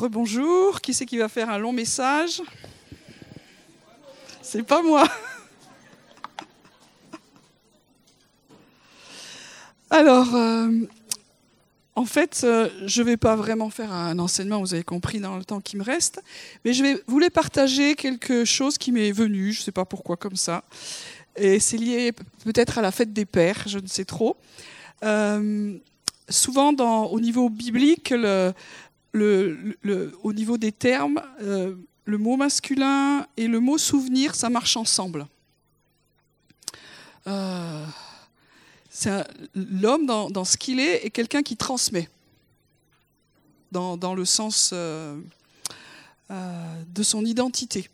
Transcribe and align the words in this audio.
rebonjour. 0.00 0.80
Qui 0.80 0.94
c'est 0.94 1.06
qui 1.06 1.18
va 1.18 1.28
faire 1.28 1.50
un 1.50 1.58
long 1.58 1.72
message? 1.72 2.42
C'est 4.42 4.62
pas 4.62 4.82
moi. 4.82 5.06
Alors, 9.90 10.34
euh, 10.34 10.70
en 11.96 12.04
fait, 12.04 12.42
euh, 12.44 12.68
je 12.86 13.02
ne 13.02 13.06
vais 13.06 13.16
pas 13.16 13.36
vraiment 13.36 13.70
faire 13.70 13.92
un 13.92 14.18
enseignement, 14.18 14.60
vous 14.60 14.72
avez 14.74 14.84
compris 14.84 15.20
dans 15.20 15.36
le 15.36 15.44
temps 15.44 15.60
qui 15.60 15.76
me 15.76 15.82
reste, 15.82 16.22
mais 16.64 16.72
je 16.72 16.82
vais 16.82 17.02
voulais 17.08 17.30
partager 17.30 17.96
quelque 17.96 18.44
chose 18.44 18.78
qui 18.78 18.92
m'est 18.92 19.10
venu, 19.10 19.52
je 19.52 19.60
ne 19.60 19.64
sais 19.64 19.72
pas 19.72 19.84
pourquoi 19.84 20.16
comme 20.16 20.36
ça, 20.36 20.62
et 21.36 21.58
c'est 21.58 21.76
lié 21.76 22.12
peut-être 22.44 22.78
à 22.78 22.82
la 22.82 22.92
fête 22.92 23.12
des 23.12 23.24
pères, 23.24 23.64
je 23.66 23.78
ne 23.78 23.88
sais 23.88 24.04
trop. 24.04 24.36
Euh, 25.02 25.76
souvent, 26.28 26.72
au 27.06 27.20
niveau 27.20 27.50
biblique, 27.50 28.14
au 29.14 30.32
niveau 30.32 30.58
des 30.58 30.72
termes, 30.72 31.22
euh, 31.40 31.74
le 32.04 32.18
mot 32.18 32.36
masculin 32.36 33.26
et 33.36 33.46
le 33.46 33.60
mot 33.60 33.78
souvenir, 33.78 34.34
ça 34.34 34.50
marche 34.50 34.76
ensemble. 34.76 35.26
Euh, 37.26 37.86
L'homme, 39.54 40.06
dans, 40.06 40.44
ce 40.44 40.56
qu'il 40.56 40.80
est, 40.80 41.06
est 41.06 41.10
quelqu'un 41.10 41.42
qui 41.42 41.56
transmet, 41.56 42.08
dans, 43.72 44.14
le 44.14 44.24
sens 44.24 44.70
euh, 44.72 45.18
de 46.28 47.02
son 47.02 47.24
identité. 47.24 47.88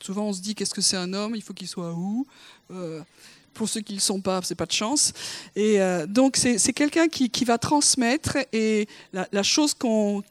Souvent, 0.00 0.26
on 0.26 0.32
se 0.32 0.40
dit 0.40 0.54
qu'est-ce 0.54 0.74
que 0.74 0.80
c'est 0.80 0.96
un 0.96 1.12
homme? 1.12 1.34
Il 1.34 1.42
faut 1.42 1.54
qu'il 1.54 1.68
soit 1.68 1.94
où? 1.94 2.26
Pour 3.54 3.68
ceux 3.68 3.80
qui 3.80 3.92
ne 3.92 3.98
le 3.98 4.02
sont 4.02 4.20
pas, 4.20 4.40
c'est 4.42 4.54
pas 4.54 4.66
de 4.66 4.72
chance. 4.72 5.12
Et 5.56 5.80
euh, 5.80 6.06
donc 6.06 6.36
c'est 6.36 6.72
quelqu'un 6.72 7.08
qui, 7.08 7.44
va 7.44 7.58
transmettre 7.58 8.36
et 8.52 8.88
la, 9.12 9.42
chose 9.42 9.74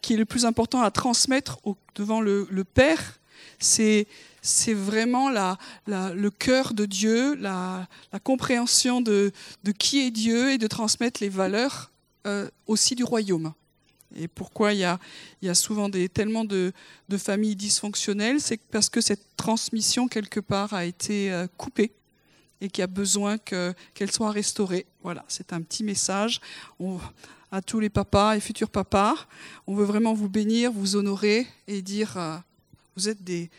qui 0.02 0.14
est 0.14 0.18
le 0.18 0.26
plus 0.26 0.46
important 0.46 0.82
à 0.82 0.92
transmettre 0.92 1.60
devant 1.96 2.22
le, 2.22 2.48
Père, 2.64 3.20
c'est 3.60 4.08
vraiment 4.68 5.30
le 5.30 6.30
cœur 6.30 6.74
de 6.74 6.86
Dieu, 6.86 7.36
la, 7.36 7.88
compréhension 8.24 9.02
de, 9.02 9.32
qui 9.78 10.00
est 10.00 10.12
Dieu 10.12 10.52
et 10.52 10.58
de 10.58 10.68
transmettre 10.68 11.22
les 11.22 11.30
valeurs 11.30 11.92
euh, 12.26 12.50
aussi 12.66 12.96
du 12.96 13.04
royaume. 13.04 13.54
Et 14.16 14.28
pourquoi 14.28 14.74
il 14.74 14.80
y 14.80 14.86
a, 14.86 15.56
souvent 15.56 15.90
des, 15.90 16.08
tellement 16.10 16.46
de, 16.46 16.72
de 17.10 17.18
familles 17.18 17.56
dysfonctionnelles, 17.56 18.40
c'est 18.40 18.58
parce 18.72 18.90
que 18.90 19.02
cette 19.02 19.36
transmission 19.36 20.08
quelque 20.08 20.40
part 20.40 20.74
a 20.74 20.86
été 20.86 21.32
euh, 21.32 21.48
coupée 21.58 21.92
et 22.62 22.70
qui 22.70 22.82
a 22.82 22.88
besoin 22.88 23.38
qu'elle 23.38 24.12
soit 24.12 24.32
restaurée. 24.32 24.86
Voilà, 25.04 25.24
c'est 25.28 25.54
un 25.54 25.62
petit 25.62 25.84
message 25.84 26.42
à 27.52 27.62
tous 27.62 27.80
les 27.80 27.90
papas 27.90 28.36
et 28.36 28.40
futurs 28.40 28.70
papas. 28.70 29.16
On 29.68 29.76
veut 29.76 29.86
vraiment 29.86 30.14
vous 30.14 30.30
bénir, 30.30 30.72
vous 30.72 30.96
honorer 30.96 31.48
et 31.68 31.82
dire 31.82 32.18
euh, 32.18 32.38
vous 32.96 33.10
êtes 33.10 33.24
des, 33.24 33.50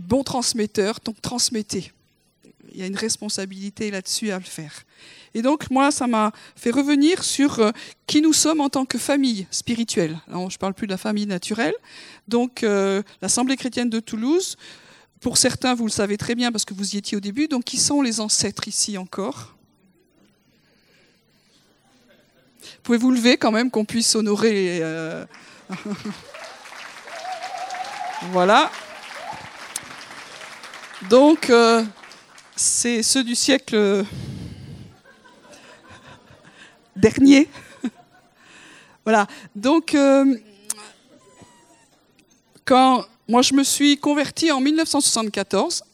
bons 0.00 0.24
transmetteurs, 0.24 0.98
donc 1.04 1.20
transmettez. 1.20 1.92
Il 2.72 2.80
y 2.80 2.82
a 2.82 2.86
une 2.86 2.96
responsabilité 2.96 3.90
là-dessus 3.90 4.30
à 4.30 4.38
le 4.38 4.44
faire. 4.44 4.84
Et 5.34 5.42
donc, 5.42 5.70
moi, 5.70 5.90
ça 5.90 6.06
m'a 6.06 6.32
fait 6.56 6.70
revenir 6.70 7.22
sur 7.22 7.58
euh, 7.58 7.70
qui 8.06 8.22
nous 8.22 8.32
sommes 8.32 8.60
en 8.60 8.68
tant 8.68 8.86
que 8.86 8.98
famille 8.98 9.46
spirituelle. 9.50 10.18
Je 10.28 10.34
ne 10.34 10.58
parle 10.58 10.74
plus 10.74 10.86
de 10.86 10.92
la 10.92 10.98
famille 10.98 11.26
naturelle. 11.26 11.74
Donc, 12.28 12.62
euh, 12.62 13.02
l'Assemblée 13.20 13.56
chrétienne 13.56 13.90
de 13.90 14.00
Toulouse, 14.00 14.56
pour 15.22 15.38
certains, 15.38 15.74
vous 15.74 15.86
le 15.86 15.90
savez 15.90 16.18
très 16.18 16.34
bien 16.34 16.50
parce 16.50 16.64
que 16.64 16.74
vous 16.74 16.96
y 16.96 16.98
étiez 16.98 17.16
au 17.16 17.20
début. 17.20 17.46
Donc, 17.46 17.62
qui 17.62 17.76
sont 17.76 18.02
les 18.02 18.18
ancêtres 18.18 18.66
ici 18.66 18.98
encore? 18.98 19.54
Pouvez 22.82 22.98
vous 22.98 23.12
lever 23.12 23.36
quand 23.36 23.52
même 23.52 23.70
qu'on 23.70 23.84
puisse 23.84 24.16
honorer. 24.16 24.80
Euh, 24.82 25.24
voilà. 28.32 28.68
Donc, 31.08 31.50
euh, 31.50 31.84
c'est 32.56 33.04
ceux 33.04 33.22
du 33.22 33.36
siècle 33.36 34.04
dernier. 36.96 37.48
voilà. 39.04 39.28
Donc, 39.54 39.94
euh, 39.94 40.36
quand 42.64 43.06
moi, 43.28 43.42
je 43.42 43.54
me 43.54 43.64
suis 43.64 43.96
converti 43.96 44.50
en 44.50 44.60
1974 44.60 45.84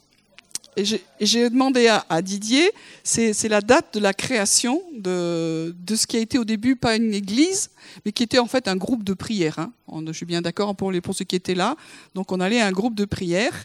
et 0.78 1.26
j'ai 1.26 1.50
demandé 1.50 1.88
à, 1.88 2.22
Didier, 2.22 2.70
c'est 3.02 3.48
la 3.48 3.60
date 3.60 3.94
de 3.94 4.00
la 4.00 4.12
création 4.12 4.80
de, 4.94 5.74
ce 5.88 6.06
qui 6.06 6.16
a 6.16 6.20
été 6.20 6.38
au 6.38 6.44
début 6.44 6.76
pas 6.76 6.96
une 6.96 7.12
église, 7.12 7.70
mais 8.04 8.12
qui 8.12 8.22
était 8.22 8.38
en 8.38 8.46
fait 8.46 8.68
un 8.68 8.76
groupe 8.76 9.02
de 9.02 9.14
prière. 9.14 9.58
Hein. 9.58 9.72
je 10.06 10.12
suis 10.12 10.26
bien 10.26 10.40
d'accord 10.40 10.74
pour, 10.76 10.92
ceux 11.12 11.24
qui 11.24 11.36
étaient 11.36 11.54
là. 11.54 11.76
Donc 12.14 12.30
on 12.32 12.40
allait 12.40 12.60
à 12.60 12.66
un 12.66 12.72
groupe 12.72 12.94
de 12.94 13.04
prière. 13.04 13.64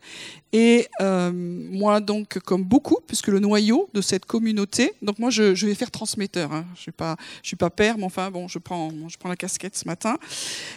Et 0.56 0.88
euh, 1.01 1.31
moi, 1.34 2.00
donc, 2.00 2.38
comme 2.40 2.63
beaucoup, 2.63 3.00
puisque 3.07 3.28
le 3.28 3.40
noyau 3.40 3.90
de 3.94 4.01
cette 4.01 4.25
communauté, 4.25 4.94
donc 5.01 5.18
moi, 5.18 5.31
je, 5.31 5.66
vais 5.66 5.74
faire 5.74 5.90
transmetteur. 5.90 6.53
Hein. 6.53 6.66
Je 6.75 6.91
je 6.91 7.47
suis 7.47 7.56
pas 7.56 7.69
père, 7.72 7.97
mais 7.97 8.03
enfin, 8.03 8.30
bon, 8.30 8.47
je 8.47 8.59
prends, 8.59 8.91
la 9.25 9.35
casquette 9.35 9.75
ce 9.75 9.88
matin 9.88 10.18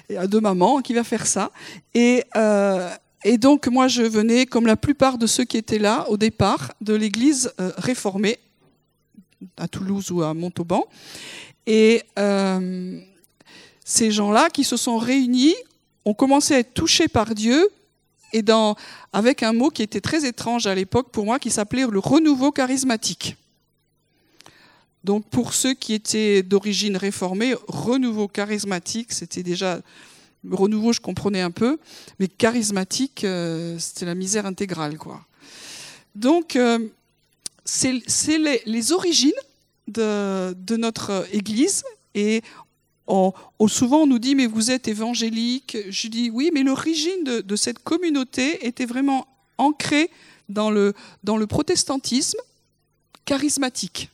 de 0.09 0.39
maman 0.39 0.81
qui 0.81 0.95
va 0.95 1.05
faire 1.05 1.27
ça. 1.27 1.51
Et 1.95 2.25
euh, 2.37 2.91
et 3.25 3.39
donc 3.39 3.67
moi 3.67 3.89
je 3.89 4.03
venais, 4.03 4.47
comme 4.47 4.67
la 4.67 4.77
plupart 4.77 5.19
de 5.19 5.27
ceux 5.27 5.45
qui 5.45 5.57
étaient 5.57 5.79
là 5.79 6.07
au 6.09 6.17
départ, 6.17 6.73
de 6.81 6.95
l'église 6.95 7.53
euh, 7.61 7.73
réformée 7.77 8.39
à 9.57 9.69
Toulouse 9.69 10.11
ou 10.11 10.23
à 10.23 10.35
Montauban. 10.35 10.85
Et 11.67 12.03
euh, 12.19 13.01
ces 13.85 14.11
gens-là 14.11 14.49
qui 14.51 14.65
se 14.65 14.77
sont 14.77 14.99
réunis 14.99 15.55
ont 16.05 16.15
commencé 16.15 16.55
à 16.55 16.59
être 16.59 16.75
touchés 16.75 17.09
par 17.09 17.35
Dieu 17.35 17.69
et 18.33 18.45
avec 19.13 19.43
un 19.43 19.53
mot 19.53 19.71
qui 19.71 19.83
était 19.83 20.01
très 20.01 20.27
étrange 20.27 20.67
à 20.67 20.75
l'époque 20.75 21.11
pour 21.11 21.25
moi, 21.25 21.39
qui 21.39 21.51
s'appelait 21.51 21.87
le 21.87 21.99
renouveau 21.99 22.53
charismatique. 22.53 23.37
Donc 25.05 25.25
pour 25.31 25.55
ceux 25.55 25.75
qui 25.75 25.95
étaient 25.95 26.43
d'origine 26.43 26.97
réformée, 26.97 27.55
renouveau 27.69 28.29
charismatique, 28.29 29.13
c'était 29.13 29.43
déjà 29.43 29.81
renouveau, 30.51 30.93
je 30.93 31.01
comprenais 31.01 31.41
un 31.41 31.51
peu, 31.51 31.79
mais 32.19 32.29
charismatique, 32.29 33.25
euh, 33.25 33.79
c'était 33.79 34.07
la 34.07 34.15
misère 34.15 34.47
intégrale, 34.47 34.99
quoi. 34.99 35.25
Donc, 36.15 36.57
euh, 36.57 36.79
c'est 37.65 38.01
les, 38.67 38.93
origines 38.93 39.33
de, 39.89 40.77
notre 40.77 41.27
Église 41.33 41.85
et 42.15 42.43
souvent 43.67 44.03
on 44.03 44.07
nous 44.07 44.19
dit 44.19 44.35
mais 44.35 44.47
vous 44.47 44.71
êtes 44.71 44.89
évangélique. 44.89 45.77
Je 45.91 46.09
dis 46.09 46.31
oui, 46.31 46.51
mais 46.55 46.63
l'origine 46.63 47.25
de, 47.25 47.57
cette 47.57 47.81
communauté 47.81 48.67
était 48.67 48.87
vraiment 48.87 49.27
ancrée 49.59 50.11
dans 50.49 50.71
le 50.71 50.95
protestantisme 51.47 52.39
charismatique. 53.27 54.09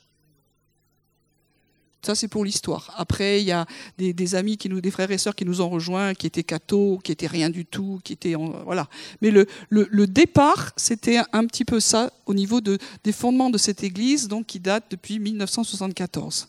Ça, 2.04 2.16
c'est 2.16 2.26
pour 2.26 2.44
l'histoire. 2.44 2.92
Après, 2.96 3.40
il 3.40 3.44
y 3.44 3.52
a 3.52 3.64
des, 3.96 4.34
amis, 4.34 4.56
qui 4.56 4.68
nous, 4.68 4.80
des 4.80 4.90
frères 4.90 5.10
et 5.12 5.18
sœurs 5.18 5.36
qui 5.36 5.44
nous 5.44 5.60
ont 5.60 5.68
rejoints, 5.68 6.14
qui 6.14 6.26
étaient 6.26 6.42
cathos, 6.42 6.98
qui 7.04 7.12
étaient 7.12 7.28
rien 7.28 7.48
du 7.48 7.64
tout, 7.64 8.00
qui 8.02 8.12
étaient. 8.12 8.34
voilà. 8.64 8.88
Mais 9.20 9.30
le, 9.30 10.06
départ, 10.08 10.72
c'était 10.76 11.20
un 11.32 11.46
petit 11.46 11.64
peu 11.64 11.78
ça 11.78 12.12
au 12.26 12.34
niveau 12.34 12.60
de, 12.60 12.76
des 13.04 13.12
fondements 13.12 13.50
de 13.50 13.58
cette 13.58 13.84
église, 13.84 14.26
donc 14.26 14.46
qui 14.46 14.58
date 14.58 14.84
depuis 14.91 15.20
1974. 15.20 16.48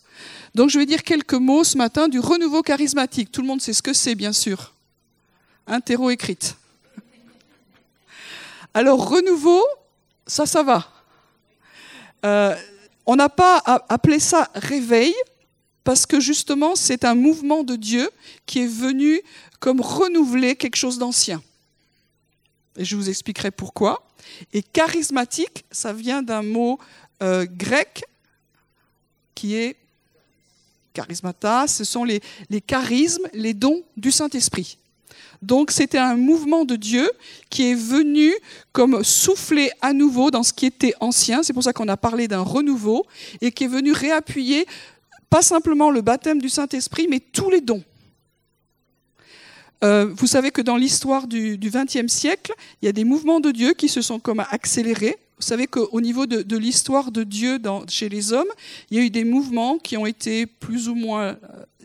Donc, 0.56 0.72
je 0.72 0.80
vais 0.80 0.88
dire 0.88 1.03
quelques 1.03 1.34
mots 1.34 1.63
ce 1.63 1.78
matin 1.78 2.08
du 2.08 2.19
renouveau 2.19 2.63
charismatique. 2.63 3.31
Tout 3.31 3.42
le 3.42 3.47
monde 3.47 3.62
sait 3.62 3.74
ce 3.74 3.84
que 3.84 3.94
c'est, 3.94 4.16
bien 4.16 4.34
sûr. 4.34 4.74
Interro 5.68 6.09
écrite. 6.09 6.56
Alors, 8.74 9.08
renouveau, 9.08 9.63
ça, 10.25 10.47
ça 10.47 10.63
va. 10.63 10.90
Euh, 12.25 12.56
on 13.06 13.16
n'a 13.16 13.30
pas 13.30 13.58
appelé 13.90 14.19
ça 14.19 14.50
réveil, 14.56 15.13
parce 15.84 16.06
que 16.06 16.20
justement, 16.20 16.76
c'est 16.76 17.04
un 17.04 17.16
mouvement 17.16 17.64
de 17.64 17.76
Dieu 17.76 18.10
qui 18.46 18.60
est 18.60 18.68
venu 18.68 19.22
comme 19.60 19.82
renouveler 19.82 20.56
quelque 20.56 20.76
chose 20.76 20.98
d'ancien. 20.98 21.42
Et 22.78 22.86
je 22.86 22.96
vous 22.96 23.10
expliquerai 23.10 23.52
pourquoi. 23.52 24.07
Et 24.54 24.63
charismatique, 24.63 25.66
ça 25.72 25.94
vient 25.94 26.24
d'un 26.24 26.42
mot 26.42 26.80
euh, 27.22 27.46
grec 27.50 28.04
qui 29.36 29.56
est 29.56 29.75
charismata, 30.94 31.68
ce 31.68 31.84
sont 31.84 32.04
les, 32.04 32.22
les 32.50 32.62
charismes, 32.62 33.28
les 33.34 33.54
dons 33.54 33.84
du 33.98 34.12
Saint-Esprit. 34.12 34.78
Donc 35.42 35.72
c'était 35.72 35.98
un 35.98 36.16
mouvement 36.16 36.63
de 36.63 36.75
Dieu 36.78 37.12
qui 37.50 37.69
est 37.69 37.75
venu 37.75 38.34
comme 38.72 39.04
souffler 39.04 39.72
à 39.81 39.92
nouveau 39.92 40.31
dans 40.31 40.44
ce 40.44 40.54
qui 40.54 40.66
était 40.66 40.94
ancien, 41.02 41.44
c'est 41.44 41.52
pour 41.52 41.63
ça 41.63 41.74
qu'on 41.74 41.90
a 41.90 41.98
parlé 41.98 42.28
d'un 42.28 42.42
renouveau, 42.42 43.06
et 43.42 43.52
qui 43.52 43.66
est 43.66 43.68
venu 43.68 43.92
réappuyer 43.92 44.66
pas 45.33 45.41
simplement 45.41 45.89
le 45.89 46.01
baptême 46.01 46.39
du 46.39 46.47
Saint-Esprit, 46.47 47.07
mais 47.09 47.19
tous 47.19 47.50
les 47.50 47.59
dons. 47.59 47.83
Euh, 49.83 50.13
vous 50.15 50.27
savez 50.27 50.51
que 50.51 50.62
dans 50.62 50.77
l'histoire 50.77 51.25
du 51.25 51.57
XXe 51.57 52.06
siècle, 52.06 52.53
il 52.80 52.85
y 52.85 52.88
a 52.88 52.91
des 52.91 53.03
mouvements 53.03 53.39
de 53.39 53.50
Dieu 53.50 53.74
qui 53.74 53.89
se 53.89 54.03
sont 54.03 54.19
comme 54.19 54.41
accélérés. 54.51 55.18
Vous 55.38 55.44
savez 55.44 55.65
qu'au 55.65 56.01
niveau 56.01 56.27
de, 56.27 56.56
l'histoire 56.56 57.12
de 57.12 57.24
Dieu 57.24 57.59
chez 57.88 58.09
les 58.09 58.31
hommes, 58.31 58.51
il 58.91 58.97
y 58.97 59.01
a 59.01 59.03
eu 59.03 59.09
des 59.09 59.24
mouvements 59.24 59.80
qui 59.80 59.97
ont 59.97 60.06
été 60.06 60.45
plus 60.45 60.88
ou 60.88 60.94
moins 60.94 61.30
euh, 61.30 61.35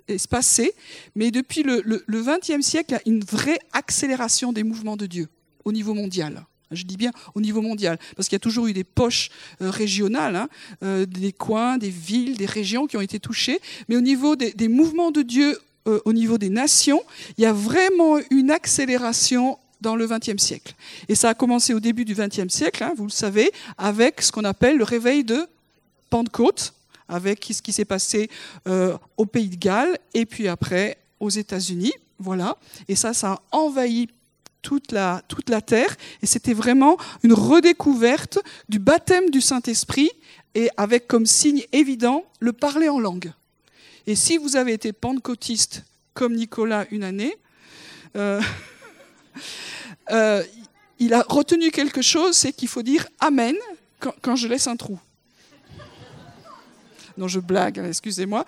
espacé, 0.08 0.74
mais 1.14 1.30
depuis 1.30 1.62
le 1.62 1.82
XXe 2.06 2.60
siècle, 2.60 2.90
il 2.90 2.92
y 2.92 2.96
a 2.96 3.02
une 3.06 3.24
vraie 3.24 3.60
accélération 3.72 4.52
des 4.52 4.62
mouvements 4.62 4.98
de 4.98 5.06
Dieu 5.06 5.26
au 5.64 5.72
niveau 5.72 5.94
mondial. 5.94 6.44
Je 6.70 6.85
dis 6.85 6.97
bien 6.97 7.12
au 7.35 7.41
niveau 7.41 7.62
mondial, 7.62 7.99
parce 8.15 8.29
qu'il 8.29 8.35
y 8.35 8.37
a 8.37 8.41
toujours 8.41 8.67
eu 8.67 8.75
des 8.75 8.85
poches 8.85 9.31
euh, 9.62 9.70
régionales, 9.70 10.37
hein, 10.37 10.49
euh, 10.82 11.06
des 11.06 11.32
coins, 11.32 11.79
des 11.79 11.88
villes, 11.88 12.37
des 12.37 12.47
régions 12.47 12.87
qui 12.87 12.97
ont 12.97 13.00
été 13.00 13.19
touchées, 13.19 13.61
mais 13.88 13.97
au 13.97 14.03
niveau 14.03 14.37
des, 14.37 14.69
mouvements 14.69 15.11
de 15.11 15.23
Dieu, 15.23 15.59
euh, 15.87 16.00
au 16.05 16.12
niveau 16.12 16.37
des 16.37 16.50
nations, 16.50 17.03
il 17.38 17.43
y 17.43 17.47
a 17.47 17.55
vraiment 17.55 18.19
une 18.31 18.50
accélération 18.50 19.59
dans 19.81 19.97
le 19.97 20.06
XXe 20.06 20.43
siècle. 20.43 20.75
Et 21.09 21.15
ça 21.15 21.31
a 21.31 21.35
commencé 21.35 21.73
au 21.73 21.81
début 21.81 22.05
du 22.05 22.15
XXe 22.15 22.53
siècle, 22.53 22.85
hein, 22.85 22.93
vous 22.97 23.05
le 23.05 23.11
savez, 23.11 23.50
avec 23.79 24.20
ce 24.20 24.31
qu'on 24.31 24.44
appelle 24.44 24.76
le 24.76 24.85
réveil 24.85 25.25
de 25.25 25.47
Pentecôte, 26.11 26.75
avec 27.09 27.47
ce 27.50 27.62
qui 27.62 27.73
s'est 27.73 27.87
passé 27.87 28.29
au 29.17 29.25
Pays 29.25 29.49
de 29.49 29.56
Galles, 29.56 29.97
et 30.12 30.26
puis 30.26 30.49
après 30.49 30.99
aux 31.20 31.31
États-Unis. 31.31 31.93
Voilà. 32.19 32.56
Et 32.88 32.97
ça, 32.97 33.15
ça 33.15 33.32
a 33.32 33.56
envahi 33.56 34.09
toute 34.62 34.93
la, 34.93 35.22
toute 35.28 35.50
la 35.50 35.60
terre. 35.60 35.96
Et 36.22 36.26
c'était 36.26 36.55
vraiment 36.55 36.96
une 37.22 37.32
redécouverte 37.32 38.38
du 38.69 38.78
baptême 38.78 39.31
du 39.31 39.40
Saint-Esprit 39.40 40.10
et 40.55 40.69
avec 40.76 41.06
comme 41.06 41.26
signe 41.26 41.64
évident 41.72 42.25
le 42.40 42.52
parler 42.52 42.88
en 42.88 42.99
langue. 42.99 43.32
Et 44.06 44.14
si 44.14 44.38
vous 44.38 44.56
avez 44.56 44.72
été 44.72 44.93
pentecôtiste 44.93 45.84
comme 46.14 46.34
Nicolas 46.34 46.87
une 46.90 47.05
année, 47.05 47.37
euh, 48.16 48.40
euh, 50.10 50.43
il 50.99 51.14
a 51.14 51.25
retenu 51.28 51.70
quelque 51.70 52.02
chose, 52.02 52.37
c'est 52.37 52.52
qu'il 52.52 52.69
faut 52.69 52.82
dire 52.82 53.06
Amen 53.20 53.55
quand 54.22 54.37
je 54.37 54.49
laisse 54.49 54.66
un 54.66 54.76
trou. 54.76 54.99
Non, 57.19 57.26
je 57.26 57.41
blague, 57.41 57.82
excusez-moi. 57.85 58.44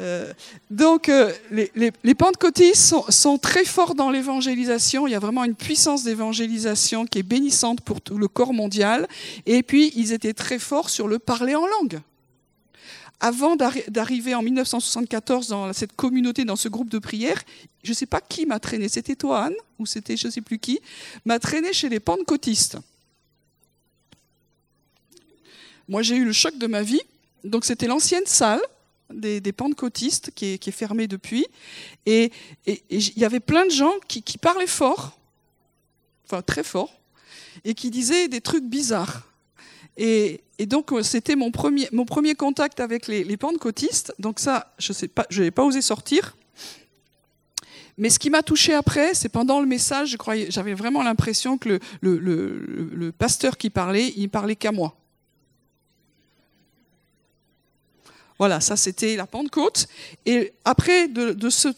Euh, 0.00 0.32
donc, 0.70 1.10
euh, 1.10 1.34
les, 1.50 1.70
les, 1.74 2.14
pentecôtistes 2.14 2.94
sont, 3.10 3.36
très 3.36 3.66
forts 3.66 3.94
dans 3.94 4.10
l'évangélisation. 4.10 5.06
Il 5.06 5.10
y 5.10 5.14
a 5.14 5.18
vraiment 5.18 5.44
une 5.44 5.54
puissance 5.54 6.02
d'évangélisation 6.02 7.04
qui 7.04 7.18
est 7.18 7.22
bénissante 7.22 7.82
pour 7.82 8.00
tout 8.00 8.16
le 8.16 8.26
corps 8.26 8.54
mondial. 8.54 9.06
Et 9.44 9.62
puis, 9.62 9.92
ils 9.96 10.14
étaient 10.14 10.32
très 10.32 10.58
forts 10.58 10.88
sur 10.88 11.08
le 11.08 11.18
parler 11.18 11.54
en 11.54 11.66
langue. 11.66 12.00
Avant 13.20 13.54
d'arriver 13.54 14.34
en 14.34 14.40
1974 14.40 15.48
dans 15.48 15.70
cette 15.74 15.94
communauté, 15.94 16.46
dans 16.46 16.56
ce 16.56 16.70
groupe 16.70 16.88
de 16.88 16.98
prière, 16.98 17.42
je 17.82 17.90
ne 17.90 17.94
sais 17.94 18.06
pas 18.06 18.22
qui 18.22 18.46
m'a 18.46 18.60
traîné. 18.60 18.88
C'était 18.88 19.14
toi, 19.14 19.44
Anne, 19.44 19.56
ou 19.78 19.84
c'était 19.84 20.16
je 20.16 20.28
ne 20.28 20.32
sais 20.32 20.40
plus 20.40 20.58
qui, 20.58 20.80
m'a 21.26 21.38
traîné 21.38 21.74
chez 21.74 21.90
les 21.90 22.00
pentecôtistes. 22.00 22.78
Moi, 25.86 26.00
j'ai 26.00 26.16
eu 26.16 26.24
le 26.24 26.32
choc 26.32 26.56
de 26.56 26.66
ma 26.66 26.80
vie 26.80 27.02
donc 27.44 27.64
c'était 27.64 27.86
l'ancienne 27.86 28.26
salle 28.26 28.60
des, 29.12 29.52
pentecôtistes 29.52 30.30
qui 30.34 30.54
est, 30.54 30.70
fermée 30.70 31.08
depuis. 31.08 31.46
Et 32.06 32.30
il 32.66 33.18
y 33.18 33.24
avait 33.24 33.40
plein 33.40 33.66
de 33.66 33.70
gens 33.70 33.92
qui, 34.08 34.38
parlaient 34.38 34.66
fort, 34.66 35.18
enfin 36.26 36.42
très 36.42 36.62
fort, 36.62 36.92
et 37.64 37.74
qui 37.74 37.90
disaient 37.90 38.28
des 38.28 38.40
trucs 38.40 38.64
bizarres. 38.64 39.26
Et, 39.96 40.42
donc 40.66 40.92
c'était 41.02 41.36
mon 41.36 41.50
premier, 41.50 42.34
contact 42.34 42.80
avec 42.80 43.06
les, 43.08 43.36
pentecôtistes. 43.36 44.14
Donc 44.18 44.38
ça, 44.38 44.74
je 44.78 45.42
n'ai 45.42 45.50
pas 45.50 45.64
osé 45.64 45.82
sortir. 45.82 46.36
Mais 47.98 48.08
ce 48.08 48.18
qui 48.18 48.30
m'a 48.30 48.42
touché 48.42 48.72
après, 48.72 49.12
c'est 49.14 49.28
pendant 49.28 49.60
le 49.60 49.66
message, 49.66 50.10
je 50.10 50.16
croyais, 50.16 50.46
j'avais 50.50 50.72
vraiment 50.72 51.02
l'impression 51.02 51.58
que 51.58 51.78
le, 52.00 52.18
le, 52.18 53.12
pasteur 53.12 53.58
qui 53.58 53.68
parlait, 53.68 54.14
il 54.16 54.30
parlait 54.30 54.56
qu'à 54.56 54.72
moi. 54.72 54.96
Voilà, 58.40 58.62
ça 58.62 58.74
c'était 58.74 59.16
la 59.16 59.26
Pentecôte. 59.26 59.86
Et 60.24 60.54
après 60.64 61.08
de, 61.08 61.50
ce, 61.50 61.68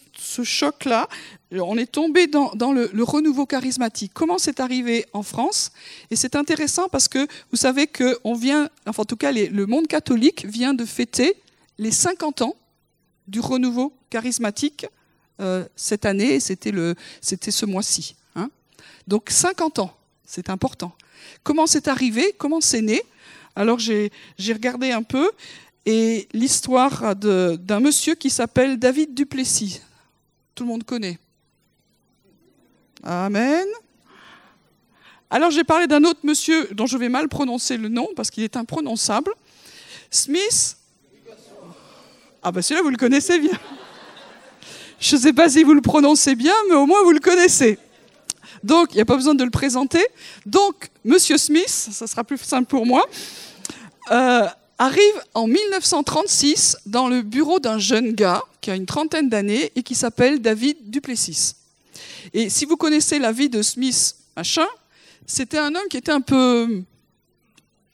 choc-là, 0.44 1.08
on 1.50 1.76
est 1.76 1.90
tombé 1.90 2.28
dans, 2.28 2.72
le, 2.72 3.02
renouveau 3.02 3.46
charismatique. 3.46 4.12
Comment 4.14 4.38
c'est 4.38 4.60
arrivé 4.60 5.04
en 5.12 5.24
France? 5.24 5.72
Et 6.12 6.16
c'est 6.16 6.36
intéressant 6.36 6.88
parce 6.88 7.08
que 7.08 7.26
vous 7.50 7.56
savez 7.56 7.88
que 7.88 8.16
on 8.22 8.34
vient, 8.34 8.70
enfin 8.86 9.02
en 9.02 9.04
tout 9.04 9.16
cas 9.16 9.32
le 9.32 9.66
monde 9.66 9.88
catholique 9.88 10.46
vient 10.46 10.72
de 10.72 10.84
fêter 10.84 11.34
les 11.78 11.90
50 11.90 12.42
ans 12.42 12.54
du 13.26 13.40
renouveau 13.40 13.92
charismatique 14.08 14.86
euh, 15.40 15.64
cette 15.74 16.06
année, 16.06 16.38
c'était 16.38 16.70
ce 17.50 17.66
mois-ci. 17.66 18.14
Hein. 18.36 18.50
Donc 19.08 19.30
50 19.30 19.80
ans, 19.80 19.96
c'est 20.24 20.48
important. 20.48 20.92
Comment 21.42 21.66
c'est 21.66 21.88
arrivé? 21.88 22.36
Comment 22.38 22.60
c'est 22.60 22.82
né? 22.82 23.02
Alors 23.56 23.80
j'ai 23.80 24.12
regardé 24.38 24.92
un 24.92 25.02
peu 25.02 25.28
et 25.84 26.28
l'histoire 26.32 27.16
d'un 27.16 27.80
monsieur 27.80 28.14
qui 28.14 28.30
s'appelle 28.30 28.78
David 28.78 29.14
Duplessis. 29.14 29.80
Tout 30.54 30.64
le 30.64 30.68
monde 30.68 30.84
connaît. 30.84 31.18
Amen. 33.02 33.66
Alors 35.30 35.50
j'ai 35.50 35.64
parlé 35.64 35.86
d'un 35.86 36.04
autre 36.04 36.20
monsieur 36.24 36.68
dont 36.72 36.86
je 36.86 36.96
vais 36.98 37.08
mal 37.08 37.28
prononcer 37.28 37.76
le 37.76 37.88
nom 37.88 38.08
parce 38.14 38.30
qu'il 38.30 38.44
est 38.44 38.56
imprononçable. 38.56 39.32
Smith. 40.10 40.76
Ah 42.42 42.52
ben 42.52 42.60
celui-là 42.60 42.82
vous 42.82 42.90
le 42.90 42.96
connaissez 42.96 43.38
bien. 43.38 43.58
Je 45.00 45.16
ne 45.16 45.20
sais 45.20 45.32
pas 45.32 45.48
si 45.48 45.64
vous 45.64 45.74
le 45.74 45.80
prononcez 45.80 46.34
bien, 46.34 46.54
mais 46.68 46.74
au 46.74 46.86
moins 46.86 47.02
vous 47.02 47.12
le 47.12 47.18
connaissez. 47.18 47.78
Donc 48.62 48.92
il 48.92 48.96
n'y 48.96 49.00
a 49.00 49.04
pas 49.04 49.16
besoin 49.16 49.34
de 49.34 49.42
le 49.42 49.50
présenter. 49.50 50.04
Donc 50.46 50.90
Monsieur 51.04 51.38
Smith, 51.38 51.68
ça 51.68 52.06
sera 52.06 52.22
plus 52.22 52.38
simple 52.38 52.68
pour 52.68 52.86
moi. 52.86 53.04
Euh, 54.10 54.46
arrive 54.82 55.22
en 55.34 55.46
1936 55.46 56.76
dans 56.86 57.06
le 57.06 57.22
bureau 57.22 57.60
d'un 57.60 57.78
jeune 57.78 58.12
gars 58.14 58.42
qui 58.60 58.68
a 58.68 58.74
une 58.74 58.86
trentaine 58.86 59.28
d'années 59.28 59.70
et 59.76 59.84
qui 59.84 59.94
s'appelle 59.94 60.42
David 60.42 60.90
Duplessis. 60.90 61.54
Et 62.32 62.50
si 62.50 62.64
vous 62.64 62.76
connaissez 62.76 63.20
la 63.20 63.30
vie 63.30 63.48
de 63.48 63.62
Smith, 63.62 64.16
machin, 64.36 64.66
c'était 65.24 65.58
un 65.58 65.72
homme 65.76 65.86
qui 65.88 65.98
était 65.98 66.10
un 66.10 66.20
peu 66.20 66.82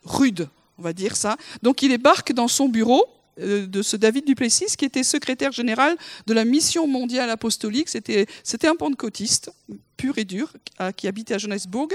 rude, 0.02 0.48
on 0.78 0.82
va 0.82 0.94
dire 0.94 1.14
ça. 1.14 1.36
Donc 1.62 1.82
il 1.82 1.90
débarque 1.90 2.32
dans 2.32 2.48
son 2.48 2.70
bureau 2.70 3.04
euh, 3.38 3.66
de 3.66 3.82
ce 3.82 3.96
David 3.96 4.24
Duplessis, 4.24 4.74
qui 4.78 4.86
était 4.86 5.02
secrétaire 5.02 5.52
général 5.52 5.94
de 6.26 6.32
la 6.32 6.46
mission 6.46 6.86
mondiale 6.86 7.28
apostolique. 7.28 7.90
C'était, 7.90 8.26
un 8.66 8.76
pentecôtiste, 8.76 9.52
pur 9.98 10.16
et 10.16 10.24
dur, 10.24 10.50
qui 10.96 11.06
habitait 11.06 11.34
à 11.34 11.38
Johannesburg. 11.38 11.88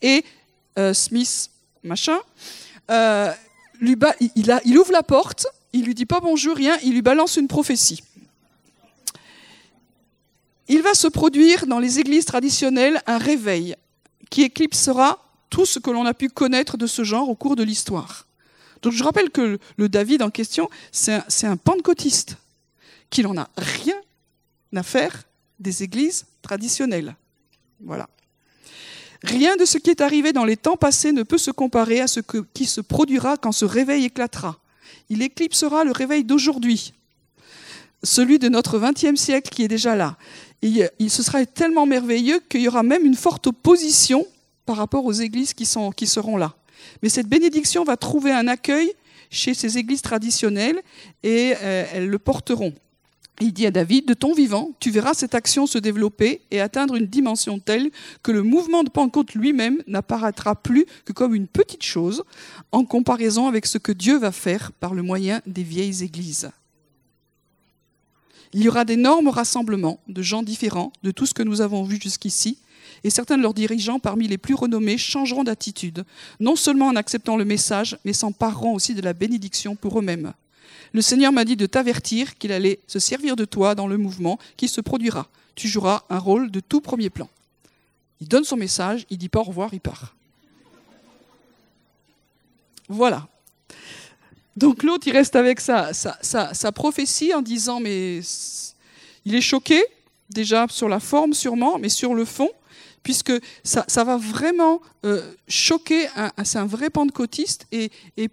Et 0.00 0.24
euh, 0.78 0.94
Smith, 0.94 1.50
machin, 1.82 2.18
euh, 2.90 3.30
il, 3.80 4.78
ouvre 4.78 4.92
la 4.92 5.02
porte, 5.02 5.46
il 5.72 5.84
lui 5.84 5.94
dit 5.94 6.06
pas 6.06 6.20
bonjour, 6.20 6.56
rien, 6.56 6.76
il 6.82 6.92
lui 6.92 7.02
balance 7.02 7.36
une 7.36 7.48
prophétie. 7.48 8.02
Il 10.68 10.82
va 10.82 10.94
se 10.94 11.08
produire 11.08 11.66
dans 11.66 11.78
les 11.78 11.98
églises 11.98 12.26
traditionnelles 12.26 13.00
un 13.06 13.18
réveil 13.18 13.74
qui 14.30 14.42
éclipsera 14.42 15.24
tout 15.48 15.64
ce 15.64 15.78
que 15.78 15.90
l'on 15.90 16.04
a 16.04 16.12
pu 16.12 16.28
connaître 16.28 16.76
de 16.76 16.86
ce 16.86 17.04
genre 17.04 17.28
au 17.28 17.34
cours 17.34 17.56
de 17.56 17.62
l'histoire. 17.62 18.26
Donc 18.82 18.92
je 18.92 19.02
rappelle 19.02 19.30
que 19.30 19.58
le 19.76 19.88
David 19.88 20.22
en 20.22 20.30
question, 20.30 20.68
c'est 20.92 21.14
un, 21.14 21.24
un 21.50 21.56
pentecôtiste, 21.56 22.36
qu'il 23.10 23.24
n'en 23.24 23.38
a 23.38 23.48
rien 23.56 23.96
à 24.76 24.82
faire 24.82 25.24
des 25.58 25.82
églises 25.82 26.26
traditionnelles. 26.42 27.16
Voilà. 27.80 28.08
Rien 29.24 29.56
de 29.56 29.64
ce 29.64 29.78
qui 29.78 29.90
est 29.90 30.00
arrivé 30.00 30.32
dans 30.32 30.44
les 30.44 30.56
temps 30.56 30.76
passés 30.76 31.12
ne 31.12 31.22
peut 31.22 31.38
se 31.38 31.50
comparer 31.50 32.00
à 32.00 32.06
ce 32.06 32.20
qui 32.54 32.66
se 32.66 32.80
produira 32.80 33.36
quand 33.36 33.52
ce 33.52 33.64
réveil 33.64 34.04
éclatera. 34.04 34.58
Il 35.10 35.22
éclipsera 35.22 35.84
le 35.84 35.92
réveil 35.92 36.24
d'aujourd'hui, 36.24 36.92
celui 38.02 38.38
de 38.38 38.48
notre 38.48 38.78
XXe 38.78 39.20
siècle 39.20 39.50
qui 39.50 39.64
est 39.64 39.68
déjà 39.68 39.96
là. 39.96 40.16
Et 40.62 40.88
il, 40.98 41.10
ce 41.10 41.22
sera 41.22 41.44
tellement 41.46 41.86
merveilleux 41.86 42.40
qu'il 42.48 42.60
y 42.60 42.68
aura 42.68 42.82
même 42.82 43.04
une 43.04 43.14
forte 43.14 43.46
opposition 43.46 44.26
par 44.66 44.76
rapport 44.76 45.04
aux 45.04 45.12
églises 45.12 45.54
qui 45.54 45.66
seront 45.66 46.36
là. 46.36 46.54
Mais 47.02 47.08
cette 47.08 47.28
bénédiction 47.28 47.84
va 47.84 47.96
trouver 47.96 48.32
un 48.32 48.48
accueil 48.48 48.92
chez 49.30 49.54
ces 49.54 49.78
églises 49.78 50.02
traditionnelles 50.02 50.80
et 51.22 51.54
euh, 51.60 51.84
elles 51.92 52.08
le 52.08 52.18
porteront. 52.18 52.74
Il 53.40 53.52
dit 53.52 53.66
à 53.66 53.70
David, 53.70 54.06
de 54.06 54.14
ton 54.14 54.34
vivant, 54.34 54.72
tu 54.80 54.90
verras 54.90 55.14
cette 55.14 55.34
action 55.34 55.66
se 55.66 55.78
développer 55.78 56.40
et 56.50 56.60
atteindre 56.60 56.96
une 56.96 57.06
dimension 57.06 57.60
telle 57.60 57.90
que 58.24 58.32
le 58.32 58.42
mouvement 58.42 58.82
de 58.82 58.90
Pentecôte 58.90 59.34
lui-même 59.34 59.80
n'apparaîtra 59.86 60.56
plus 60.56 60.86
que 61.04 61.12
comme 61.12 61.36
une 61.36 61.46
petite 61.46 61.84
chose 61.84 62.24
en 62.72 62.84
comparaison 62.84 63.46
avec 63.46 63.66
ce 63.66 63.78
que 63.78 63.92
Dieu 63.92 64.18
va 64.18 64.32
faire 64.32 64.72
par 64.72 64.92
le 64.92 65.02
moyen 65.02 65.40
des 65.46 65.62
vieilles 65.62 66.02
églises. 66.02 66.50
Il 68.52 68.62
y 68.62 68.68
aura 68.68 68.84
d'énormes 68.84 69.28
rassemblements 69.28 70.00
de 70.08 70.22
gens 70.22 70.42
différents 70.42 70.92
de 71.04 71.12
tout 71.12 71.26
ce 71.26 71.34
que 71.34 71.42
nous 71.42 71.60
avons 71.60 71.84
vu 71.84 72.00
jusqu'ici, 72.00 72.58
et 73.04 73.10
certains 73.10 73.36
de 73.36 73.42
leurs 73.42 73.54
dirigeants 73.54 74.00
parmi 74.00 74.26
les 74.26 74.38
plus 74.38 74.54
renommés 74.54 74.98
changeront 74.98 75.44
d'attitude, 75.44 76.04
non 76.40 76.56
seulement 76.56 76.88
en 76.88 76.96
acceptant 76.96 77.36
le 77.36 77.44
message, 77.44 77.98
mais 78.04 78.12
s'empareront 78.12 78.74
aussi 78.74 78.94
de 78.94 79.02
la 79.02 79.12
bénédiction 79.12 79.76
pour 79.76 79.98
eux-mêmes 79.98 80.32
le 80.92 81.02
Seigneur 81.02 81.32
m'a 81.32 81.44
dit 81.44 81.56
de 81.56 81.66
t'avertir 81.66 82.36
qu'il 82.36 82.52
allait 82.52 82.80
se 82.86 82.98
servir 82.98 83.36
de 83.36 83.44
toi 83.44 83.74
dans 83.74 83.86
le 83.86 83.98
mouvement 83.98 84.38
qui 84.56 84.68
se 84.68 84.80
produira. 84.80 85.28
Tu 85.54 85.68
joueras 85.68 86.02
un 86.08 86.18
rôle 86.18 86.50
de 86.50 86.60
tout 86.60 86.80
premier 86.80 87.10
plan. 87.10 87.28
Il 88.20 88.28
donne 88.28 88.44
son 88.44 88.56
message, 88.56 89.06
il 89.10 89.18
dit 89.18 89.28
pas 89.28 89.40
au 89.40 89.44
revoir, 89.44 89.72
il 89.72 89.80
part. 89.80 90.14
Voilà. 92.88 93.28
Donc 94.56 94.82
l'autre, 94.82 95.06
il 95.06 95.12
reste 95.12 95.36
avec 95.36 95.60
sa, 95.60 95.92
sa, 95.92 96.72
prophétie 96.72 97.32
en 97.32 97.42
disant, 97.42 97.80
mais 97.80 98.20
il 99.24 99.34
est 99.34 99.40
choqué, 99.40 99.84
déjà 100.30 100.66
sur 100.68 100.88
la 100.88 100.98
forme 100.98 101.32
sûrement, 101.32 101.78
mais 101.78 101.88
sur 101.88 102.14
le 102.14 102.24
fond, 102.24 102.50
puisque 103.02 103.32
ça, 103.62 103.84
va 104.04 104.16
vraiment 104.16 104.80
euh, 105.04 105.32
choquer, 105.46 106.08
c'est 106.44 106.58
un 106.58 106.66
vrai 106.66 106.90
pentecôtiste, 106.90 107.66
et, 107.70 107.92
et 108.16 108.28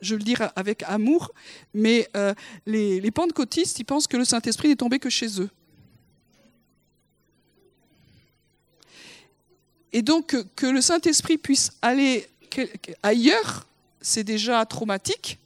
je 0.00 0.14
le 0.14 0.22
dis 0.22 0.34
avec 0.54 0.82
amour, 0.84 1.32
mais 1.74 2.08
euh, 2.16 2.34
les, 2.66 3.00
les 3.00 3.10
pentecôtistes, 3.10 3.78
ils 3.78 3.84
pensent 3.84 4.06
que 4.06 4.16
le 4.16 4.24
Saint-Esprit 4.24 4.68
n'est 4.68 4.76
tombé 4.76 4.98
que 4.98 5.10
chez 5.10 5.40
eux. 5.40 5.50
Et 9.92 10.02
donc 10.02 10.36
que 10.56 10.66
le 10.66 10.80
Saint-Esprit 10.80 11.38
puisse 11.38 11.70
aller 11.80 12.28
ailleurs, 13.02 13.66
c'est 14.00 14.24
déjà 14.24 14.64
traumatique, 14.66 15.38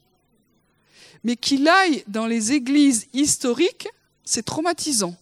mais 1.23 1.37
qu'il 1.37 1.69
aille 1.69 2.03
dans 2.09 2.27
les 2.27 2.53
églises 2.53 3.07
historiques, 3.13 3.89
c'est 4.25 4.45
traumatisant. 4.45 5.15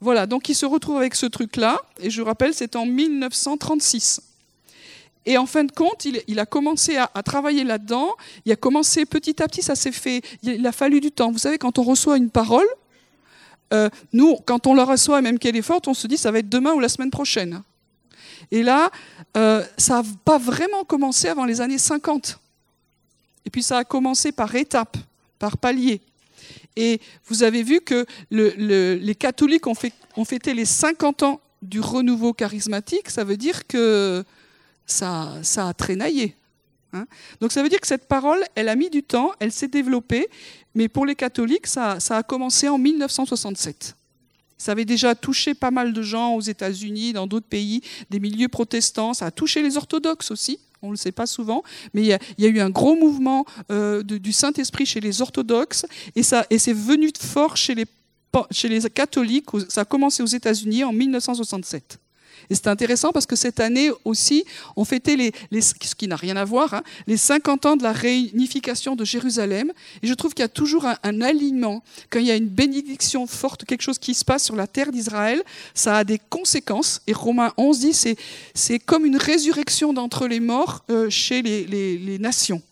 Voilà, 0.00 0.26
donc 0.26 0.48
il 0.48 0.54
se 0.54 0.66
retrouve 0.66 0.96
avec 0.96 1.14
ce 1.14 1.26
truc-là, 1.26 1.80
et 2.00 2.10
je 2.10 2.22
rappelle, 2.22 2.54
c'est 2.54 2.76
en 2.76 2.86
1936. 2.86 4.20
Et 5.24 5.38
en 5.38 5.46
fin 5.46 5.64
de 5.64 5.70
compte, 5.70 6.04
il, 6.04 6.40
a 6.40 6.46
commencé 6.46 6.96
à, 6.96 7.22
travailler 7.22 7.62
là-dedans, 7.62 8.10
il 8.44 8.52
a 8.52 8.56
commencé 8.56 9.06
petit 9.06 9.40
à 9.42 9.46
petit, 9.46 9.62
ça 9.62 9.76
s'est 9.76 9.92
fait, 9.92 10.22
il 10.42 10.66
a 10.66 10.72
fallu 10.72 11.00
du 11.00 11.12
temps. 11.12 11.30
Vous 11.30 11.38
savez, 11.38 11.58
quand 11.58 11.78
on 11.78 11.82
reçoit 11.82 12.16
une 12.16 12.30
parole, 12.30 12.66
euh, 13.72 13.88
nous, 14.12 14.36
quand 14.44 14.66
on 14.66 14.74
la 14.74 14.84
reçoit, 14.84 15.22
même 15.22 15.38
qu'elle 15.38 15.56
est 15.56 15.62
forte, 15.62 15.88
on 15.88 15.94
se 15.94 16.06
dit 16.06 16.18
ça 16.18 16.30
va 16.30 16.40
être 16.40 16.48
demain 16.48 16.72
ou 16.72 16.80
la 16.80 16.88
semaine 16.88 17.10
prochaine. 17.10 17.62
Et 18.50 18.62
là, 18.62 18.90
euh, 19.36 19.64
ça 19.78 20.02
n'a 20.02 20.08
pas 20.24 20.38
vraiment 20.38 20.84
commencé 20.84 21.28
avant 21.28 21.44
les 21.44 21.60
années 21.60 21.78
50. 21.78 22.38
Et 23.46 23.50
puis 23.50 23.62
ça 23.62 23.78
a 23.78 23.84
commencé 23.84 24.32
par 24.32 24.54
étapes, 24.54 24.96
par 25.38 25.56
paliers. 25.56 26.00
Et 26.76 27.00
vous 27.26 27.42
avez 27.42 27.62
vu 27.62 27.80
que 27.80 28.06
les 28.30 29.14
catholiques 29.14 29.66
ont, 29.66 29.74
fêté 30.24 30.54
les 30.54 30.64
50 30.64 31.22
ans 31.22 31.40
du 31.60 31.80
renouveau 31.80 32.32
charismatique, 32.32 33.10
ça 33.10 33.24
veut 33.24 33.36
dire 33.36 33.66
que 33.66 34.24
ça, 34.86 35.40
a 35.56 35.74
traînaillé. 35.74 36.36
Hein. 36.92 37.06
Donc 37.40 37.52
ça 37.52 37.62
veut 37.62 37.68
dire 37.68 37.80
que 37.80 37.86
cette 37.86 38.06
parole, 38.06 38.44
elle 38.54 38.68
a 38.68 38.76
mis 38.76 38.90
du 38.90 39.02
temps, 39.02 39.32
elle 39.38 39.52
s'est 39.52 39.68
développée, 39.68 40.28
mais 40.74 40.88
pour 40.88 41.06
les 41.06 41.14
catholiques, 41.14 41.66
ça 41.66 41.98
a 42.10 42.22
commencé 42.22 42.68
en 42.68 42.78
1967. 42.78 43.96
Ça 44.62 44.70
avait 44.70 44.84
déjà 44.84 45.16
touché 45.16 45.54
pas 45.54 45.72
mal 45.72 45.92
de 45.92 46.02
gens 46.02 46.36
aux 46.36 46.40
États-Unis, 46.40 47.12
dans 47.12 47.26
d'autres 47.26 47.48
pays, 47.48 47.80
des 48.10 48.20
milieux 48.20 48.46
protestants. 48.46 49.12
Ça 49.12 49.26
a 49.26 49.30
touché 49.32 49.60
les 49.60 49.76
orthodoxes 49.76 50.30
aussi. 50.30 50.60
On 50.82 50.86
ne 50.86 50.92
le 50.92 50.96
sait 50.96 51.10
pas 51.10 51.26
souvent, 51.26 51.64
mais 51.94 52.02
il 52.02 52.06
y 52.06 52.46
a, 52.46 52.48
eu 52.48 52.60
un 52.60 52.70
gros 52.70 52.94
mouvement 52.94 53.44
euh, 53.72 54.04
du 54.04 54.32
Saint-Esprit 54.32 54.86
chez 54.86 55.00
les 55.00 55.20
orthodoxes 55.20 55.84
et, 56.14 56.22
ça, 56.22 56.46
et 56.48 56.60
c'est 56.60 56.72
venu 56.72 57.10
fort 57.18 57.56
chez 57.56 57.74
les 57.74 58.90
catholiques. 58.90 59.46
Ça 59.68 59.80
a 59.80 59.84
commencé 59.84 60.22
aux 60.22 60.26
États-Unis 60.26 60.84
en 60.84 60.92
1967. 60.92 61.98
Et 62.50 62.54
c'est 62.54 62.68
intéressant 62.68 63.12
parce 63.12 63.26
que 63.26 63.36
cette 63.36 63.60
année 63.60 63.90
aussi, 64.04 64.44
on 64.76 64.84
fêtait 64.84 65.16
les, 65.16 65.60
ce 65.60 65.94
qui 65.94 66.08
n'a 66.08 66.16
rien 66.16 66.36
à 66.36 66.44
voir, 66.44 66.74
hein, 66.74 66.82
les 67.06 67.16
50 67.16 67.66
ans 67.66 67.76
de 67.76 67.82
la 67.82 67.92
réunification 67.92 68.96
de 68.96 69.04
Jérusalem. 69.04 69.72
Et 70.02 70.06
je 70.06 70.14
trouve 70.14 70.34
qu'il 70.34 70.42
y 70.42 70.44
a 70.44 70.48
toujours 70.48 70.86
un, 70.86 71.20
alignement. 71.20 71.82
Quand 72.10 72.18
il 72.18 72.26
y 72.26 72.30
a 72.30 72.36
une 72.36 72.48
bénédiction 72.48 73.26
forte, 73.26 73.64
quelque 73.64 73.82
chose 73.82 73.98
qui 73.98 74.14
se 74.14 74.24
passe 74.24 74.44
sur 74.44 74.56
la 74.56 74.66
terre 74.66 74.90
d'Israël, 74.90 75.42
ça 75.74 75.98
a 75.98 76.04
des 76.04 76.18
conséquences. 76.18 77.00
Et 77.06 77.12
Romains 77.12 77.52
11 77.56 77.78
dit 77.80 77.92
c'est 77.92 78.16
c'est 78.54 78.78
comme 78.78 79.04
une 79.04 79.16
résurrection 79.16 79.92
d'entre 79.92 80.26
les 80.26 80.40
morts 80.40 80.84
euh, 80.90 81.08
chez 81.10 81.42
les, 81.42 81.64
les, 81.64 81.98
les 81.98 82.18
nations. 82.18 82.62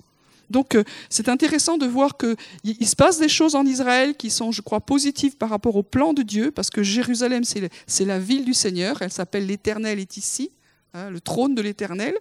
Donc 0.51 0.75
euh, 0.75 0.85
c'est 1.09 1.29
intéressant 1.29 1.79
de 1.79 1.87
voir 1.87 2.17
qu'il 2.19 2.89
se 2.89 2.97
passe 2.97 3.19
des 3.19 3.29
choses 3.29 3.55
en 3.55 3.65
Israël 3.65 4.17
qui 4.17 4.31
sont, 4.31 4.53
je 4.53 4.63
crois, 4.63 4.81
positives 4.81 5.37
par 5.37 5.49
rapport 5.49 5.77
au 5.77 5.83
plan 5.83 6.13
de 6.13 6.23
Dieu, 6.23 6.51
parce 6.51 6.71
que 6.71 6.83
Jérusalem, 6.83 7.45
c'est 7.45 8.05
la 8.05 8.19
ville 8.19 8.45
du 8.45 8.55
Seigneur, 8.55 9.01
elle 9.01 9.13
s'appelle 9.13 9.47
l'Éternel 9.47 9.99
est 10.01 10.17
ici, 10.17 10.51
hein, 10.93 11.11
le 11.11 11.21
trône 11.21 11.55
de 11.55 11.63
l'Éternel. 11.63 12.15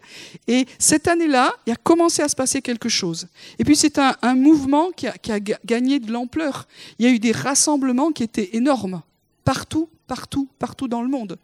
Et 0.48 0.68
cette 0.78 1.08
année-là, 1.08 1.54
il 1.66 1.74
a 1.74 1.76
commencé 1.76 2.22
à 2.22 2.30
se 2.30 2.36
passer 2.36 2.62
quelque 2.62 2.90
chose. 2.90 3.28
Et 3.58 3.64
puis 3.64 3.76
c'est 3.76 3.98
un, 3.98 4.36
mouvement 4.36 4.92
qui 4.92 5.08
a, 5.08 5.18
qui 5.18 5.32
a 5.32 5.40
gagné 5.40 6.00
de 6.00 6.12
l'ampleur. 6.12 6.68
Il 7.00 7.06
y 7.06 7.10
a 7.10 7.12
eu 7.12 7.20
des 7.20 7.32
rassemblements 7.32 8.12
qui 8.12 8.24
étaient 8.24 8.52
énormes, 8.54 9.02
partout, 9.44 9.90
partout, 10.08 10.48
partout 10.60 10.88
dans 10.88 11.02
le 11.02 11.10
monde. 11.10 11.38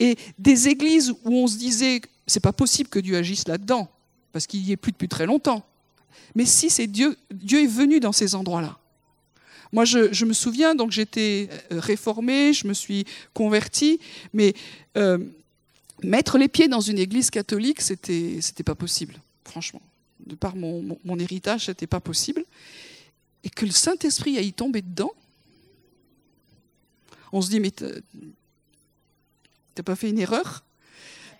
Et 0.00 0.16
des 0.38 0.68
églises 0.68 1.12
où 1.24 1.32
on 1.32 1.46
se 1.46 1.56
disait, 1.56 2.00
c'est 2.26 2.40
pas 2.40 2.52
possible 2.52 2.88
que 2.88 2.98
Dieu 2.98 3.16
agisse 3.16 3.46
là-dedans, 3.46 3.88
parce 4.32 4.46
qu'il 4.46 4.60
y 4.60 4.72
est 4.72 4.76
plus 4.76 4.92
depuis 4.92 5.08
très 5.08 5.26
longtemps. 5.26 5.64
Mais 6.34 6.46
si 6.46 6.70
c'est 6.70 6.86
Dieu, 6.86 7.16
Dieu 7.30 7.62
est 7.62 7.66
venu 7.66 8.00
dans 8.00 8.12
ces 8.12 8.34
endroits-là. 8.34 8.78
Moi, 9.72 9.84
je, 9.84 10.24
me 10.24 10.32
souviens, 10.32 10.74
donc 10.76 10.92
j'étais 10.92 11.48
euh, 11.72 11.80
réformée, 11.80 12.52
je 12.52 12.68
me 12.68 12.74
suis 12.74 13.04
convertie, 13.32 13.98
mais 14.32 14.54
euh, 14.96 15.18
mettre 16.02 16.38
les 16.38 16.46
pieds 16.46 16.68
dans 16.68 16.80
une 16.80 16.98
église 16.98 17.30
catholique, 17.30 17.80
c'était 17.80 18.38
c'était 18.40 18.62
pas 18.62 18.76
possible, 18.76 19.14
franchement. 19.44 19.82
De 20.24 20.36
par 20.36 20.54
mon, 20.54 20.96
mon, 21.04 21.18
héritage, 21.18 21.66
c'était 21.66 21.88
pas 21.88 21.98
possible. 21.98 22.44
Et 23.42 23.50
que 23.50 23.66
le 23.66 23.72
Saint-Esprit 23.72 24.38
aille 24.38 24.52
tomber 24.52 24.80
dedans, 24.80 25.10
on 27.32 27.42
se 27.42 27.50
dit, 27.50 27.58
mais 27.58 27.72
t'as 27.72 29.82
pas 29.82 29.96
fait 29.96 30.08
une 30.08 30.20
erreur? 30.20 30.62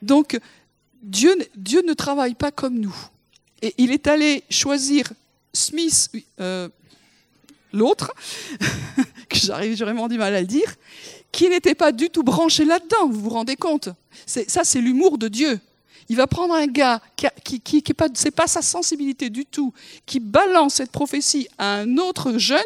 Donc, 0.02 0.40
Dieu 1.04 1.36
ne 1.56 1.92
travaille 1.92 2.34
pas 2.34 2.50
comme 2.50 2.80
nous. 2.80 2.96
Et 3.64 3.74
il 3.78 3.92
est 3.92 4.06
allé 4.08 4.44
choisir 4.50 5.10
Smith, 5.54 6.10
euh, 6.38 6.68
l'autre, 7.72 8.12
que 9.30 9.38
j'arrive 9.38 9.78
vraiment 9.78 10.06
du 10.06 10.18
mal 10.18 10.34
à 10.34 10.42
le 10.42 10.46
dire, 10.46 10.74
qui 11.32 11.48
n'était 11.48 11.74
pas 11.74 11.90
du 11.90 12.10
tout 12.10 12.22
branché 12.22 12.66
là-dedans, 12.66 13.08
vous 13.08 13.22
vous 13.22 13.30
rendez 13.30 13.56
compte 13.56 13.88
Ça, 14.26 14.64
c'est 14.64 14.82
l'humour 14.82 15.16
de 15.16 15.28
Dieu. 15.28 15.58
Il 16.10 16.16
va 16.16 16.26
prendre 16.26 16.52
un 16.52 16.66
gars 16.66 17.00
qui, 17.42 17.58
qui, 17.58 17.94
pas, 17.94 18.46
sa 18.46 18.60
sensibilité 18.60 19.30
du 19.30 19.46
tout, 19.46 19.72
qui 20.04 20.20
balance 20.20 20.74
cette 20.74 20.92
prophétie 20.92 21.48
à 21.56 21.76
un 21.76 21.96
autre 21.96 22.36
jeune, 22.36 22.60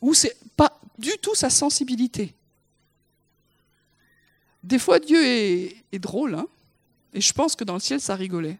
où 0.00 0.14
c'est 0.14 0.36
pas 0.56 0.78
du 0.98 1.10
tout 1.20 1.34
sa 1.34 1.50
sensibilité. 1.50 2.32
Des 4.62 4.78
fois, 4.78 5.00
Dieu 5.00 5.20
est, 5.26 5.74
est 5.90 5.98
drôle, 5.98 6.36
hein 6.36 6.46
et 7.12 7.20
je 7.20 7.32
pense 7.32 7.56
que 7.56 7.64
dans 7.64 7.74
le 7.74 7.80
ciel, 7.80 8.00
ça 8.00 8.14
rigolait. 8.14 8.58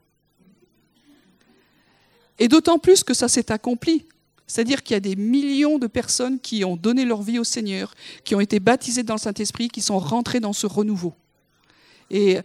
Et 2.38 2.48
d'autant 2.48 2.78
plus 2.78 3.04
que 3.04 3.14
ça 3.14 3.28
s'est 3.28 3.50
accompli. 3.50 4.04
C'est-à-dire 4.46 4.82
qu'il 4.82 4.94
y 4.94 4.96
a 4.96 5.00
des 5.00 5.14
millions 5.14 5.78
de 5.78 5.86
personnes 5.86 6.40
qui 6.40 6.64
ont 6.64 6.76
donné 6.76 7.04
leur 7.04 7.22
vie 7.22 7.38
au 7.38 7.44
Seigneur, 7.44 7.94
qui 8.24 8.34
ont 8.34 8.40
été 8.40 8.60
baptisées 8.60 9.02
dans 9.02 9.14
le 9.14 9.20
Saint-Esprit, 9.20 9.68
qui 9.68 9.82
sont 9.82 9.98
rentrées 9.98 10.40
dans 10.40 10.54
ce 10.54 10.66
renouveau. 10.66 11.14
Et 12.10 12.38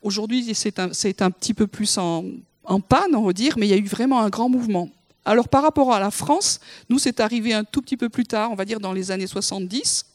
aujourd'hui, 0.00 0.54
c'est 0.54 0.78
un, 0.78 1.30
petit 1.30 1.52
peu 1.52 1.66
plus 1.66 1.98
en, 1.98 2.24
panne, 2.88 3.14
on 3.14 3.24
va 3.24 3.32
dire, 3.34 3.58
mais 3.58 3.66
il 3.66 3.70
y 3.70 3.74
a 3.74 3.76
eu 3.76 3.84
vraiment 3.84 4.20
un 4.20 4.30
grand 4.30 4.48
mouvement. 4.48 4.88
Alors 5.26 5.50
par 5.50 5.62
rapport 5.62 5.92
à 5.92 6.00
la 6.00 6.10
France, 6.10 6.60
nous, 6.88 6.98
c'est 6.98 7.20
arrivé 7.20 7.52
un 7.52 7.64
tout 7.64 7.82
petit 7.82 7.98
peu 7.98 8.08
plus 8.08 8.24
tard, 8.24 8.50
on 8.50 8.54
va 8.54 8.64
dire 8.64 8.80
dans 8.80 8.94
les 8.94 9.10
années 9.10 9.26
70. 9.26 10.06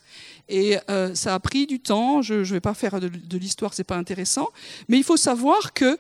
Et 0.49 0.77
euh, 0.89 1.13
ça 1.13 1.35
a 1.35 1.39
pris 1.39 1.67
du 1.67 1.79
temps. 1.79 2.21
Je 2.21 2.35
ne 2.35 2.43
vais 2.43 2.59
pas 2.59 2.73
faire 2.73 2.99
de, 2.99 3.07
de 3.07 3.37
l'histoire, 3.37 3.73
c'est 3.73 3.83
pas 3.83 3.95
intéressant. 3.95 4.49
Mais 4.87 4.97
il 4.97 5.03
faut 5.03 5.17
savoir 5.17 5.73
que 5.73 5.97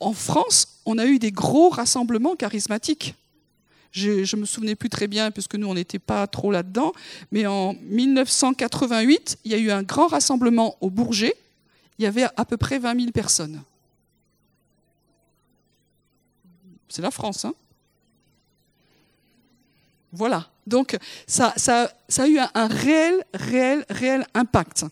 en 0.00 0.12
France, 0.12 0.80
on 0.86 0.98
a 0.98 1.06
eu 1.06 1.18
des 1.18 1.32
gros 1.32 1.68
rassemblements 1.70 2.36
charismatiques. 2.36 3.14
Je 3.94 4.36
ne 4.36 4.40
me 4.40 4.46
souvenais 4.46 4.74
plus 4.74 4.90
très 4.90 5.06
bien, 5.06 5.30
puisque 5.30 5.54
nous, 5.54 5.68
on 5.68 5.74
n'était 5.74 6.00
pas 6.00 6.26
trop 6.26 6.50
là-dedans, 6.50 6.92
mais 7.30 7.46
en 7.46 7.74
1988, 7.74 9.38
il 9.44 9.52
y 9.52 9.54
a 9.54 9.58
eu 9.58 9.70
un 9.70 9.84
grand 9.84 10.08
rassemblement 10.08 10.76
au 10.80 10.90
Bourget. 10.90 11.34
Il 11.98 12.02
y 12.02 12.06
avait 12.06 12.24
à 12.36 12.44
peu 12.44 12.56
près 12.56 12.80
20 12.80 12.98
000 12.98 13.12
personnes. 13.12 13.62
C'est 16.88 17.02
la 17.02 17.12
France, 17.12 17.44
hein 17.44 17.54
Voilà. 20.12 20.48
Donc, 20.66 20.98
ça, 21.28 21.52
ça, 21.56 21.88
a 22.18 22.26
eu 22.26 22.38
un 22.38 22.66
réel, 22.66 23.24
réel, 23.32 23.84
réel 23.90 24.26
impact. 24.34 24.86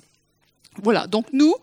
Voilà. 0.80 1.09
Donc, 1.09 1.26
nous, 1.32 1.54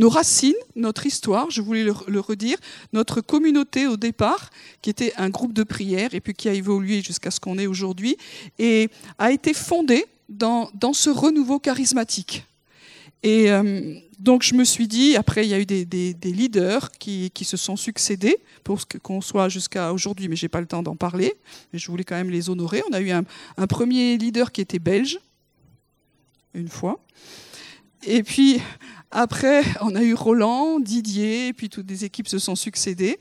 nos 0.00 0.08
racines, 0.08 0.54
notre 0.76 1.04
histoire, 1.04 1.50
je 1.50 1.60
voulais 1.60 1.84
le, 1.84 2.20
redire, 2.20 2.56
notre 2.94 3.20
communauté 3.20 3.86
au 3.86 3.98
départ, 3.98 4.50
qui 4.80 4.88
était 4.88 5.12
un 5.18 5.28
groupe 5.28 5.52
de 5.52 5.62
prière 5.62 6.14
et 6.14 6.20
puis 6.20 6.32
qui 6.32 6.48
a 6.48 6.54
évolué 6.54 7.02
jusqu'à 7.02 7.30
ce 7.30 7.38
qu'on 7.38 7.58
est 7.58 7.66
aujourd'hui, 7.66 8.16
et 8.58 8.88
a 9.18 9.30
été 9.30 9.52
fondée 9.52 10.06
dans, 10.30 10.70
dans 10.72 10.94
ce 10.94 11.10
renouveau 11.10 11.58
charismatique. 11.58 12.46
Et 13.22 13.50
euh, 13.50 13.94
donc 14.18 14.42
je 14.42 14.54
me 14.54 14.64
suis 14.64 14.88
dit, 14.88 15.16
après 15.16 15.44
il 15.44 15.50
y 15.50 15.54
a 15.54 15.60
eu 15.60 15.66
des, 15.66 15.84
des, 15.84 16.32
leaders 16.32 16.90
qui, 16.92 17.30
qui, 17.34 17.44
se 17.44 17.58
sont 17.58 17.76
succédés 17.76 18.38
pour 18.64 18.80
qu'on 19.02 19.20
soit 19.20 19.50
jusqu'à 19.50 19.92
aujourd'hui, 19.92 20.28
mais 20.28 20.36
j'ai 20.36 20.48
pas 20.48 20.62
le 20.62 20.66
temps 20.66 20.82
d'en 20.82 20.96
parler, 20.96 21.34
mais 21.74 21.78
je 21.78 21.90
voulais 21.90 22.04
quand 22.04 22.16
même 22.16 22.30
les 22.30 22.48
honorer. 22.48 22.82
On 22.88 22.94
a 22.94 23.00
eu 23.02 23.10
un, 23.10 23.24
un 23.58 23.66
premier 23.66 24.16
leader 24.16 24.50
qui 24.50 24.62
était 24.62 24.78
belge, 24.78 25.18
une 26.54 26.68
fois. 26.68 26.98
Et 28.06 28.22
puis 28.22 28.62
après, 29.10 29.64
on 29.80 29.94
a 29.94 30.02
eu 30.02 30.14
Roland, 30.14 30.80
Didier, 30.80 31.48
et 31.48 31.52
puis 31.52 31.68
toutes 31.68 31.88
les 31.88 32.04
équipes 32.04 32.28
se 32.28 32.38
sont 32.38 32.56
succédées. 32.56 33.18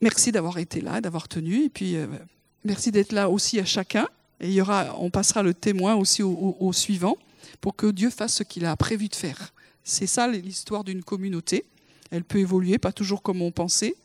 merci 0.00 0.30
d'avoir 0.30 0.58
été 0.58 0.80
là, 0.80 1.00
d'avoir 1.00 1.28
tenu. 1.28 1.64
Et 1.64 1.68
puis, 1.68 1.96
euh, 1.96 2.06
merci 2.64 2.92
d'être 2.92 3.12
là 3.12 3.28
aussi 3.28 3.58
à 3.58 3.64
chacun. 3.64 4.08
Et 4.40 4.48
il 4.48 4.54
y 4.54 4.60
aura, 4.60 4.94
on 4.98 5.10
passera 5.10 5.42
le 5.42 5.54
témoin 5.54 5.96
aussi 5.96 6.22
au 6.22 6.72
suivant 6.72 7.16
pour 7.60 7.74
que 7.74 7.88
Dieu 7.88 8.10
fasse 8.10 8.34
ce 8.34 8.42
qu'il 8.44 8.64
a 8.66 8.76
prévu 8.76 9.08
de 9.08 9.16
faire. 9.16 9.52
C'est 9.82 10.06
ça 10.06 10.28
l'histoire 10.28 10.84
d'une 10.84 11.02
communauté. 11.02 11.64
Elle 12.10 12.22
peut 12.22 12.38
évoluer, 12.38 12.78
pas 12.78 12.92
toujours 12.92 13.22
comme 13.22 13.42
on 13.42 13.50
pensait, 13.50 13.96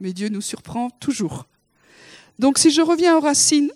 mais 0.00 0.12
Dieu 0.12 0.28
nous 0.28 0.40
surprend 0.40 0.90
toujours. 0.90 1.46
Donc 2.38 2.58
si 2.58 2.70
je 2.70 2.80
reviens 2.80 3.16
aux 3.16 3.20
racines, 3.20 3.70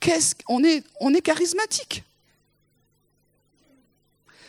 qu'est-ce 0.00 0.34
qu'on 0.34 0.64
est, 0.64 0.84
on 1.00 1.14
est 1.14 1.20
charismatique. 1.20 2.02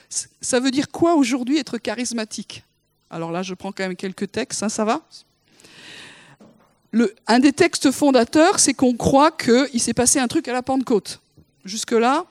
Ça 0.10 0.60
veut 0.60 0.72
dire 0.72 0.90
quoi 0.90 1.16
aujourd'hui 1.16 1.58
être 1.58 1.78
charismatique? 1.78 2.64
Alors 3.10 3.32
là, 3.32 3.44
je 3.44 3.54
prends 3.54 3.72
quand 3.72 3.84
même 3.84 3.96
quelques 3.96 4.32
textes, 4.32 4.64
hein, 4.64 4.70
ça 4.70 4.86
va? 4.86 5.02
Un 7.28 7.40
des 7.40 7.52
textes 7.52 7.92
fondateurs, 7.92 8.60
c'est 8.60 8.74
qu'on 8.74 8.96
croit 8.96 9.32
qu'il 9.32 9.80
s'est 9.80 9.94
passé 9.94 10.20
un 10.20 10.28
truc 10.28 10.48
à 10.48 10.54
la 10.54 10.64
Pentecôte. 10.64 11.20
Jusque-là, 11.66 12.26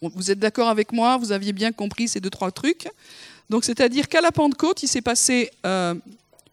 vous 0.00 0.30
êtes 0.30 0.38
d'accord 0.38 0.68
avec 0.68 0.92
moi, 0.92 1.16
vous 1.16 1.32
aviez 1.32 1.52
bien 1.52 1.72
compris 1.72 2.08
ces 2.08 2.20
deux, 2.20 2.30
trois 2.30 2.50
trucs. 2.50 2.88
Donc, 3.50 3.64
c'est-à-dire 3.64 4.08
qu'à 4.08 4.20
la 4.20 4.32
Pentecôte, 4.32 4.82
il 4.82 4.88
s'est 4.88 5.02
passé 5.02 5.50
euh, 5.66 5.94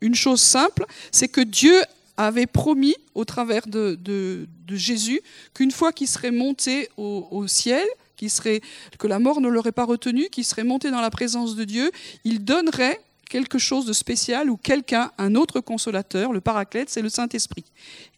une 0.01 0.15
chose 0.15 0.41
simple, 0.41 0.85
c'est 1.11 1.27
que 1.27 1.41
Dieu 1.41 1.81
avait 2.17 2.47
promis 2.47 2.95
au 3.15 3.25
travers 3.25 3.67
de, 3.67 3.97
Jésus 4.69 5.21
qu'une 5.53 5.71
fois 5.71 5.91
qu'il 5.91 6.07
serait 6.07 6.31
monté 6.31 6.89
au, 6.97 7.45
ciel, 7.47 7.85
que 8.29 9.07
la 9.07 9.19
mort 9.19 9.41
ne 9.41 9.47
l'aurait 9.47 9.71
pas 9.71 9.85
retenu, 9.85 10.29
qu'il 10.29 10.45
serait 10.45 10.63
monté 10.63 10.91
dans 10.91 11.01
la 11.01 11.09
présence 11.09 11.55
de 11.55 11.63
Dieu, 11.63 11.91
il 12.23 12.43
donnerait 12.43 12.99
quelque 13.29 13.57
chose 13.57 13.85
de 13.85 13.93
spécial 13.93 14.49
ou 14.49 14.57
quelqu'un, 14.57 15.11
un 15.17 15.35
autre 15.35 15.61
consolateur, 15.61 16.33
le 16.33 16.41
paraclète, 16.41 16.89
c'est 16.89 17.01
le 17.01 17.09
Saint-Esprit. 17.09 17.63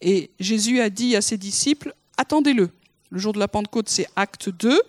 Et 0.02 0.32
Jésus 0.40 0.82
a 0.82 0.90
dit 0.90 1.16
à 1.16 1.22
ses 1.22 1.38
disciples, 1.38 1.94
attendez-le. 2.18 2.70
Le 3.12 3.20
jour 3.20 3.32
de 3.32 3.40
la 3.40 3.48
Pentecôte, 3.48 3.90
c'est 3.90 4.08
acte 4.16 4.50
2. 4.50 4.82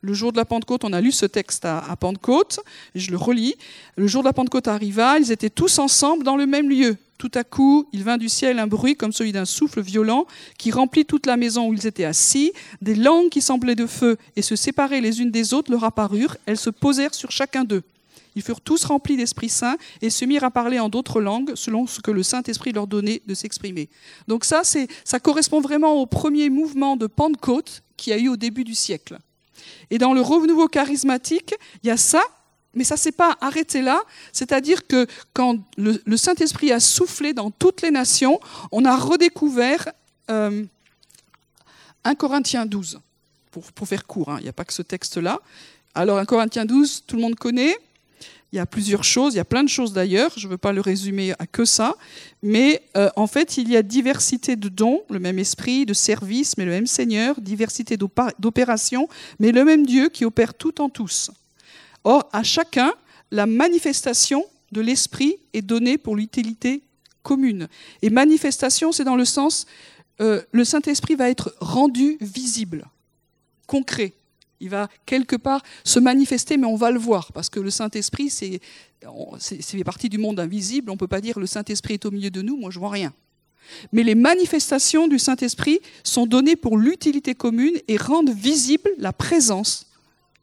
Le 0.00 0.14
jour 0.14 0.32
de 0.32 0.36
la 0.36 0.44
Pentecôte, 0.44 0.84
on 0.84 0.92
a 0.92 1.00
lu 1.00 1.10
ce 1.10 1.26
texte 1.26 1.64
à, 1.64 1.96
Pentecôte, 1.98 2.60
je 2.94 3.10
le 3.10 3.16
relis. 3.16 3.54
Le 3.96 4.06
jour 4.06 4.22
de 4.22 4.28
la 4.28 4.32
Pentecôte 4.32 4.68
arriva, 4.68 5.18
ils 5.18 5.32
étaient 5.32 5.50
tous 5.50 5.78
ensemble 5.80 6.24
dans 6.24 6.36
le 6.36 6.46
même 6.46 6.70
lieu. 6.70 6.96
Tout 7.22 7.30
à 7.36 7.44
coup, 7.44 7.86
il 7.92 8.02
vint 8.02 8.18
du 8.18 8.28
ciel 8.28 8.58
un 8.58 8.66
bruit 8.66 8.96
comme 8.96 9.12
celui 9.12 9.30
d'un 9.30 9.44
souffle 9.44 9.80
violent 9.80 10.26
qui 10.58 10.72
remplit 10.72 11.04
toute 11.04 11.26
la 11.26 11.36
maison 11.36 11.68
où 11.68 11.72
ils 11.72 11.86
étaient 11.86 12.04
assis. 12.04 12.52
Des 12.80 12.96
langues 12.96 13.28
qui 13.28 13.40
semblaient 13.40 13.76
de 13.76 13.86
feu 13.86 14.16
et 14.34 14.42
se 14.42 14.56
séparaient 14.56 15.00
les 15.00 15.20
unes 15.20 15.30
des 15.30 15.54
autres 15.54 15.70
leur 15.70 15.84
apparurent. 15.84 16.36
Elles 16.46 16.58
se 16.58 16.68
posèrent 16.68 17.14
sur 17.14 17.30
chacun 17.30 17.62
d'eux. 17.62 17.84
Ils 18.34 18.42
furent 18.42 18.60
tous 18.60 18.84
remplis 18.84 19.16
d'Esprit 19.16 19.50
Saint 19.50 19.76
et 20.00 20.10
se 20.10 20.24
mirent 20.24 20.42
à 20.42 20.50
parler 20.50 20.80
en 20.80 20.88
d'autres 20.88 21.20
langues 21.20 21.52
selon 21.54 21.86
ce 21.86 22.00
que 22.00 22.10
le 22.10 22.24
Saint-Esprit 22.24 22.72
leur 22.72 22.88
donnait 22.88 23.22
de 23.24 23.34
s'exprimer. 23.34 23.88
Donc 24.26 24.44
ça, 24.44 24.62
ça 24.64 25.20
correspond 25.20 25.60
vraiment 25.60 26.02
au 26.02 26.06
premier 26.06 26.50
mouvement 26.50 26.96
de 26.96 27.06
Pentecôte 27.06 27.84
qui 27.96 28.12
a 28.12 28.18
eu 28.18 28.30
au 28.30 28.36
début 28.36 28.64
du 28.64 28.74
siècle. 28.74 29.16
Et 29.92 29.98
dans 29.98 30.12
le 30.12 30.22
renouveau 30.22 30.66
charismatique, 30.66 31.54
il 31.84 31.86
y 31.86 31.90
a 31.90 31.96
ça, 31.96 32.22
mais 32.74 32.84
ça 32.84 32.94
ne 32.94 33.00
s'est 33.00 33.12
pas 33.12 33.36
arrêté 33.40 33.82
là. 33.82 34.02
C'est-à-dire 34.32 34.86
que 34.86 35.06
quand 35.32 35.58
le, 35.76 36.16
Saint-Esprit 36.16 36.72
a 36.72 36.80
soufflé 36.80 37.32
dans 37.32 37.50
toutes 37.50 37.82
les 37.82 37.90
nations, 37.90 38.40
on 38.70 38.84
a 38.84 38.96
redécouvert 38.96 39.88
euh, 40.30 40.64
1 42.04 42.14
Corinthiens 42.14 42.66
12, 42.66 43.00
pour, 43.50 43.86
faire 43.86 44.06
court, 44.06 44.30
hein. 44.30 44.36
il 44.40 44.44
n'y 44.44 44.48
a 44.48 44.52
pas 44.52 44.64
que 44.64 44.72
ce 44.72 44.82
texte-là. 44.82 45.40
Alors 45.94 46.18
1 46.18 46.24
Corinthiens 46.24 46.64
12, 46.64 47.04
tout 47.06 47.16
le 47.16 47.22
monde 47.22 47.34
connaît. 47.34 47.76
Il 48.52 48.56
y 48.56 48.58
a 48.58 48.66
plusieurs 48.66 49.02
choses, 49.02 49.32
il 49.32 49.38
y 49.38 49.40
a 49.40 49.46
plein 49.46 49.62
de 49.62 49.68
choses 49.68 49.94
d'ailleurs, 49.94 50.30
je 50.36 50.46
ne 50.46 50.52
veux 50.52 50.58
pas 50.58 50.72
le 50.72 50.82
résumer 50.82 51.32
à 51.38 51.46
que 51.46 51.64
ça, 51.64 51.96
mais 52.42 52.82
euh, 52.98 53.08
en 53.16 53.26
fait, 53.26 53.56
il 53.56 53.70
y 53.70 53.78
a 53.78 53.82
diversité 53.82 54.56
de 54.56 54.68
dons, 54.68 55.02
le 55.08 55.18
même 55.20 55.38
esprit, 55.38 55.86
de 55.86 55.94
service, 55.94 56.58
mais 56.58 56.66
le 56.66 56.70
même 56.70 56.86
Seigneur, 56.86 57.40
diversité 57.40 57.96
d'opérations, 57.96 59.08
mais 59.38 59.52
le 59.52 59.64
même 59.64 59.86
Dieu 59.86 60.10
qui 60.10 60.26
opère 60.26 60.52
tout 60.52 60.82
en 60.82 60.90
tous. 60.90 61.30
Or, 62.04 62.28
à 62.32 62.42
chacun, 62.42 62.92
la 63.30 63.46
manifestation 63.46 64.44
de 64.72 64.80
l'esprit 64.80 65.36
est 65.52 65.62
donnée 65.62 65.98
pour 65.98 66.16
l'utilité 66.16 66.82
commune. 67.22 67.68
Et 68.02 68.10
manifestation, 68.10 68.92
c'est 68.92 69.04
dans 69.04 69.16
le 69.16 69.24
sens, 69.24 69.66
euh, 70.20 70.42
le 70.52 70.64
Saint-Esprit 70.64 71.14
va 71.14 71.30
être 71.30 71.54
rendu 71.60 72.16
visible, 72.20 72.86
concret. 73.66 74.12
Il 74.60 74.70
va 74.70 74.88
quelque 75.06 75.36
part 75.36 75.62
se 75.84 75.98
manifester, 75.98 76.56
mais 76.56 76.66
on 76.66 76.76
va 76.76 76.90
le 76.90 76.98
voir, 76.98 77.32
parce 77.32 77.48
que 77.48 77.58
le 77.58 77.70
Saint-Esprit, 77.70 78.30
c'est, 78.30 78.60
fait 79.40 79.84
partie 79.84 80.08
du 80.08 80.18
monde 80.18 80.38
invisible. 80.38 80.90
On 80.90 80.94
ne 80.94 80.98
peut 80.98 81.08
pas 81.08 81.20
dire 81.20 81.38
le 81.38 81.46
Saint-Esprit 81.46 81.94
est 81.94 82.06
au 82.06 82.10
milieu 82.10 82.30
de 82.30 82.42
nous, 82.42 82.56
moi 82.56 82.70
je 82.70 82.78
vois 82.78 82.90
rien. 82.90 83.12
Mais 83.92 84.02
les 84.02 84.14
manifestations 84.14 85.08
du 85.08 85.18
Saint-Esprit 85.18 85.80
sont 86.04 86.26
données 86.26 86.56
pour 86.56 86.78
l'utilité 86.78 87.34
commune 87.34 87.76
et 87.88 87.96
rendent 87.96 88.34
visible 88.34 88.90
la 88.98 89.12
présence 89.12 89.86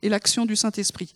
et 0.02 0.10
l'action 0.10 0.46
du 0.46 0.56
Saint-Esprit. 0.56 1.16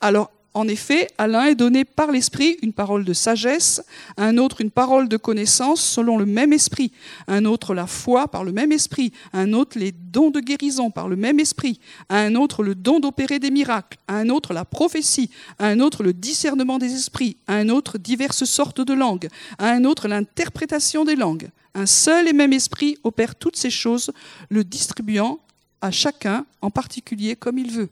Alors, 0.00 0.30
en 0.52 0.66
effet, 0.66 1.08
à 1.16 1.28
l'un 1.28 1.44
est 1.44 1.54
donné 1.54 1.84
par 1.84 2.10
l'Esprit 2.10 2.56
une 2.62 2.72
parole 2.72 3.04
de 3.04 3.12
sagesse, 3.12 3.84
à 4.16 4.24
un 4.24 4.36
autre 4.36 4.60
une 4.60 4.72
parole 4.72 5.08
de 5.08 5.16
connaissance 5.16 5.80
selon 5.80 6.18
le 6.18 6.26
même 6.26 6.52
Esprit, 6.52 6.90
à 7.28 7.34
un 7.34 7.44
autre 7.44 7.72
la 7.72 7.86
foi 7.86 8.26
par 8.26 8.42
le 8.42 8.50
même 8.50 8.72
Esprit, 8.72 9.12
à 9.32 9.38
un 9.38 9.52
autre 9.52 9.78
les 9.78 9.92
dons 9.92 10.30
de 10.30 10.40
guérison 10.40 10.90
par 10.90 11.08
le 11.08 11.14
même 11.14 11.38
Esprit, 11.38 11.78
à 12.08 12.18
un 12.18 12.34
autre 12.34 12.64
le 12.64 12.74
don 12.74 12.98
d'opérer 12.98 13.38
des 13.38 13.52
miracles, 13.52 13.98
à 14.08 14.16
un 14.16 14.28
autre 14.28 14.52
la 14.52 14.64
prophétie, 14.64 15.30
à 15.60 15.68
un 15.68 15.78
autre 15.78 16.02
le 16.02 16.12
discernement 16.12 16.78
des 16.78 16.94
esprits, 16.94 17.36
à 17.46 17.54
un 17.54 17.68
autre 17.68 17.96
diverses 17.96 18.44
sortes 18.44 18.80
de 18.80 18.92
langues, 18.92 19.28
à 19.58 19.70
un 19.70 19.84
autre 19.84 20.08
l'interprétation 20.08 21.04
des 21.04 21.16
langues. 21.16 21.48
Un 21.76 21.86
seul 21.86 22.26
et 22.26 22.32
même 22.32 22.52
Esprit 22.52 22.98
opère 23.04 23.36
toutes 23.36 23.56
ces 23.56 23.70
choses, 23.70 24.10
le 24.48 24.64
distribuant 24.64 25.38
à 25.80 25.92
chacun 25.92 26.44
en 26.60 26.70
particulier 26.70 27.36
comme 27.36 27.58
il 27.58 27.70
veut. 27.70 27.88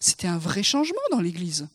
C'était 0.00 0.28
un 0.28 0.38
vrai 0.38 0.62
changement 0.62 1.00
dans 1.10 1.20
l'Église. 1.20 1.68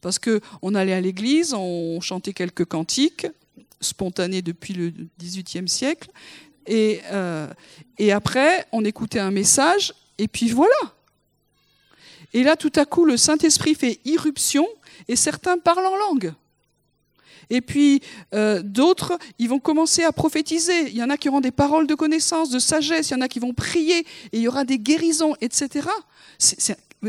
Parce 0.00 0.18
qu'on 0.18 0.74
allait 0.74 0.92
à 0.92 1.00
l'Église, 1.00 1.54
on 1.54 2.00
chantait 2.00 2.32
quelques 2.32 2.64
cantiques, 2.64 3.26
spontanés 3.80 4.42
depuis 4.42 4.74
le 4.74 4.92
XVIIIe 5.20 5.68
siècle, 5.68 6.10
et, 6.66 7.00
euh, 7.10 7.48
et 7.98 8.12
après, 8.12 8.66
on 8.72 8.84
écoutait 8.84 9.18
un 9.18 9.30
message, 9.30 9.94
et 10.18 10.28
puis 10.28 10.50
voilà. 10.50 10.74
Et 12.34 12.42
là, 12.42 12.56
tout 12.56 12.72
à 12.76 12.84
coup, 12.84 13.04
le 13.04 13.16
Saint-Esprit 13.16 13.74
fait 13.74 14.00
irruption, 14.04 14.66
et 15.08 15.16
certains 15.16 15.58
parlent 15.58 15.86
en 15.86 15.96
langue. 15.96 16.34
Et 17.50 17.62
puis 17.62 18.02
euh, 18.34 18.60
d'autres, 18.62 19.18
ils 19.38 19.48
vont 19.48 19.58
commencer 19.58 20.04
à 20.04 20.12
prophétiser. 20.12 20.90
Il 20.90 20.96
y 20.96 21.02
en 21.02 21.08
a 21.08 21.16
qui 21.16 21.30
auront 21.30 21.40
des 21.40 21.50
paroles 21.50 21.86
de 21.86 21.94
connaissance, 21.94 22.50
de 22.50 22.58
sagesse, 22.58 23.08
il 23.08 23.14
y 23.14 23.16
en 23.16 23.22
a 23.22 23.28
qui 23.28 23.38
vont 23.38 23.54
prier, 23.54 24.00
et 24.00 24.06
il 24.34 24.40
y 24.40 24.48
aura 24.48 24.64
des 24.64 24.78
guérisons, 24.78 25.34
etc. 25.40 25.88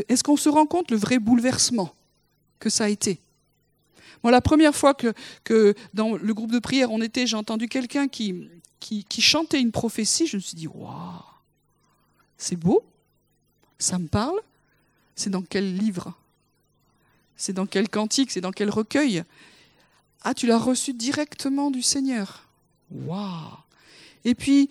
Est-ce 0.08 0.22
qu'on 0.22 0.36
se 0.36 0.48
rend 0.48 0.66
compte 0.66 0.90
le 0.90 0.96
vrai 0.96 1.18
bouleversement 1.18 1.94
que 2.58 2.70
ça 2.70 2.84
a 2.84 2.88
été? 2.88 3.20
Moi, 4.22 4.30
la 4.30 4.40
première 4.40 4.74
fois 4.74 4.94
que, 4.94 5.74
dans 5.94 6.16
le 6.16 6.34
groupe 6.34 6.52
de 6.52 6.58
prière 6.58 6.90
on 6.92 7.00
était, 7.00 7.26
j'ai 7.26 7.36
entendu 7.36 7.68
quelqu'un 7.68 8.06
qui, 8.08 8.48
qui, 8.80 9.20
chantait 9.20 9.60
une 9.60 9.72
prophétie, 9.72 10.26
je 10.26 10.36
me 10.36 10.42
suis 10.42 10.56
dit, 10.56 10.66
waouh, 10.66 11.22
c'est 12.36 12.56
beau, 12.56 12.84
ça 13.78 13.98
me 13.98 14.08
parle. 14.08 14.38
C'est 15.16 15.30
dans 15.30 15.42
quel 15.42 15.76
livre 15.76 16.14
C'est 17.36 17.52
dans 17.52 17.66
quel 17.66 17.88
cantique 17.88 18.30
C'est 18.30 18.40
dans 18.40 18.52
quel 18.52 18.70
recueil 18.70 19.22
Ah, 20.22 20.32
tu 20.32 20.46
l'as 20.46 20.58
reçu 20.58 20.94
directement 20.94 21.70
du 21.70 21.82
Seigneur. 21.82 22.46
Waouh 22.90 23.56
Et 24.24 24.34
puis, 24.34 24.70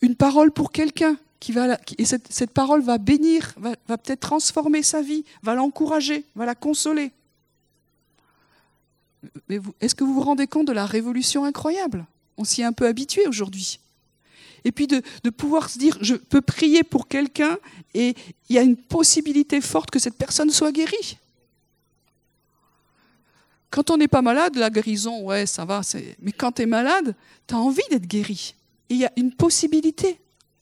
une 0.00 0.14
parole 0.14 0.52
pour 0.52 0.70
quelqu'un 0.70 1.16
et 1.98 2.04
cette, 2.04 2.50
parole 2.50 2.82
va 2.82 2.98
bénir, 2.98 3.54
va, 3.56 3.76
peut-être 3.96 4.20
transformer 4.20 4.82
sa 4.82 5.02
vie, 5.02 5.24
va 5.42 5.54
l'encourager, 5.54 6.24
va 6.34 6.44
la 6.46 6.54
consoler. 6.54 7.12
Mais 9.48 9.60
est-ce 9.80 9.94
que 9.94 10.04
vous 10.04 10.14
vous 10.14 10.22
rendez 10.22 10.46
compte 10.46 10.66
de 10.66 10.72
la 10.72 10.86
révolution 10.86 11.44
incroyable? 11.44 12.06
On 12.36 12.44
s'y 12.44 12.62
est 12.62 12.64
un 12.64 12.72
peu 12.72 12.86
habitué 12.86 13.26
aujourd'hui. 13.26 13.80
Et 14.64 14.72
puis 14.72 14.86
de, 14.86 15.02
de, 15.22 15.30
pouvoir 15.30 15.70
se 15.70 15.78
dire, 15.78 15.96
je 16.00 16.14
peux 16.14 16.40
prier 16.40 16.82
pour 16.82 17.06
quelqu'un 17.06 17.58
et 17.94 18.16
il 18.48 18.56
y 18.56 18.58
a 18.58 18.62
une 18.62 18.76
possibilité 18.76 19.60
forte 19.60 19.90
que 19.90 19.98
cette 19.98 20.16
personne 20.16 20.50
soit 20.50 20.72
guérie. 20.72 21.18
Quand 23.70 23.90
on 23.90 23.96
n'est 23.96 24.08
pas 24.08 24.22
malade, 24.22 24.56
la 24.56 24.70
guérison, 24.70 25.22
ouais, 25.22 25.46
ça 25.46 25.64
va. 25.64 25.82
Mais 26.20 26.32
quand 26.32 26.52
tu 26.52 26.62
es 26.62 26.66
malade, 26.66 27.14
tu 27.46 27.54
as 27.54 27.58
envie 27.58 27.82
d'être 27.90 28.06
guéri. 28.06 28.54
Et 28.88 28.94
il 28.94 29.00
y 29.00 29.04
a 29.04 29.12
une 29.16 29.32
possibilité 29.32 30.18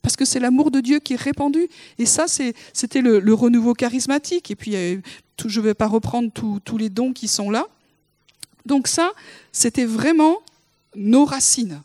parce 0.07 0.15
que 0.15 0.25
c'est 0.25 0.39
l'amour 0.39 0.71
de 0.71 0.79
Dieu 0.79 1.01
qui 1.01 1.15
est 1.15 1.21
répandu. 1.21 1.67
Et 1.99 2.07
ça, 2.07 2.27
c'était 2.29 3.01
le, 3.01 3.35
renouveau 3.35 3.75
charismatique. 3.75 4.53
Et 4.53 4.55
puis, 4.55 4.71
je 4.71 5.61
ne 5.61 5.65
vais 5.65 5.75
pas 5.75 5.89
reprendre 5.89 6.31
tous 6.33 6.79
les 6.79 6.91
dons 6.91 7.13
qui 7.13 7.27
sont 7.27 7.51
là. 7.51 7.67
Donc 8.67 8.87
ça, 8.87 9.11
c'était 9.51 9.85
vraiment 9.85 10.39
nos 10.95 11.25
racines. 11.25 11.83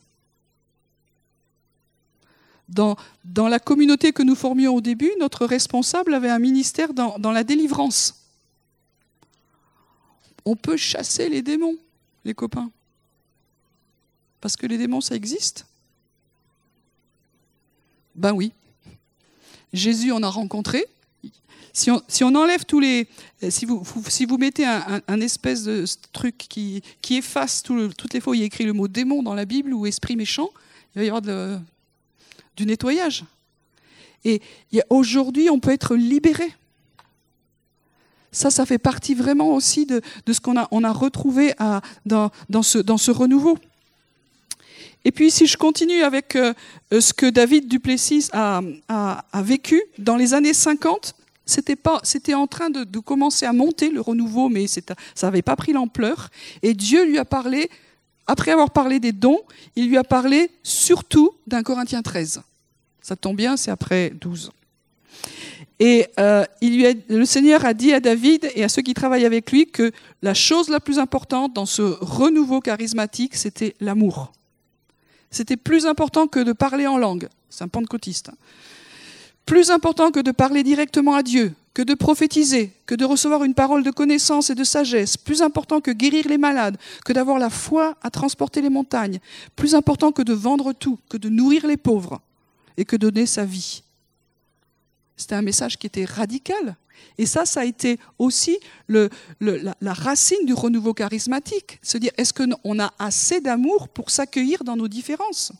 Dans, 2.69 2.95
la 3.25 3.57
communauté 3.57 4.13
que 4.13 4.21
nous 4.21 4.35
formions 4.35 4.75
au 4.75 4.81
début, 4.81 5.11
notre 5.19 5.47
responsable 5.47 6.13
avait 6.13 6.29
un 6.29 6.37
ministère 6.37 6.93
dans 6.93 7.31
la 7.31 7.43
délivrance. 7.43 8.27
On 10.45 10.55
peut 10.55 10.77
chasser 10.77 11.27
les 11.27 11.41
démons. 11.41 11.77
les 12.23 12.35
copains 12.35 12.69
Parce 14.41 14.55
que 14.55 14.67
les 14.67 14.77
démons, 14.77 15.01
ça 15.01 15.15
existe 15.15 15.65
Ben 18.15 18.33
oui. 18.33 18.51
Jésus 19.73 20.11
en 20.11 20.23
a 20.23 20.29
rencontré. 20.29 20.85
Si 21.73 21.89
on, 21.89 22.01
si 22.07 22.23
on 22.23 22.35
enlève 22.35 22.65
tous 22.65 22.79
les. 22.79 23.07
Si 23.49 23.65
vous, 23.65 23.83
si 24.07 24.25
vous 24.25 24.37
mettez 24.37 24.65
un, 24.65 25.21
espèce 25.21 25.63
de 25.63 25.85
truc 26.11 26.37
qui, 26.37 26.81
qui 27.01 27.15
efface 27.17 27.63
toutes 27.63 28.13
les 28.13 28.19
fois 28.19 28.31
où 28.31 28.33
il 28.33 28.39
y 28.39 28.43
a 28.43 28.45
écrit 28.45 28.65
le 28.65 28.73
mot 28.73 28.87
démon 28.87 29.23
dans 29.23 29.33
la 29.33 29.45
Bible 29.45 29.73
ou 29.73 29.85
esprit 29.85 30.15
méchant, 30.15 30.49
il 30.93 30.99
va 30.99 31.03
y 31.05 31.07
avoir 31.07 31.21
de, 31.21 31.57
du 32.57 32.65
nettoyage. 32.65 33.23
Et 34.25 34.41
aujourd'hui, 34.89 35.49
on 35.49 35.59
peut 35.59 35.71
être 35.71 35.95
libéré. 35.95 36.53
Ça, 38.31 38.49
ça 38.49 38.65
fait 38.65 38.77
partie 38.77 39.13
vraiment 39.13 39.49
aussi 39.49 39.85
de, 39.85 40.01
ce 40.31 40.39
qu'on 40.39 40.57
a, 40.57 40.67
on 40.71 40.83
a 40.83 40.91
retrouvé 40.91 41.53
à, 41.57 41.81
dans, 42.05 42.31
dans, 42.49 42.63
ce, 42.63 42.77
dans 42.77 42.97
ce 42.97 43.11
renouveau. 43.11 43.57
Et 45.03 45.11
puis, 45.11 45.31
si 45.31 45.47
je 45.47 45.57
continue 45.57 46.03
avec 46.03 46.35
euh, 46.35 46.53
ce 46.91 47.13
que 47.13 47.29
David 47.29 47.67
Duplessis 47.67 48.29
a, 48.33 48.61
a, 48.87 49.25
a 49.31 49.41
vécu 49.41 49.81
dans 49.97 50.15
les 50.15 50.33
années 50.33 50.53
50, 50.53 51.15
c'était 51.45 51.75
pas, 51.75 51.99
c'était 52.03 52.33
en 52.33 52.47
train 52.47 52.69
de, 52.69 52.83
de, 52.83 52.99
commencer 52.99 53.45
à 53.45 53.53
monter 53.53 53.89
le 53.89 54.01
renouveau, 54.01 54.47
mais 54.47 54.67
ça 54.67 54.81
n'avait 55.23 55.41
pas 55.41 55.55
pris 55.55 55.73
l'ampleur. 55.73 56.29
Et 56.61 56.73
Dieu 56.73 57.05
lui 57.05 57.17
a 57.17 57.25
parlé, 57.25 57.69
après 58.27 58.51
avoir 58.51 58.71
parlé 58.71 58.99
des 58.99 59.11
dons, 59.11 59.41
il 59.75 59.89
lui 59.89 59.97
a 59.97 60.03
parlé 60.03 60.51
surtout 60.63 61.31
d'un 61.47 61.63
Corinthiens 61.63 62.01
13. 62.01 62.41
Ça 63.01 63.15
tombe 63.15 63.37
bien, 63.37 63.57
c'est 63.57 63.71
après 63.71 64.11
12. 64.11 64.51
Et 65.79 66.05
euh, 66.19 66.45
il 66.61 66.75
lui 66.75 66.85
a, 66.85 66.93
le 67.09 67.25
Seigneur 67.25 67.65
a 67.65 67.73
dit 67.73 67.91
à 67.91 67.99
David 67.99 68.51
et 68.53 68.63
à 68.63 68.69
ceux 68.69 68.83
qui 68.83 68.93
travaillent 68.93 69.25
avec 69.25 69.51
lui 69.51 69.65
que 69.65 69.91
la 70.21 70.35
chose 70.35 70.69
la 70.69 70.79
plus 70.79 70.99
importante 70.99 71.53
dans 71.53 71.65
ce 71.65 71.81
renouveau 71.81 72.61
charismatique, 72.61 73.35
c'était 73.35 73.75
l'amour. 73.79 74.31
C'était 75.31 75.57
plus 75.57 75.85
important 75.85 76.27
que 76.27 76.41
de 76.41 76.53
parler 76.53 76.85
en 76.85 76.97
langue. 76.97 77.29
C'est 77.49 77.63
un 77.63 77.69
pentecôtiste. 77.69 78.31
Plus 79.45 79.71
important 79.71 80.11
que 80.11 80.19
de 80.19 80.31
parler 80.31 80.61
directement 80.61 81.15
à 81.15 81.23
Dieu, 81.23 81.53
que 81.73 81.81
de 81.81 81.93
prophétiser, 81.93 82.73
que 82.85 82.95
de 82.95 83.05
recevoir 83.05 83.43
une 83.43 83.53
parole 83.53 83.83
de 83.83 83.91
connaissance 83.91 84.49
et 84.49 84.55
de 84.55 84.63
sagesse, 84.63 85.17
plus 85.17 85.41
important 85.41 85.79
que 85.79 85.91
guérir 85.91 86.27
les 86.27 86.37
malades, 86.37 86.77
que 87.05 87.13
d'avoir 87.13 87.39
la 87.39 87.49
foi 87.49 87.95
à 88.01 88.09
transporter 88.09 88.61
les 88.61 88.69
montagnes, 88.69 89.19
plus 89.55 89.73
important 89.73 90.11
que 90.11 90.21
de 90.21 90.33
vendre 90.33 90.73
tout, 90.73 90.99
que 91.09 91.17
de 91.17 91.29
nourrir 91.29 91.65
les 91.65 91.77
pauvres 91.77 92.21
et 92.77 92.85
que 92.85 92.97
donner 92.97 93.25
sa 93.25 93.45
vie. 93.45 93.83
C'était 95.15 95.35
un 95.35 95.41
message 95.41 95.77
qui 95.77 95.87
était 95.87 96.05
radical. 96.05 96.75
Et 97.17 97.25
ça, 97.25 97.45
ça 97.45 97.61
a 97.61 97.65
été 97.65 97.99
aussi 98.17 98.57
la, 98.89 99.09
racine 99.83 100.45
du 100.45 100.53
renouveau 100.53 100.93
charismatique. 100.93 101.79
Se 101.81 101.97
dire, 101.97 102.11
est-ce 102.17 102.33
qu'on 102.33 102.79
a 102.79 102.93
assez 102.99 103.41
d'amour 103.41 103.89
pour 103.89 104.09
s'accueillir 104.09 104.63
dans 104.63 104.75
nos 104.75 104.87
différences? 104.87 105.51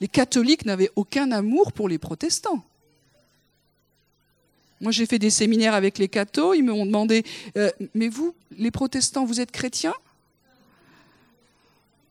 Les 0.00 0.08
catholiques 0.08 0.64
n'avaient 0.64 0.90
aucun 0.96 1.30
amour 1.32 1.72
pour 1.72 1.88
les 1.88 1.98
protestants. 1.98 2.64
Moi, 4.80 4.92
j'ai 4.92 5.04
fait 5.04 5.18
des 5.18 5.30
séminaires 5.30 5.74
avec 5.74 5.98
les 5.98 6.08
cathos, 6.08 6.54
ils 6.54 6.62
m'ont 6.62 6.86
demandé, 6.86 7.22
euh, 7.58 7.70
mais 7.94 8.08
vous, 8.08 8.34
les 8.56 8.70
protestants, 8.70 9.26
vous 9.26 9.40
êtes 9.40 9.50
chrétiens? 9.50 9.94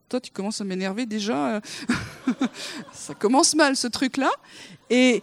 Toi, 0.08 0.20
tu 0.20 0.32
commences 0.32 0.60
à 0.60 0.64
m'énerver 0.64 1.06
déjà. 1.06 1.56
Euh. 1.56 1.62
ça 2.94 3.14
commence 3.14 3.56
mal, 3.56 3.76
ce 3.76 3.86
truc-là. 3.86 4.32
Et, 4.90 5.22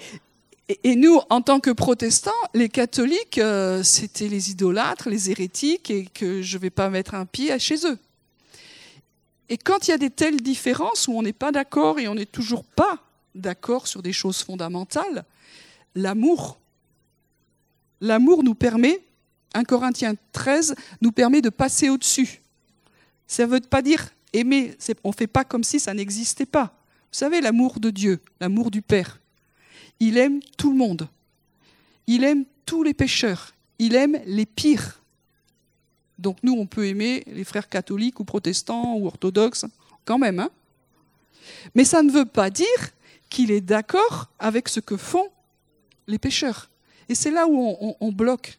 et, 0.69 0.97
nous, 0.97 1.21
en 1.31 1.43
tant 1.43 1.61
que 1.61 1.71
protestants, 1.71 2.33
les 2.53 2.69
catholiques, 2.69 3.39
euh, 3.39 3.85
c'était 3.85 4.27
les 4.27 4.51
idolâtres, 4.51 5.09
les 5.09 5.31
hérétiques, 5.31 5.91
et 5.91 6.07
que 6.07 6.43
je 6.43 6.57
ne 6.57 6.63
vais 6.63 6.71
pas 6.71 6.91
mettre 6.91 7.15
un 7.15 7.25
pied 7.25 7.57
chez 7.61 7.87
eux. 7.87 7.99
Et 9.49 9.59
quand 9.59 9.87
il 9.87 9.93
y 9.93 9.95
a 9.95 9.99
des 9.99 10.11
telles 10.11 10.41
différences 10.41 11.07
où 11.07 11.13
on 11.13 11.23
n'est 11.23 11.33
pas 11.33 11.53
d'accord 11.53 12.01
et 12.01 12.09
on 12.09 12.17
n'est 12.17 12.27
toujours 12.27 12.65
pas 12.65 12.99
d'accord 13.37 13.87
sur 13.87 14.03
des 14.03 14.13
choses 14.13 14.43
fondamentales, 14.43 15.25
l'amour, 15.95 16.59
l'amour 18.01 18.43
nous 18.43 18.57
permet, 18.57 19.01
1 19.55 19.63
Corinthiens 19.63 20.15
13 20.33 20.75
nous 21.01 21.13
permet 21.13 21.43
de 21.43 21.51
passer 21.51 21.89
au-dessus. 21.91 22.43
Ça 23.29 23.47
ne 23.47 23.53
veut 23.53 23.61
pas 23.61 23.83
dire 23.83 24.09
aimer, 24.33 24.77
on 25.05 25.11
ne 25.11 25.15
fait 25.15 25.29
pas 25.29 25.45
comme 25.45 25.63
si 25.63 25.79
ça 25.79 25.95
n'existait 25.95 26.47
pas. 26.47 26.77
Vous 27.13 27.19
savez, 27.19 27.41
l'amour 27.41 27.79
de 27.79 27.91
Dieu, 27.91 28.21
l'amour 28.41 28.73
du 28.73 28.83
Père, 28.83 29.21
il 30.01 30.19
aime 30.19 30.41
tout 30.57 30.71
le 30.71 30.77
monde. 30.77 31.09
Il 32.07 32.25
aime 32.25 32.45
tous 32.65 32.83
les 32.83 32.95
pécheurs. 32.95 33.53
Il 33.79 33.95
aime 33.95 34.19
les 34.27 34.47
pires. 34.47 35.01
Donc 36.19 36.39
nous, 36.43 36.55
on 36.55 36.67
peut 36.67 36.87
aimer 36.87 37.23
les 37.27 37.45
frères 37.45 37.69
catholiques 37.69 38.21
ou 38.21 38.25
protestants 38.25 38.97
ou 38.97 39.07
orthodoxes, 39.07 39.67
quand 40.05 40.19
même. 40.19 40.41
Hein 40.41 40.51
Mais 41.75 41.85
ça 41.85 42.03
ne 42.03 42.11
veut 42.11 42.25
pas 42.25 42.51
dire 42.51 42.67
qu'il 43.29 43.51
est 43.51 43.61
d'accord 43.61 44.29
avec 44.39 44.69
ce 44.69 44.81
que 44.81 44.97
font 44.97 45.29
les 46.07 46.19
pécheurs. 46.19 46.71
Et 47.09 47.15
c'est 47.15 47.31
là 47.31 47.47
où 47.47 47.95
on, 48.01 48.13
bloque. 48.13 48.59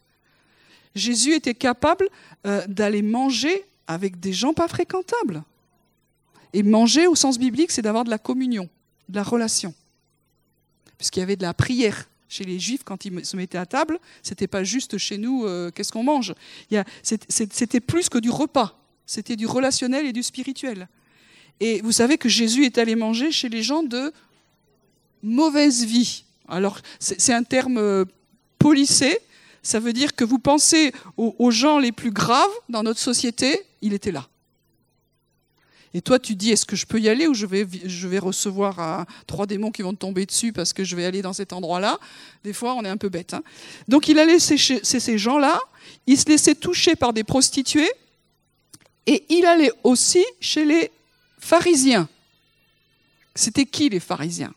Jésus 0.94 1.34
était 1.34 1.54
capable 1.54 2.08
euh, 2.46 2.66
d'aller 2.66 3.02
manger 3.02 3.64
avec 3.86 4.20
des 4.20 4.32
gens 4.32 4.54
pas 4.54 4.68
fréquentables. 4.68 5.42
Et 6.52 6.62
manger 6.62 7.06
au 7.06 7.14
sens 7.14 7.38
biblique, 7.38 7.70
c'est 7.70 7.82
d'avoir 7.82 8.04
de 8.04 8.10
la 8.10 8.18
communion, 8.18 8.68
de 9.08 9.16
la 9.16 9.22
relation 9.22 9.74
puisqu'il 10.98 11.20
y 11.20 11.22
avait 11.22 11.36
de 11.36 11.42
la 11.42 11.54
prière 11.54 12.08
chez 12.28 12.44
les 12.44 12.58
Juifs 12.58 12.82
quand 12.84 13.04
ils 13.04 13.24
se 13.24 13.36
mettaient 13.36 13.58
à 13.58 13.66
table. 13.66 13.98
C'était 14.22 14.46
pas 14.46 14.64
juste 14.64 14.98
chez 14.98 15.16
nous, 15.16 15.46
euh, 15.46 15.70
qu'est-ce 15.70 15.92
qu'on 15.92 16.02
mange 16.02 16.34
C'était 17.02 17.80
plus 17.80 18.08
que 18.08 18.18
du 18.18 18.30
repas. 18.30 18.78
C'était 19.06 19.36
du 19.36 19.46
relationnel 19.46 20.04
et 20.06 20.12
du 20.12 20.22
spirituel. 20.22 20.88
Et 21.60 21.80
vous 21.80 21.92
savez 21.92 22.18
que 22.18 22.28
Jésus 22.28 22.66
est 22.66 22.78
allé 22.78 22.94
manger 22.94 23.32
chez 23.32 23.48
les 23.48 23.62
gens 23.62 23.82
de 23.82 24.12
mauvaise 25.22 25.84
vie. 25.84 26.24
Alors, 26.46 26.80
c'est 26.98 27.32
un 27.32 27.42
terme 27.42 27.78
euh, 27.78 28.04
policé. 28.58 29.18
Ça 29.62 29.80
veut 29.80 29.92
dire 29.92 30.14
que 30.14 30.24
vous 30.24 30.38
pensez 30.38 30.92
aux 31.16 31.50
gens 31.50 31.78
les 31.78 31.92
plus 31.92 32.10
graves 32.10 32.48
dans 32.68 32.82
notre 32.82 33.00
société, 33.00 33.60
il 33.82 33.92
était 33.92 34.12
là. 34.12 34.28
Et 35.94 36.02
toi, 36.02 36.18
tu 36.18 36.34
dis, 36.34 36.50
est-ce 36.50 36.66
que 36.66 36.76
je 36.76 36.86
peux 36.86 37.00
y 37.00 37.08
aller 37.08 37.26
ou 37.26 37.34
je 37.34 37.46
vais, 37.46 37.66
je 37.84 38.08
recevoir 38.18 38.78
euh, 38.78 39.04
trois 39.26 39.46
démons 39.46 39.70
qui 39.70 39.82
vont 39.82 39.94
tomber 39.94 40.26
dessus 40.26 40.52
parce 40.52 40.72
que 40.72 40.84
je 40.84 40.94
vais 40.94 41.04
aller 41.04 41.22
dans 41.22 41.32
cet 41.32 41.52
endroit-là? 41.52 41.98
Des 42.44 42.52
fois, 42.52 42.74
on 42.74 42.84
est 42.84 42.88
un 42.88 42.96
peu 42.96 43.08
bête. 43.08 43.34
Hein. 43.34 43.42
Donc, 43.86 44.08
il 44.08 44.18
allait 44.18 44.38
chez, 44.38 44.84
ces 44.84 45.18
gens-là, 45.18 45.60
il 46.06 46.18
se 46.18 46.26
laissait 46.26 46.54
toucher 46.54 46.94
par 46.94 47.12
des 47.12 47.24
prostituées, 47.24 47.90
et 49.06 49.24
il 49.30 49.46
allait 49.46 49.72
aussi 49.84 50.24
chez 50.40 50.66
les 50.66 50.90
pharisiens. 51.38 52.08
C'était 53.34 53.64
qui 53.64 53.88
les 53.88 54.00
pharisiens 54.00 54.52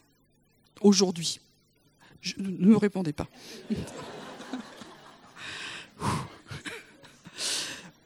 aujourd'hui? 0.82 1.40
Ne 2.38 2.68
me 2.68 2.78
répondez 2.78 3.14
pas. 3.14 3.28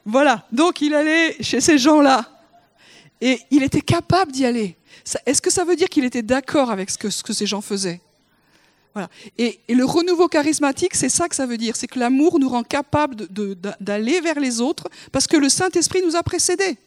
voilà, 0.05 0.45
donc 0.51 0.81
il 0.81 0.93
allait 0.93 1.41
chez 1.41 1.59
ces 1.61 1.79
gens-là. 1.79 2.34
Et 3.25 3.41
il 3.49 3.63
était 3.63 3.81
capable 3.81 4.31
d'y 4.31 4.45
aller. 4.45 4.77
Est-ce 5.25 5.41
que 5.41 5.49
ça 5.49 5.65
veut 5.65 5.75
dire 5.75 5.89
qu'il 5.89 6.05
était 6.05 6.21
d'accord 6.21 6.69
avec 6.69 6.91
ce 6.91 6.97
que, 6.99 7.09
ce 7.09 7.23
que, 7.23 7.33
ces 7.33 7.47
gens 7.47 7.59
faisaient? 7.59 7.99
Voilà. 8.93 9.09
Et, 9.39 9.59
le 9.67 9.83
renouveau 9.83 10.27
charismatique, 10.27 10.93
c'est 10.93 11.09
ça 11.09 11.27
que 11.27 11.35
ça 11.35 11.47
veut 11.47 11.57
dire. 11.57 11.75
C'est 11.75 11.87
que 11.87 11.97
l'amour 11.97 12.37
nous 12.37 12.47
rend 12.47 12.61
capable 12.61 13.27
d'aller 13.79 14.21
vers 14.21 14.39
les 14.39 14.61
autres 14.61 14.89
parce 15.11 15.25
que 15.25 15.37
le 15.37 15.49
Saint-Esprit 15.49 16.03
nous 16.05 16.15
a 16.15 16.21
précédés. 16.21 16.77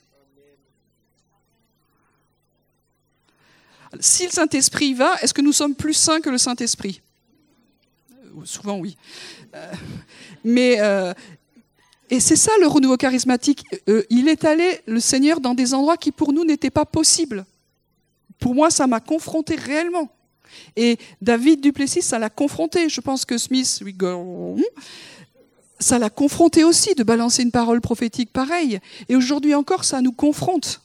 Si 3.98 4.24
le 4.24 4.31
Saint-Esprit 4.31 4.94
va, 4.94 5.16
est-ce 5.20 5.35
que 5.35 5.42
nous 5.42 5.53
sommes 5.53 5.74
plus 5.74 5.94
saints 5.94 6.20
que 6.20 6.31
le 6.31 6.38
Saint-Esprit? 6.38 7.03
Euh, 8.12 8.44
Souvent 8.44 8.79
oui. 8.79 8.96
Euh, 9.57 9.72
mais 10.44 10.77
euh, 10.79 11.12
et 12.11 12.21
c'est 12.21 12.37
ça 12.37 12.53
le 12.61 12.66
renouveau 12.66 12.97
charismatique. 12.97 13.64
Euh, 13.88 14.03
il 14.11 14.29
est 14.29 14.44
allé, 14.44 14.81
le 14.87 15.01
Seigneur, 15.01 15.40
dans 15.40 15.55
des 15.55 15.75
endroits 15.75 15.97
qui 15.97 16.12
pour 16.12 16.33
nous 16.33 16.44
n'étaient 16.44 16.71
pas 16.71 16.85
possibles. 16.85 17.44
Pour 18.38 18.55
moi, 18.55 18.71
ça 18.71 18.87
m'a 18.87 19.01
confronté 19.01 19.57
réellement. 19.57 20.11
Et 20.77 20.99
David 21.21 21.61
Duplessis, 21.61 22.03
ça 22.03 22.18
l'a 22.18 22.31
confronté. 22.31 22.88
Je 22.88 23.01
pense 23.01 23.25
que 23.25 23.37
Smith, 23.37 23.83
ça 25.79 25.99
l'a 25.99 26.11
confronté 26.11 26.64
aussi 26.64 26.94
de 26.94 27.03
balancer 27.03 27.42
une 27.42 27.51
parole 27.51 27.81
prophétique 27.81 28.33
pareille. 28.33 28.81
Et 29.09 29.16
aujourd'hui 29.16 29.55
encore, 29.55 29.85
ça 29.85 30.01
nous 30.01 30.12
confronte. 30.12 30.81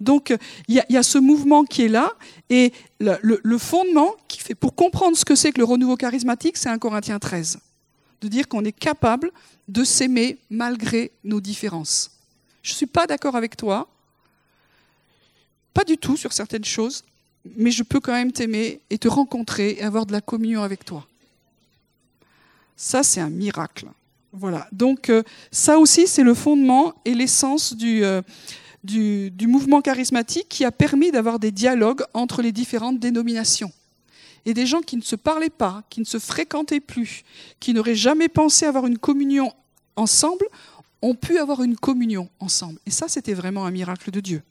Donc, 0.00 0.34
il 0.66 0.82
y, 0.88 0.96
a 0.96 1.02
ce 1.02 1.18
mouvement 1.18 1.62
qui 1.62 1.82
est 1.82 1.88
là, 1.88 2.12
et 2.50 2.72
le, 2.98 3.18
le 3.22 3.58
fondement 3.58 4.16
qui 4.26 4.40
fait, 4.40 4.56
pour 4.56 4.74
comprendre 4.74 5.16
ce 5.16 5.24
que 5.24 5.36
c'est 5.36 5.52
que 5.52 5.58
le 5.58 5.64
renouveau 5.64 5.96
charismatique, 5.96 6.56
c'est 6.56 6.68
un 6.68 6.78
Corinthiens 6.78 7.20
13. 7.20 7.58
De 8.22 8.28
dire 8.28 8.48
qu'on 8.48 8.64
est 8.64 8.72
capable 8.72 9.30
de 9.68 9.84
s'aimer 9.84 10.38
malgré 10.48 11.12
nos 11.24 11.40
différences. 11.40 12.10
Je 12.62 12.72
ne 12.72 12.76
suis 12.76 12.86
pas 12.86 13.06
d'accord 13.06 13.36
avec 13.36 13.56
toi, 13.56 13.88
pas 15.74 15.84
du 15.84 15.98
tout 15.98 16.16
sur 16.16 16.32
certaines 16.32 16.64
choses, 16.64 17.04
mais 17.56 17.70
je 17.70 17.82
peux 17.82 18.00
quand 18.00 18.12
même 18.12 18.32
t'aimer 18.32 18.80
et 18.90 18.98
te 18.98 19.08
rencontrer 19.08 19.72
et 19.72 19.82
avoir 19.82 20.06
de 20.06 20.12
la 20.12 20.20
communion 20.20 20.62
avec 20.62 20.84
toi. 20.84 21.06
Ça, 22.76 23.02
c'est 23.02 23.20
un 23.20 23.30
miracle. 23.30 23.88
Voilà, 24.32 24.66
donc 24.72 25.10
euh, 25.10 25.22
ça 25.50 25.78
aussi 25.78 26.06
c'est 26.06 26.22
le 26.22 26.32
fondement 26.32 26.94
et 27.04 27.14
l'essence 27.14 27.74
euh, 27.82 28.22
du, 28.82 29.46
mouvement 29.46 29.82
charismatique 29.82 30.48
qui 30.48 30.64
a 30.64 30.72
permis 30.72 31.10
d'avoir 31.10 31.38
des 31.38 31.50
dialogues 31.50 32.02
entre 32.14 32.40
les 32.40 32.50
différentes 32.50 32.98
dénominations. 32.98 33.70
Et 34.44 34.54
des 34.54 34.66
gens 34.66 34.80
qui 34.80 34.96
ne 34.96 35.02
se 35.02 35.16
parlaient 35.16 35.50
pas, 35.50 35.84
qui 35.88 36.00
ne 36.00 36.04
se 36.04 36.18
fréquentaient 36.18 36.80
plus, 36.80 37.22
qui 37.60 37.74
n'auraient 37.74 37.94
jamais 37.94 38.28
pensé 38.28 38.66
avoir 38.66 38.86
une 38.86 38.98
communion 38.98 39.52
ensemble, 39.96 40.46
ont 41.00 41.14
pu 41.14 41.38
avoir 41.38 41.62
une 41.62 41.76
communion 41.76 42.28
ensemble. 42.40 42.78
Et 42.86 42.90
ça 42.90 43.08
c'était 43.08 43.34
vraiment 43.34 43.66
un 43.66 43.70
miracle 43.70 44.10
de 44.10 44.20
Dieu. 44.20 44.42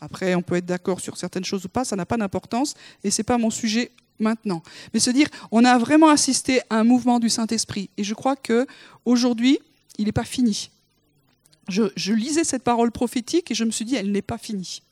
Après, 0.00 0.34
on 0.34 0.42
peut 0.42 0.56
être 0.56 0.66
d'accord 0.66 1.00
sur 1.00 1.16
certaines 1.16 1.44
choses 1.44 1.64
ou 1.64 1.68
pas, 1.68 1.84
ça 1.84 1.96
n'a 1.96 2.04
pas 2.04 2.16
d'importance, 2.16 2.74
et 3.02 3.10
ce 3.10 3.20
n'est 3.20 3.24
pas 3.24 3.38
mon 3.38 3.50
sujet 3.50 3.90
maintenant. 4.18 4.62
Mais 4.92 5.00
se 5.00 5.10
dire, 5.10 5.28
on 5.50 5.64
a 5.64 5.78
vraiment 5.78 6.08
assisté 6.08 6.60
à 6.70 6.76
un 6.76 6.84
mouvement 6.84 7.18
du 7.18 7.28
Saint-Esprit. 7.28 7.90
Et 7.96 8.04
je 8.04 8.14
crois 8.14 8.36
que 8.36 8.66
aujourd'hui, 9.04 9.58
il 9.98 10.06
n'est 10.06 10.12
pas 10.12 10.24
fini. 10.24 10.70
Je, 11.68 12.12
lisais 12.12 12.44
cette 12.44 12.62
parole 12.62 12.92
prophétique 12.92 13.50
et 13.50 13.54
je 13.54 13.64
me 13.64 13.70
suis 13.70 13.84
dit, 13.84 13.96
elle 13.96 14.12
n'est 14.12 14.22
pas 14.22 14.38
finie. 14.38 14.82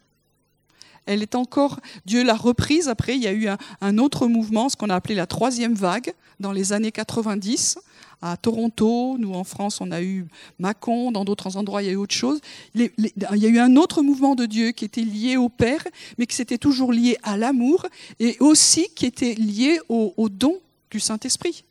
Elle 1.06 1.22
est 1.22 1.34
encore, 1.34 1.80
Dieu 2.06 2.24
l'a 2.24 2.34
reprise. 2.34 2.88
Après, 2.88 3.14
il 3.14 3.22
y 3.22 3.26
a 3.26 3.32
eu 3.32 3.48
un 3.80 3.98
autre 3.98 4.26
mouvement, 4.26 4.68
ce 4.68 4.76
qu'on 4.76 4.90
a 4.90 4.94
appelé 4.94 5.14
la 5.14 5.26
troisième 5.26 5.74
vague, 5.74 6.12
dans 6.40 6.52
les 6.52 6.72
années 6.72 6.92
90, 6.92 7.78
à 8.22 8.36
Toronto, 8.38 9.16
nous 9.18 9.34
en 9.34 9.44
France, 9.44 9.82
on 9.82 9.90
a 9.90 10.00
eu 10.00 10.26
Mâcon, 10.58 11.12
dans 11.12 11.26
d'autres 11.26 11.58
endroits, 11.58 11.82
il 11.82 11.86
y 11.86 11.88
a 11.90 11.92
eu 11.92 11.96
autre 11.96 12.14
chose. 12.14 12.40
il 12.74 12.90
y 13.34 13.46
a 13.46 13.48
eu 13.48 13.58
un 13.58 13.76
autre 13.76 14.00
mouvement 14.00 14.34
de 14.34 14.46
Dieu 14.46 14.70
qui 14.70 14.86
était 14.86 15.02
lié 15.02 15.36
au 15.36 15.50
Père, 15.50 15.84
mais 16.16 16.26
qui 16.26 16.34
s'était 16.34 16.56
toujours 16.56 16.90
lié 16.90 17.18
à 17.22 17.36
l'amour, 17.36 17.86
et 18.20 18.36
aussi 18.40 18.88
qui 18.96 19.04
était 19.04 19.34
lié 19.34 19.78
au, 19.90 20.28
don 20.30 20.58
du 20.90 21.00
Saint-Esprit. 21.00 21.64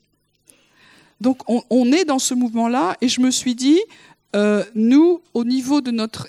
Donc 1.22 1.42
on, 1.48 1.92
est 1.92 2.06
dans 2.06 2.20
ce 2.20 2.36
mouvement-là, 2.36 2.98
et 3.02 3.10
je 3.10 3.22
me 3.22 3.32
suis 3.32 3.56
dit, 3.56 3.80
euh, 4.36 4.64
nous, 4.76 5.22
au 5.34 5.46
niveau 5.46 5.82
de 5.82 5.90
notre 5.90 6.28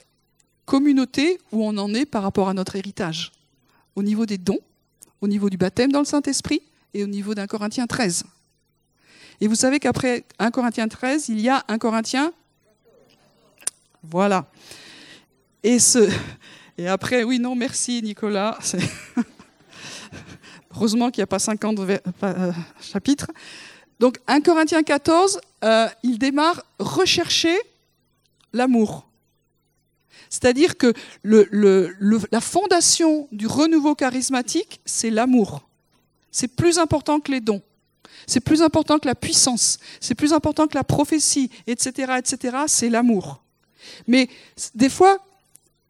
communauté, 0.67 1.39
où 1.53 1.65
on 1.65 1.77
en 1.77 1.93
est 1.95 2.07
par 2.07 2.23
rapport 2.23 2.49
à 2.49 2.55
notre 2.55 2.77
héritage, 2.77 3.33
au 3.97 4.03
niveau 4.03 4.27
des 4.27 4.39
dons, 4.39 4.61
au 5.21 5.29
niveau 5.29 5.51
du 5.51 5.57
baptême 5.57 5.93
dans 5.93 6.01
le 6.01 6.05
Saint-Esprit, 6.05 6.63
et 6.95 7.03
au 7.03 7.07
niveau 7.07 7.35
d'un 7.35 7.47
Corinthiens 7.47 7.87
13. 7.87 8.25
Et 9.41 9.49
vous 9.49 9.57
savez 9.57 9.81
qu'après 9.81 10.25
1 10.39 10.51
Corinthiens 10.51 10.89
13, 10.89 11.29
il 11.29 11.41
y 11.41 11.49
a 11.49 11.65
1 11.69 11.79
Corinthiens 11.79 12.33
Voilà. 14.03 14.47
Et, 15.63 15.79
ce... 15.79 16.09
et 16.79 16.89
après, 16.89 17.25
oui, 17.25 17.39
non, 17.41 17.55
merci 17.57 18.01
Nicolas. 18.03 18.59
Heureusement 20.75 21.11
qu'il 21.11 21.21
n'y 21.21 21.25
a 21.25 21.29
pas 21.29 21.39
50 21.39 21.79
euh, 21.81 22.53
chapitres. 22.81 23.31
Donc 24.01 24.19
1 24.27 24.41
Corinthiens 24.41 24.83
14, 24.83 25.41
euh, 25.65 25.89
il 26.03 26.19
démarre 26.19 26.63
rechercher 26.79 27.57
l'amour. 28.53 29.07
C'est-à-dire 30.35 30.77
que 30.77 30.93
la 31.23 32.41
fondation 32.41 33.29
du 33.31 33.47
renouveau 33.47 33.95
charismatique, 33.95 34.81
c'est 34.85 35.11
l'amour. 35.11 35.63
C'est 36.33 36.49
plus 36.49 36.79
important 36.79 37.21
que 37.21 37.31
les 37.31 37.41
dons. 37.41 37.63
C'est 38.27 38.41
plus 38.41 38.61
important 38.61 38.99
que 38.99 39.07
la 39.07 39.15
puissance, 39.15 39.79
c'est 40.01 40.17
plus 40.17 40.33
important 40.33 40.67
que 40.67 40.75
la 40.75 40.83
prophétie, 40.83 41.51
etc., 41.69 42.15
etc. 42.19 42.57
C'est 42.67 42.89
l'amour. 42.89 43.45
Mais 44.09 44.29
des 44.75 44.89
fois, 44.89 45.19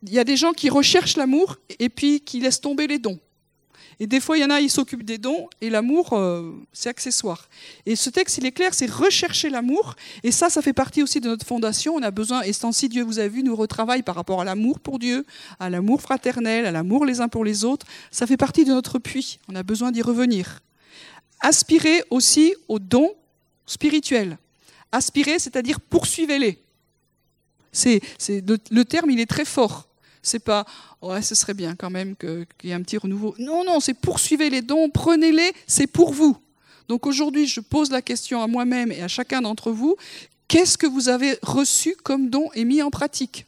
il 0.02 0.12
y 0.12 0.18
a 0.18 0.24
des 0.24 0.36
gens 0.36 0.52
qui 0.52 0.68
recherchent 0.68 1.16
l'amour 1.16 1.56
et 1.78 1.88
puis 1.88 2.20
qui 2.20 2.38
laissent 2.40 2.60
tomber 2.60 2.86
les 2.86 2.98
dons. 2.98 3.18
Et 4.00 4.06
des 4.06 4.20
fois, 4.20 4.36
il 4.36 4.42
y 4.42 4.44
en 4.44 4.50
a, 4.50 4.60
ils 4.60 4.70
s'occupent 4.70 5.04
des 5.04 5.18
dons 5.18 5.48
et 5.60 5.70
l'amour, 5.70 6.12
euh, 6.12 6.52
c'est 6.72 6.88
accessoire. 6.88 7.48
Et 7.86 7.96
ce 7.96 8.10
texte, 8.10 8.38
il 8.38 8.46
est 8.46 8.52
clair, 8.52 8.74
c'est 8.74 8.90
rechercher 8.90 9.50
l'amour. 9.50 9.96
Et 10.22 10.32
ça, 10.32 10.50
ça 10.50 10.62
fait 10.62 10.72
partie 10.72 11.02
aussi 11.02 11.20
de 11.20 11.28
notre 11.28 11.46
fondation. 11.46 11.94
On 11.94 12.02
a 12.02 12.10
besoin, 12.10 12.42
et 12.42 12.52
si 12.52 12.88
Dieu 12.88 13.04
vous 13.04 13.18
a 13.18 13.28
vu, 13.28 13.42
nous 13.42 13.54
retravaille 13.54 14.02
par 14.02 14.14
rapport 14.14 14.40
à 14.40 14.44
l'amour 14.44 14.80
pour 14.80 14.98
Dieu, 14.98 15.24
à 15.60 15.70
l'amour 15.70 16.00
fraternel, 16.00 16.66
à 16.66 16.70
l'amour 16.70 17.04
les 17.04 17.20
uns 17.20 17.28
pour 17.28 17.44
les 17.44 17.64
autres. 17.64 17.86
Ça 18.10 18.26
fait 18.26 18.36
partie 18.36 18.64
de 18.64 18.70
notre 18.70 18.98
puits. 18.98 19.38
On 19.48 19.54
a 19.54 19.62
besoin 19.62 19.92
d'y 19.92 20.02
revenir. 20.02 20.60
Aspirez 21.40 22.02
aussi 22.10 22.54
aux 22.68 22.78
dons 22.78 23.14
spirituels. 23.66 24.38
Aspirez, 24.92 25.38
c'est-à-dire 25.38 25.80
poursuivez-les. 25.80 26.58
C'est, 27.72 28.00
le, 28.28 28.84
terme, 28.84 29.10
il 29.10 29.20
est 29.20 29.26
très 29.26 29.44
fort. 29.44 29.88
C'est 30.24 30.40
pas, 30.40 30.64
ouais, 31.02 31.22
ce 31.22 31.34
serait 31.34 31.54
bien 31.54 31.76
quand 31.76 31.90
même 31.90 32.16
qu'il 32.16 32.46
y 32.64 32.70
ait 32.70 32.74
un 32.74 32.82
petit 32.82 32.96
renouveau. 32.96 33.34
Non, 33.38 33.62
non, 33.62 33.78
c'est 33.78 33.94
poursuivez 33.94 34.48
les 34.48 34.62
dons, 34.62 34.88
prenez-les, 34.88 35.52
c'est 35.66 35.86
pour 35.86 36.12
vous. 36.12 36.36
Donc 36.88 37.06
aujourd'hui, 37.06 37.46
je 37.46 37.60
pose 37.60 37.90
la 37.90 38.02
question 38.02 38.42
à 38.42 38.46
moi-même 38.46 38.90
et 38.90 39.02
à 39.02 39.08
chacun 39.08 39.42
d'entre 39.42 39.70
vous, 39.70 39.96
qu'est-ce 40.48 40.78
que 40.78 40.86
vous 40.86 41.08
avez 41.08 41.38
reçu 41.42 41.94
comme 42.02 42.30
don 42.30 42.50
et 42.54 42.64
mis 42.64 42.82
en 42.82 42.90
pratique? 42.90 43.46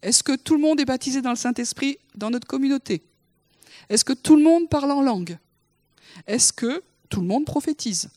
Est-ce 0.00 0.22
que 0.22 0.36
tout 0.36 0.54
le 0.54 0.60
monde 0.60 0.80
est 0.80 0.86
baptisé 0.86 1.20
dans 1.20 1.30
le 1.30 1.36
Saint-Esprit 1.36 1.98
dans 2.14 2.30
notre 2.30 2.46
communauté? 2.46 3.02
Est-ce 3.90 4.04
que 4.04 4.14
tout 4.14 4.36
le 4.36 4.42
monde 4.42 4.70
parle 4.70 4.90
en 4.90 5.02
langue? 5.02 5.38
Est-ce 6.26 6.52
que 6.52 6.82
tout 7.10 7.20
le 7.20 7.26
monde 7.26 7.44
prophétise? 7.44 8.08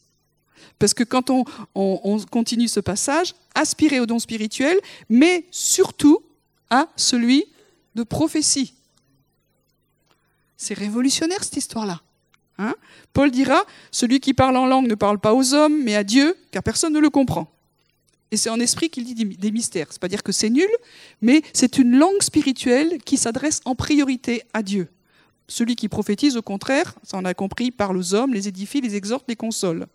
Parce 0.79 0.93
que 0.93 1.03
quand 1.03 1.29
on, 1.29 2.19
continue 2.31 2.67
ce 2.67 2.79
passage, 2.79 3.35
aspirer 3.55 3.99
au 3.99 4.05
don 4.05 4.19
spirituel, 4.19 4.79
mais 5.09 5.45
surtout 5.51 6.23
à 6.71 6.87
celui 6.95 7.45
de 7.93 8.01
prophétie. 8.01 8.73
C'est 10.57 10.73
révolutionnaire 10.73 11.43
cette 11.43 11.57
histoire-là. 11.57 12.01
Hein 12.57 12.75
Paul 13.13 13.29
dira, 13.31 13.63
celui 13.91 14.19
qui 14.19 14.33
parle 14.33 14.57
en 14.57 14.65
langue 14.65 14.87
ne 14.87 14.95
parle 14.95 15.19
pas 15.19 15.33
aux 15.33 15.53
hommes, 15.53 15.83
mais 15.83 15.95
à 15.95 16.03
Dieu, 16.03 16.35
car 16.51 16.63
personne 16.63 16.93
ne 16.93 16.99
le 16.99 17.09
comprend. 17.09 17.51
Et 18.31 18.37
c'est 18.37 18.49
en 18.49 18.59
esprit 18.59 18.89
qu'il 18.89 19.03
dit 19.03 19.25
des 19.25 19.51
mystères. 19.51 19.87
C'est 19.89 19.99
pas 20.01 20.07
dire 20.07 20.23
que 20.23 20.31
c'est 20.31 20.49
nul, 20.49 20.69
mais 21.21 21.41
c'est 21.53 21.77
une 21.77 21.97
langue 21.97 22.21
spirituelle 22.21 22.99
qui 23.03 23.17
s'adresse 23.17 23.61
en 23.65 23.75
priorité 23.75 24.43
à 24.53 24.63
Dieu. 24.63 24.87
Celui 25.49 25.75
qui 25.75 25.89
prophétise, 25.89 26.37
au 26.37 26.41
contraire, 26.41 26.95
ça 27.03 27.17
on 27.17 27.25
a 27.25 27.33
compris, 27.33 27.71
parle 27.71 27.97
aux 27.97 28.13
hommes, 28.13 28.33
les 28.33 28.47
édifie, 28.47 28.79
les 28.79 28.95
exhorte, 28.95 29.25
les 29.27 29.35
console. 29.35 29.85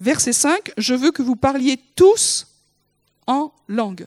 Verset 0.00 0.34
5, 0.34 0.72
je 0.76 0.94
veux 0.94 1.12
que 1.12 1.22
vous 1.22 1.36
parliez 1.36 1.78
tous 1.96 2.46
en 3.26 3.52
langue. 3.68 4.06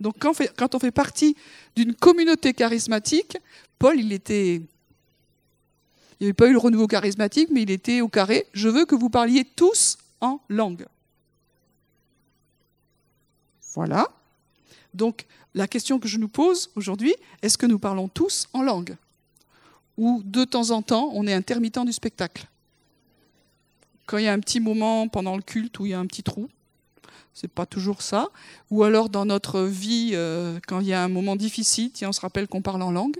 Donc 0.00 0.16
quand 0.18 0.74
on 0.74 0.78
fait, 0.78 0.90
partie 0.90 1.36
d'une 1.74 1.94
communauté 1.94 2.54
charismatique, 2.54 3.38
Paul, 3.78 3.98
il 3.98 4.12
était... 4.12 4.62
Il 6.20 6.24
n'y 6.24 6.26
avait 6.26 6.34
pas 6.34 6.48
eu 6.48 6.52
le 6.52 6.58
renouveau 6.58 6.88
charismatique, 6.88 7.48
mais 7.52 7.62
il 7.62 7.70
était 7.70 8.00
au 8.00 8.08
carré. 8.08 8.46
Je 8.52 8.68
veux 8.68 8.84
que 8.84 8.96
vous 8.96 9.08
parliez 9.08 9.44
tous 9.44 9.98
en 10.20 10.40
langue. 10.48 10.84
Voilà. 13.74 14.08
Donc 14.94 15.26
la 15.54 15.68
question 15.68 16.00
que 16.00 16.08
je 16.08 16.18
nous 16.18 16.28
pose 16.28 16.70
aujourd'hui, 16.74 17.14
est-ce 17.42 17.56
que 17.56 17.66
nous 17.66 17.78
parlons 17.78 18.08
tous 18.08 18.48
en 18.52 18.62
langue? 18.62 18.96
Où 19.96 20.22
de 20.24 20.44
temps 20.44 20.70
en 20.70 20.82
temps, 20.82 21.10
on 21.14 21.26
est 21.26 21.32
intermittent 21.32 21.84
du 21.84 21.92
spectacle? 21.92 22.46
Quand 24.06 24.18
il 24.18 24.24
y 24.24 24.28
a 24.28 24.32
un 24.32 24.40
petit 24.40 24.58
moment 24.58 25.06
pendant 25.06 25.36
le 25.36 25.42
culte 25.42 25.78
où 25.78 25.86
il 25.86 25.90
y 25.90 25.94
a 25.94 26.00
un 26.00 26.06
petit 26.06 26.22
trou, 26.22 26.48
c'est 27.40 27.48
pas 27.48 27.66
toujours 27.66 28.02
ça. 28.02 28.30
Ou 28.70 28.82
alors 28.82 29.08
dans 29.08 29.24
notre 29.24 29.62
vie, 29.62 30.10
euh, 30.14 30.58
quand 30.66 30.80
il 30.80 30.88
y 30.88 30.92
a 30.92 31.04
un 31.04 31.08
moment 31.08 31.36
difficile, 31.36 31.92
on 32.02 32.12
se 32.12 32.20
rappelle 32.20 32.48
qu'on 32.48 32.62
parle 32.62 32.82
en 32.82 32.90
langue. 32.90 33.16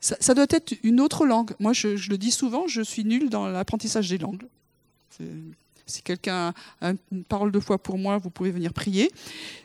Ça, 0.00 0.34
doit 0.34 0.46
être 0.50 0.74
une 0.82 1.00
autre 1.00 1.26
langue. 1.26 1.52
Moi, 1.58 1.72
je, 1.72 1.88
le 2.08 2.18
dis 2.18 2.30
souvent, 2.30 2.68
je 2.68 2.82
suis 2.82 3.04
nul 3.04 3.30
dans 3.30 3.48
l'apprentissage 3.48 4.08
des 4.08 4.18
langues. 4.18 4.44
Si 5.86 6.02
quelqu'un 6.02 6.52
a 6.80 6.92
une 7.10 7.24
parole 7.24 7.50
de 7.50 7.58
foi 7.58 7.78
pour 7.78 7.98
moi, 7.98 8.18
vous 8.18 8.30
pouvez 8.30 8.50
venir 8.52 8.72
prier. 8.72 9.10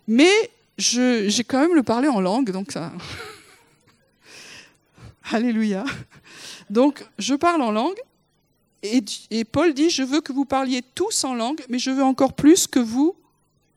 Mais 0.08 0.32
j'ai 0.78 1.44
quand 1.48 1.60
même 1.60 1.76
le 1.76 1.84
parler 1.84 2.08
en 2.08 2.20
langue, 2.20 2.52
donc. 2.52 2.74
Alléluia. 5.32 5.84
Donc, 6.70 7.06
je 7.20 7.36
parle 7.36 7.62
en 7.62 7.72
langue. 7.72 8.00
Et, 8.84 9.46
Paul 9.46 9.74
dit, 9.74 9.90
je 9.90 10.04
veux 10.04 10.20
que 10.20 10.34
vous 10.34 10.44
parliez 10.44 10.82
tous 10.82 11.24
en 11.24 11.34
langue, 11.34 11.62
mais 11.70 11.80
je 11.80 11.90
veux 11.90 12.04
encore 12.04 12.34
plus 12.34 12.68
que 12.68 12.80
vous 12.80 13.16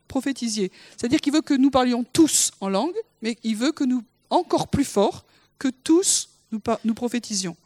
prophétisiez. 0.09 0.73
C'est-à-dire 0.97 1.21
qu'il 1.21 1.33
veut 1.33 1.43
que 1.43 1.55
nous 1.55 1.71
parlions 1.71 2.05
tous 2.13 2.51
en 2.61 2.69
langue, 2.69 2.97
mais 3.23 3.37
il 3.45 3.57
veut 3.57 3.71
que 3.71 3.85
nous, 3.85 4.03
encore 4.31 4.69
plus 4.69 4.85
fort, 4.85 5.25
que 5.59 5.69
tous 5.69 6.29
nous, 6.51 6.61
nous 6.85 6.95
prophétisions. 6.95 7.57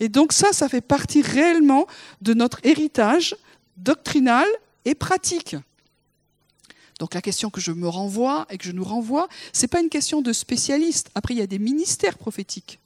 Et 0.00 0.08
donc 0.08 0.32
ça, 0.32 0.52
ça 0.52 0.68
fait 0.68 0.80
partie 0.80 1.22
réellement 1.22 1.86
de 2.20 2.34
notre 2.34 2.58
héritage 2.64 3.36
doctrinal 3.76 4.46
et 4.84 4.96
pratique. 4.96 5.54
Donc 6.98 7.14
la 7.14 7.22
question 7.22 7.50
que 7.50 7.60
je 7.60 7.70
me 7.70 7.88
renvoie 7.88 8.46
et 8.50 8.58
que 8.58 8.64
je 8.64 8.72
nous 8.72 8.84
renvoie, 8.84 9.28
c'est 9.52 9.68
pas 9.68 9.80
une 9.80 9.88
question 9.88 10.20
de 10.20 10.32
spécialiste. 10.32 11.10
Après, 11.14 11.34
il 11.34 11.38
y 11.38 11.42
a 11.42 11.46
des 11.46 11.60
ministères 11.60 12.18
prophétiques. 12.18 12.80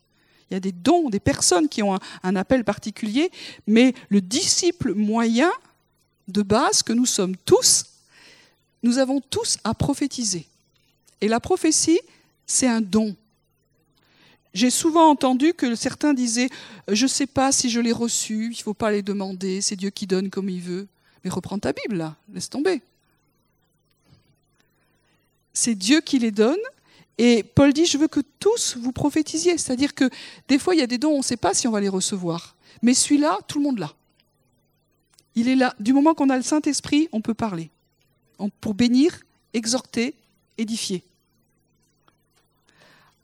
Il 0.50 0.54
y 0.54 0.56
a 0.56 0.60
des 0.60 0.72
dons, 0.72 1.10
des 1.10 1.20
personnes 1.20 1.68
qui 1.68 1.82
ont 1.82 1.98
un, 2.22 2.36
appel 2.36 2.64
particulier, 2.64 3.30
mais 3.66 3.94
le 4.08 4.20
disciple 4.20 4.94
moyen 4.94 5.50
de 6.28 6.42
base 6.42 6.82
que 6.82 6.92
nous 6.92 7.06
sommes 7.06 7.36
tous, 7.36 7.86
nous 8.82 8.98
avons 8.98 9.20
tous 9.20 9.58
à 9.64 9.74
prophétiser. 9.74 10.46
Et 11.20 11.28
la 11.28 11.40
prophétie, 11.40 12.00
c'est 12.46 12.68
un 12.68 12.80
don. 12.80 13.16
J'ai 14.54 14.70
souvent 14.70 15.10
entendu 15.10 15.52
que 15.52 15.74
certains 15.74 16.14
disaient 16.14 16.48
Je 16.88 17.04
ne 17.04 17.08
sais 17.08 17.26
pas 17.26 17.52
si 17.52 17.68
je 17.68 17.80
l'ai 17.80 17.92
reçu, 17.92 18.46
il 18.46 18.58
ne 18.58 18.62
faut 18.62 18.74
pas 18.74 18.90
les 18.90 19.02
demander, 19.02 19.60
c'est 19.60 19.76
Dieu 19.76 19.90
qui 19.90 20.06
donne 20.06 20.30
comme 20.30 20.48
il 20.48 20.60
veut. 20.60 20.86
Mais 21.24 21.30
reprends 21.30 21.58
ta 21.58 21.72
Bible 21.72 22.14
laisse 22.32 22.48
tomber. 22.48 22.80
C'est 25.52 25.74
Dieu 25.74 26.00
qui 26.00 26.18
les 26.18 26.30
donne. 26.30 26.60
Et 27.18 27.42
Paul 27.42 27.72
dit, 27.72 27.86
je 27.86 27.96
veux 27.96 28.08
que 28.08 28.20
tous 28.38 28.76
vous 28.76 28.92
prophétisiez. 28.92 29.56
C'est-à-dire 29.58 29.94
que 29.94 30.10
des 30.48 30.58
fois, 30.58 30.74
il 30.74 30.78
y 30.78 30.82
a 30.82 30.86
des 30.86 30.98
dons, 30.98 31.12
on 31.12 31.18
ne 31.18 31.22
sait 31.22 31.36
pas 31.36 31.54
si 31.54 31.66
on 31.66 31.70
va 31.70 31.80
les 31.80 31.88
recevoir. 31.88 32.56
Mais 32.82 32.94
celui-là, 32.94 33.38
tout 33.48 33.58
le 33.58 33.64
monde 33.64 33.78
l'a. 33.78 33.92
Il 35.34 35.48
est 35.48 35.56
là. 35.56 35.74
Du 35.80 35.92
moment 35.92 36.14
qu'on 36.14 36.30
a 36.30 36.36
le 36.36 36.42
Saint-Esprit, 36.42 37.08
on 37.12 37.20
peut 37.20 37.34
parler. 37.34 37.70
Pour 38.60 38.74
bénir, 38.74 39.20
exhorter, 39.54 40.14
édifier. 40.58 41.02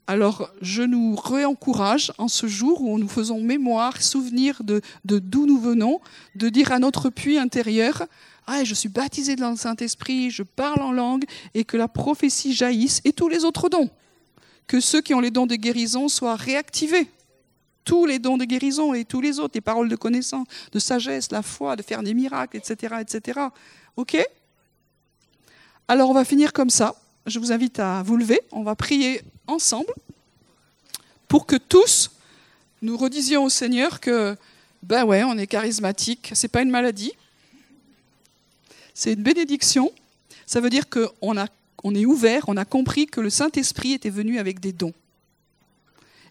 Alors, 0.05 0.49
je 0.61 0.83
nous 0.83 1.15
réencourage 1.15 2.11
en 2.17 2.27
ce 2.27 2.45
jour 2.45 2.81
où 2.81 2.99
nous 2.99 3.07
faisons 3.07 3.41
mémoire, 3.41 4.01
souvenir 4.01 4.61
de 4.63 4.81
d'où 5.05 5.45
nous 5.45 5.59
venons, 5.59 6.01
de 6.35 6.49
dire 6.49 6.71
à 6.71 6.79
notre 6.79 7.09
puits 7.09 7.37
intérieur, 7.37 8.03
ah, 8.47 8.63
je 8.63 8.73
suis 8.73 8.89
baptisé 8.89 9.35
dans 9.35 9.51
le 9.51 9.55
Saint-Esprit, 9.55 10.31
je 10.31 10.43
parle 10.43 10.81
en 10.81 10.91
langue, 10.91 11.25
et 11.53 11.63
que 11.63 11.77
la 11.77 11.87
prophétie 11.87 12.53
jaillisse, 12.53 13.01
et 13.03 13.13
tous 13.13 13.29
les 13.29 13.45
autres 13.45 13.69
dons. 13.69 13.89
Que 14.67 14.79
ceux 14.79 15.01
qui 15.01 15.13
ont 15.13 15.19
les 15.19 15.31
dons 15.31 15.45
de 15.45 15.55
guérison 15.55 16.07
soient 16.07 16.35
réactivés. 16.35 17.09
Tous 17.85 18.05
les 18.05 18.19
dons 18.19 18.37
de 18.37 18.45
guérison 18.45 18.93
et 18.93 19.03
tous 19.03 19.19
les 19.19 19.39
autres, 19.39 19.55
les 19.55 19.61
paroles 19.61 19.89
de 19.89 19.95
connaissance, 19.95 20.47
de 20.71 20.79
sagesse, 20.79 21.31
la 21.31 21.41
foi, 21.41 21.75
de 21.75 21.81
faire 21.81 22.01
des 22.01 22.13
miracles, 22.13 22.57
etc. 22.57 22.95
etc. 23.01 23.39
OK? 23.97 24.17
Alors 25.89 26.09
on 26.09 26.13
va 26.13 26.23
finir 26.23 26.53
comme 26.53 26.69
ça 26.69 26.95
je 27.25 27.39
vous 27.39 27.51
invite 27.51 27.79
à 27.79 28.03
vous 28.03 28.17
lever. 28.17 28.41
On 28.51 28.63
va 28.63 28.75
prier 28.75 29.21
ensemble 29.47 29.93
pour 31.27 31.45
que 31.45 31.55
tous 31.55 32.11
nous 32.81 32.97
redisions 32.97 33.45
au 33.45 33.49
Seigneur 33.49 33.99
que, 33.99 34.35
ben 34.81 35.05
ouais, 35.05 35.23
on 35.23 35.37
est 35.37 35.47
charismatique. 35.47 36.31
C'est 36.33 36.49
pas 36.49 36.61
une 36.61 36.69
maladie. 36.69 37.13
C'est 38.93 39.13
une 39.13 39.23
bénédiction. 39.23 39.91
Ça 40.45 40.61
veut 40.61 40.69
dire 40.69 40.85
qu'on 40.89 41.95
est 41.95 42.05
ouvert, 42.05 42.45
on 42.47 42.57
a 42.57 42.65
compris 42.65 43.07
que 43.07 43.21
le 43.21 43.29
Saint-Esprit 43.29 43.93
était 43.93 44.09
venu 44.09 44.39
avec 44.39 44.59
des 44.59 44.71
dons. 44.71 44.93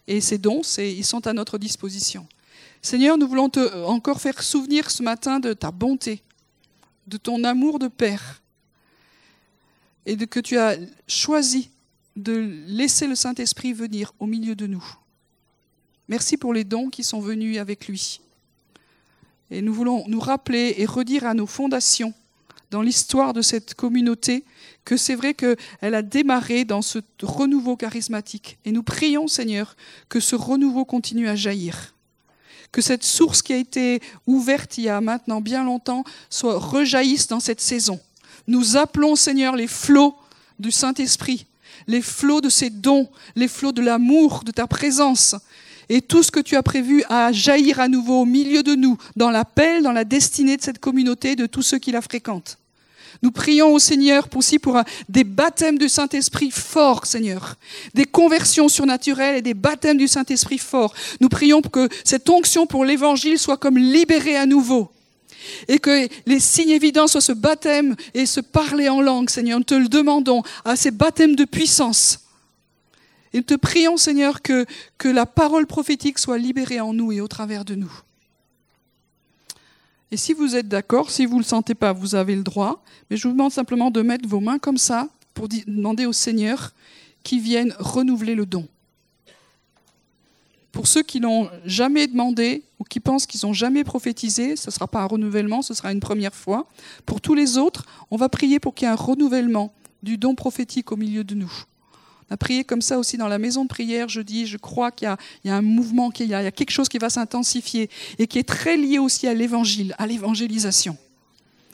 Et 0.07 0.20
ces 0.20 0.38
dons, 0.38 0.62
ils 0.79 1.05
sont 1.05 1.27
à 1.27 1.33
notre 1.33 1.59
disposition. 1.59 2.27
Seigneur, 2.81 3.16
nous 3.16 3.29
voulons 3.29 3.48
te 3.48 3.85
encore 3.85 4.20
faire 4.20 4.42
souvenir 4.42 4.90
ce 4.90 5.03
matin 5.03 5.38
de 5.38 5.53
ta 5.53 5.70
bonté, 5.70 6.22
de 7.07 7.16
ton 7.16 7.44
amour 7.44 7.79
de 7.79 7.88
Père, 7.88 8.42
et 10.05 10.16
de, 10.16 10.25
que 10.25 10.40
tu 10.40 10.59
as 10.59 10.77
choisi 11.07 11.70
de 12.16 12.64
laisser 12.66 13.07
le 13.07 13.14
Saint-Esprit 13.14 13.72
venir 13.72 14.12
au 14.18 14.27
milieu 14.27 14.57
de 14.57 14.66
nous. 14.66 14.85
Merci 16.09 16.37
pour 16.37 16.53
les 16.53 16.64
dons 16.64 16.90
qui 16.90 17.05
sont 17.05 17.20
venus 17.20 17.59
avec 17.59 17.87
lui. 17.87 18.20
Et 19.51 19.62
nous 19.62 19.72
voulons 19.72 20.05
nous 20.09 20.20
rappeler 20.20 20.75
et 20.79 20.87
redire 20.87 21.25
à 21.25 21.35
nos 21.35 21.46
fondations 21.46 22.12
dans 22.71 22.83
l'histoire 22.83 23.33
de 23.33 23.43
cette 23.43 23.75
communauté 23.75 24.45
que 24.85 24.97
c'est 24.97 25.15
vrai 25.15 25.35
qu'elle 25.35 25.95
a 25.95 26.03
démarré 26.03 26.65
dans 26.65 26.83
ce 26.83 26.99
renouveau 27.23 27.77
charismatique. 27.77 28.59
Et 28.65 28.73
nous 28.73 28.83
prions, 28.83 29.29
Seigneur, 29.29 29.77
que 30.09 30.21
ce 30.21 30.35
renouveau 30.35 30.85
continue 30.85 31.29
à 31.29 31.37
jaillir. 31.37 31.95
Que 32.73 32.81
cette 32.81 33.05
source 33.05 33.43
qui 33.43 33.53
a 33.53 33.59
été 33.59 34.01
ouverte 34.27 34.79
il 34.79 34.85
y 34.85 34.88
a 34.88 35.01
maintenant 35.01 35.41
bien 35.41 35.62
longtemps 35.62 36.05
soit 36.31 36.59
rejaillisse 36.59 37.29
dans 37.29 37.41
cette 37.41 37.61
saison 37.61 38.01
nous 38.47 38.77
appelons, 38.77 39.17
Seigneur, 39.17 39.57
les 39.57 39.67
flots 39.67 40.17
du 40.59 40.71
Saint-Esprit, 40.71 41.47
les 41.87 42.03
flots 42.03 42.41
de 42.41 42.49
ces 42.49 42.71
dons, 42.71 43.09
les 43.35 43.49
flots 43.49 43.73
de 43.73 43.83
l'amour, 43.83 44.45
de 44.45 44.53
ta 44.53 44.67
présence, 44.67 45.37
et 45.93 46.01
tout 46.01 46.23
ce 46.23 46.31
que 46.31 46.41
tu 46.41 46.57
as 46.57 46.63
prévu 46.63 47.05
à 47.11 47.33
jaillir 47.33 47.79
à 47.79 47.87
nouveau 47.87 48.23
au 48.23 48.25
milieu 48.25 48.63
de 48.63 48.75
nous, 48.75 48.97
dans 49.15 49.31
l'appel, 49.31 49.83
dans 49.83 49.93
la 49.93 50.05
destinée 50.05 50.57
de 50.57 50.63
cette 50.63 50.79
communauté, 50.79 51.37
de 51.37 51.45
tous 51.45 51.61
ceux 51.61 51.79
qui 51.79 51.93
la 51.93 52.01
fréquentent. 52.01 52.57
Nous 53.23 53.31
prions 53.31 53.75
au 53.75 53.79
Seigneur 53.79 54.27
aussi 54.35 54.59
pour 54.59 54.81
des 55.11 55.23
baptêmes 55.23 55.77
du 55.77 55.91
Saint-Esprit 55.91 56.51
forts, 56.51 57.05
Seigneur. 57.05 57.57
Des 57.93 58.07
conversions 58.07 58.71
surnaturelles 58.71 59.37
et 59.37 59.43
des 59.43 59.53
baptêmes 59.53 59.99
du 59.99 60.09
Saint-Esprit 60.09 60.57
forts. 60.57 60.95
Nous 61.21 61.29
prions 61.29 61.61
pour 61.61 61.71
que 61.71 61.91
cette 62.05 62.31
onction 62.31 62.67
pour 62.67 62.87
l'évangile 62.87 63.39
soit 63.39 63.59
comme 63.59 63.77
libérée 63.77 64.39
à 64.39 64.47
nouveau 64.47 64.91
et 65.69 65.79
que 65.79 66.09
les 66.25 66.41
signes 66.41 66.71
évidents 66.71 67.07
soient 67.07 67.21
ce 67.21 67.33
baptême 67.33 67.97
et 68.15 68.25
ce 68.25 68.41
parler 68.41 68.89
en 68.89 69.03
langue, 69.03 69.29
Seigneur. 69.29 69.59
Nous 69.59 69.65
te 69.65 69.75
le 69.75 69.89
demandons 69.89 70.43
à 70.65 70.75
ces 70.75 70.91
baptêmes 70.91 71.37
de 71.37 71.45
puissance. 71.45 72.22
Et 73.33 73.38
nous 73.38 73.45
te 73.45 73.55
prions, 73.55 73.97
Seigneur, 73.97 74.42
que, 74.42 74.66
la 75.05 75.27
parole 75.27 75.66
prophétique 75.66 76.18
soit 76.18 76.38
libérée 76.38 76.81
en 76.81 76.92
nous 76.92 77.12
et 77.12 77.21
au 77.21 77.29
travers 77.29 77.64
de 77.64 77.75
nous. 77.75 77.92
Et 80.11 80.16
si 80.16 80.35
vous 80.35 80.57
êtes 80.57 80.68
d'accord, 80.68 81.11
si 81.11 81.25
vous 81.25 81.37
ne 81.37 81.40
le 81.40 81.47
sentez 81.47 81.75
pas, 81.75 81.92
vous 81.92 82.14
avez 82.14 82.37
le 82.37 82.42
droit, 82.42 82.83
mais 83.11 83.16
je 83.16 83.27
vous 83.27 83.33
demande 83.33 83.53
simplement 83.53 83.90
de 83.90 84.03
mettre 84.03 84.29
vos 84.29 84.40
mains 84.40 84.59
comme 84.59 84.77
ça 84.77 85.09
pour 85.33 85.49
demander 85.49 86.05
au 86.05 86.12
Seigneur 86.12 86.73
qu'il 87.23 87.40
vienne 87.40 87.75
renouveler 87.79 88.35
le 88.35 88.45
don. 88.45 88.68
Pour 90.71 90.87
ceux 90.87 91.03
qui 91.03 91.21
n'ont 91.21 91.51
jamais 91.64 92.07
demandé 92.07 92.62
ou 92.79 92.85
qui 92.85 93.01
pensent 93.01 93.27
qu'ils 93.27 93.40
n'ont 93.45 93.53
jamais 93.53 93.85
prophétisé, 93.85 94.57
ce 94.57 94.68
ne 94.68 94.73
sera 94.73 94.87
pas 94.87 95.01
un 95.01 95.07
renouvellement, 95.07 95.62
ce 95.62 95.75
sera 95.75 95.92
une 95.92 96.01
première 96.01 96.35
fois. 96.35 96.66
Pour 97.07 97.21
tous 97.21 97.35
les 97.35 97.59
autres, 97.59 97.87
on 98.11 98.16
va 98.16 98.29
prier 98.29 98.59
pour 98.59 98.75
qu'il 98.75 98.87
y 98.87 98.88
ait 98.88 98.92
un 98.92 98.97
renouvellement 98.97 99.73
du 100.03 100.16
don 100.16 100.35
prophétique 100.35 100.90
au 100.92 100.97
milieu 100.97 101.25
de 101.25 101.35
nous. 101.35 101.53
On 102.31 102.35
a 102.35 102.37
prié 102.37 102.65
comme 102.65 102.83
ça 102.83 102.99
aussi 102.99 103.17
dans 103.17 103.29
la 103.29 103.39
maison 103.39 103.65
de 103.65 103.69
prière. 103.69 104.09
Je 104.09 104.21
dis, 104.21 104.47
je 104.47 104.57
crois 104.57 104.91
qu'il 104.91 105.15
y, 105.45 105.49
a 105.51 105.57
un 105.57 105.63
mouvement, 105.63 106.11
qu'il 106.11 106.29
y, 106.29 106.35
a 106.35 106.51
quelque 106.51 106.71
chose 106.71 106.89
qui 106.89 106.99
va 106.99 107.11
s'intensifier 107.11 107.91
et 108.19 108.27
qui 108.27 108.39
est 108.39 108.49
très 108.49 108.77
lié 108.77 108.99
aussi 108.99 109.27
à 109.27 109.35
l'évangile, 109.35 109.95
à 109.99 110.07
l'évangélisation. 110.07 110.97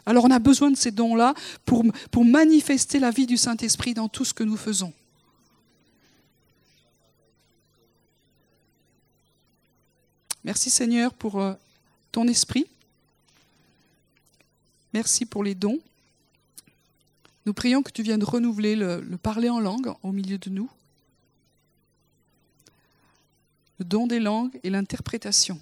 Alors 0.07 0.25
on 0.25 0.31
a 0.31 0.39
besoin 0.39 0.71
de 0.71 0.77
ces 0.77 0.91
dons-là 0.91 1.35
pour, 1.67 1.85
pour 2.11 2.25
manifester 2.25 2.99
la 2.99 3.11
vie 3.11 3.27
du 3.27 3.37
Saint-Esprit 3.37 3.95
dans 3.95 4.09
tout 4.09 4.25
ce 4.25 4.33
que 4.33 4.43
nous 4.43 4.57
faisons. 4.57 4.93
Merci 10.45 10.71
Seigneur 10.71 11.13
pour 11.13 11.41
euh, 11.41 11.53
ton 12.11 12.27
esprit. 12.27 12.67
Merci 14.95 15.27
pour 15.27 15.45
les 15.45 15.55
dons. 15.55 15.79
Nous 17.49 17.55
prions 17.55 17.83
que 17.83 17.91
tu 17.91 18.03
viennes 18.03 18.23
renouveler 18.23 18.77
le, 18.77 19.01
parler 19.17 19.49
en 19.49 19.59
langue 19.59 19.95
au 20.03 20.13
milieu 20.13 20.37
de 20.37 20.51
nous, 20.51 20.71
le 23.79 23.87
don 23.87 24.07
des 24.07 24.21
langues 24.21 24.61
et 24.63 24.69
l'interprétation. 24.69 25.59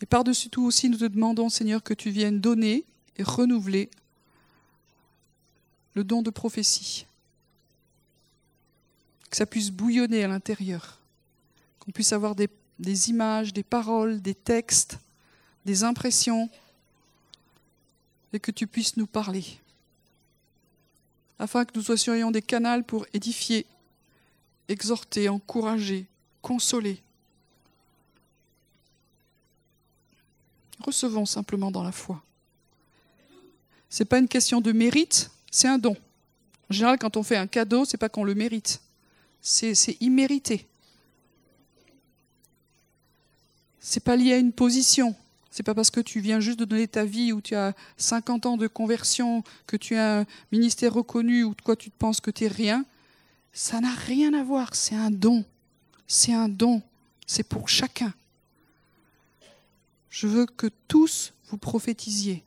Et 0.00 0.06
par-dessus 0.06 0.50
tout 0.50 0.64
aussi, 0.64 0.88
nous 0.88 0.98
te 0.98 1.04
demandons, 1.04 1.48
Seigneur, 1.48 1.82
que 1.82 1.94
tu 1.94 2.10
viennes 2.10 2.40
donner 2.40 2.84
et 3.16 3.24
renouveler 3.24 3.90
le 5.94 6.04
don 6.04 6.22
de 6.22 6.30
prophétie, 6.30 7.06
que 9.28 9.36
ça 9.36 9.46
puisse 9.46 9.72
bouillonner 9.72 10.22
à 10.22 10.28
l'intérieur. 10.28 11.00
Qu'on 11.80 11.90
puisse 11.90 12.12
avoir 12.12 12.36
des, 12.36 13.10
images, 13.10 13.52
des 13.52 13.64
paroles, 13.64 14.22
des 14.22 14.36
textes, 14.36 15.00
des 15.64 15.82
impressions, 15.82 16.48
que 18.38 18.50
tu 18.50 18.66
puisses 18.66 18.96
nous 18.96 19.06
parler, 19.06 19.44
afin 21.38 21.64
que 21.64 21.78
nous 21.78 21.96
soyons 21.96 22.30
des 22.30 22.42
canaux 22.42 22.82
pour 22.82 23.06
édifier, 23.12 23.66
exhorter, 24.68 25.28
encourager, 25.28 26.06
consoler. 26.42 27.00
Recevons 30.80 31.26
simplement 31.26 31.70
dans 31.70 31.82
la 31.82 31.92
foi. 31.92 32.22
Ce 33.90 34.02
n'est 34.02 34.06
pas 34.06 34.18
une 34.18 34.28
question 34.28 34.60
de 34.60 34.72
mérite, 34.72 35.30
c'est 35.50 35.68
un 35.68 35.78
don. 35.78 35.96
En 36.70 36.74
général, 36.74 36.98
quand 36.98 37.16
on 37.16 37.22
fait 37.22 37.36
un 37.36 37.46
cadeau, 37.46 37.84
ce 37.84 37.96
n'est 37.96 37.98
pas 37.98 38.08
qu'on 38.08 38.24
le 38.24 38.34
mérite, 38.34 38.80
c'est 39.40 39.96
immérité. 40.00 40.66
C'est 43.80 44.02
pas 44.02 44.16
lié 44.16 44.32
à 44.32 44.38
une 44.38 44.52
position. 44.52 45.14
C'est 45.56 45.62
pas 45.62 45.74
parce 45.74 45.90
que 45.90 46.00
tu 46.00 46.20
viens 46.20 46.38
juste 46.38 46.58
de 46.58 46.66
donner 46.66 46.86
ta 46.86 47.06
vie 47.06 47.32
ou 47.32 47.40
tu 47.40 47.54
as 47.54 47.72
50 47.96 48.44
ans 48.44 48.56
de 48.58 48.66
conversion, 48.66 49.42
que 49.66 49.78
tu 49.78 49.96
as 49.96 50.18
un 50.18 50.26
ministère 50.52 50.92
reconnu 50.92 51.44
ou 51.44 51.54
de 51.54 51.62
quoi 51.62 51.76
tu 51.76 51.90
te 51.90 51.96
penses 51.96 52.20
que 52.20 52.30
tu 52.30 52.44
es 52.44 52.48
rien. 52.48 52.84
Ça 53.54 53.80
n'a 53.80 53.94
rien 53.94 54.34
à 54.34 54.44
voir. 54.44 54.74
C'est 54.74 54.96
un 54.96 55.10
don. 55.10 55.46
C'est 56.06 56.34
un 56.34 56.50
don. 56.50 56.82
C'est 57.26 57.42
pour 57.42 57.70
chacun. 57.70 58.12
Je 60.10 60.26
veux 60.26 60.44
que 60.44 60.66
tous 60.88 61.32
vous 61.48 61.56
prophétisiez. 61.56 62.44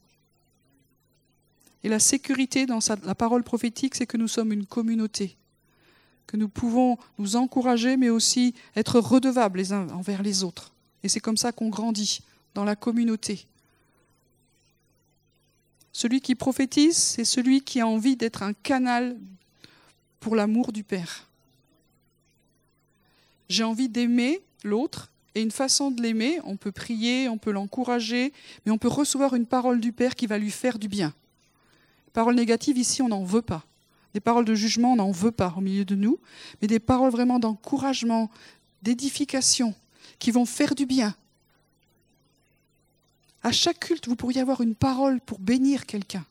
Et 1.83 1.89
la 1.89 1.99
sécurité 1.99 2.67
dans 2.67 2.77
la 3.05 3.15
parole 3.15 3.43
prophétique, 3.43 3.95
c'est 3.95 4.05
que 4.05 4.17
nous 4.17 4.27
sommes 4.27 4.53
une 4.53 4.67
communauté, 4.67 5.35
que 6.27 6.37
nous 6.37 6.47
pouvons 6.47 6.99
nous 7.17 7.37
encourager, 7.37 7.97
mais 7.97 8.09
aussi 8.09 8.53
être 8.75 8.99
redevables 8.99 9.57
les 9.57 9.73
uns 9.73 9.89
envers 9.89 10.21
les 10.21 10.43
autres. 10.43 10.73
Et 11.01 11.09
c'est 11.09 11.19
comme 11.19 11.37
ça 11.37 11.51
qu'on 11.51 11.69
grandit 11.69 12.21
dans 12.53 12.63
la 12.63 12.75
communauté. 12.75 13.45
Celui 15.91 16.21
qui 16.21 16.35
prophétise, 16.35 16.97
c'est 16.97 17.25
celui 17.25 17.61
qui 17.61 17.79
a 17.79 17.87
envie 17.87 18.15
d'être 18.15 18.43
un 18.43 18.53
canal 18.53 19.17
pour 20.19 20.35
l'amour 20.35 20.71
du 20.71 20.83
Père. 20.83 21.27
J'ai 23.49 23.63
envie 23.63 23.89
d'aimer 23.89 24.41
l'autre 24.63 25.09
Et 25.35 25.41
une 25.41 25.51
façon 25.51 25.91
de 25.91 26.01
l'aimer, 26.01 26.39
on 26.43 26.57
peut 26.57 26.71
prier, 26.71 27.29
on 27.29 27.37
peut 27.37 27.51
l'encourager, 27.51 28.33
mais 28.65 28.71
on 28.71 28.77
peut 28.77 28.87
recevoir 28.87 29.35
une 29.35 29.45
parole 29.45 29.79
du 29.79 29.91
Père 29.91 30.15
qui 30.15 30.25
va 30.25 30.37
lui 30.37 30.49
faire 30.49 30.79
du 30.79 30.87
bien. 30.87 31.13
Paroles 32.13 32.35
négatives, 32.35 32.77
ici, 32.77 33.01
on 33.01 33.09
n'en 33.09 33.23
veut 33.23 33.43
pas. 33.43 33.63
Des 34.13 34.19
paroles 34.19 34.45
de 34.45 34.55
jugement, 34.55 34.93
on 34.93 34.95
n'en 34.95 35.11
veut 35.11 35.31
pas 35.31 35.53
au 35.55 35.61
milieu 35.61 35.85
de 35.85 35.95
nous, 35.95 36.19
mais 36.61 36.67
des 36.67 36.79
paroles 36.79 37.11
vraiment 37.11 37.37
d'encouragement, 37.37 38.31
d'édification, 38.81 39.75
qui 40.17 40.31
vont 40.31 40.45
faire 40.45 40.73
du 40.73 40.87
bien. 40.87 41.15
À 43.43 43.51
chaque 43.51 43.79
culte, 43.79 44.07
vous 44.07 44.15
pourriez 44.15 44.41
avoir 44.41 44.61
une 44.61 44.75
parole 44.75 45.21
pour 45.21 45.39
bénir 45.39 45.85
quelqu'un. 45.85 46.25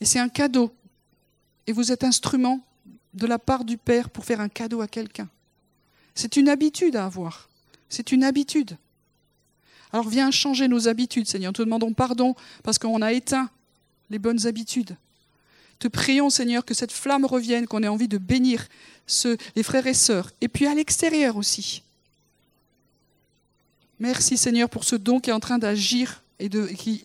Et 0.00 0.04
c'est 0.04 0.18
un 0.18 0.28
cadeau. 0.28 0.72
Et 1.66 1.72
vous 1.72 1.92
êtes 1.92 2.04
instrument 2.04 2.60
de 3.14 3.26
la 3.26 3.38
part 3.38 3.64
du 3.64 3.76
Père 3.76 4.10
pour 4.10 4.24
faire 4.24 4.40
un 4.40 4.48
cadeau 4.48 4.80
à 4.80 4.88
quelqu'un. 4.88 5.28
C'est 6.14 6.36
une 6.36 6.48
habitude 6.48 6.96
à 6.96 7.04
avoir. 7.06 7.48
C'est 7.88 8.12
une 8.12 8.24
habitude. 8.24 8.76
Alors 9.92 10.08
viens 10.08 10.30
changer 10.30 10.68
nos 10.68 10.88
habitudes, 10.88 11.28
Seigneur. 11.28 11.52
Te 11.52 11.62
demandons 11.62 11.92
pardon 11.92 12.34
parce 12.62 12.78
qu'on 12.78 13.02
a 13.02 13.12
éteint 13.12 13.50
les 14.10 14.18
bonnes 14.18 14.46
habitudes. 14.46 14.96
Te 15.78 15.88
prions, 15.88 16.30
Seigneur, 16.30 16.64
que 16.64 16.74
cette 16.74 16.92
flamme 16.92 17.24
revienne, 17.24 17.66
qu'on 17.66 17.82
ait 17.82 17.88
envie 17.88 18.08
de 18.08 18.18
bénir 18.18 18.68
les 19.56 19.62
frères 19.62 19.86
et 19.86 19.94
sœurs. 19.94 20.30
Et 20.40 20.48
puis 20.48 20.66
à 20.66 20.74
l'extérieur 20.74 21.36
aussi. 21.36 21.82
Merci, 24.02 24.36
Seigneur, 24.36 24.68
pour 24.68 24.82
ce 24.82 24.96
don 24.96 25.20
qui 25.20 25.30
est 25.30 25.32
en 25.32 25.38
train 25.38 25.60
d'agir 25.60 26.24
et, 26.40 26.48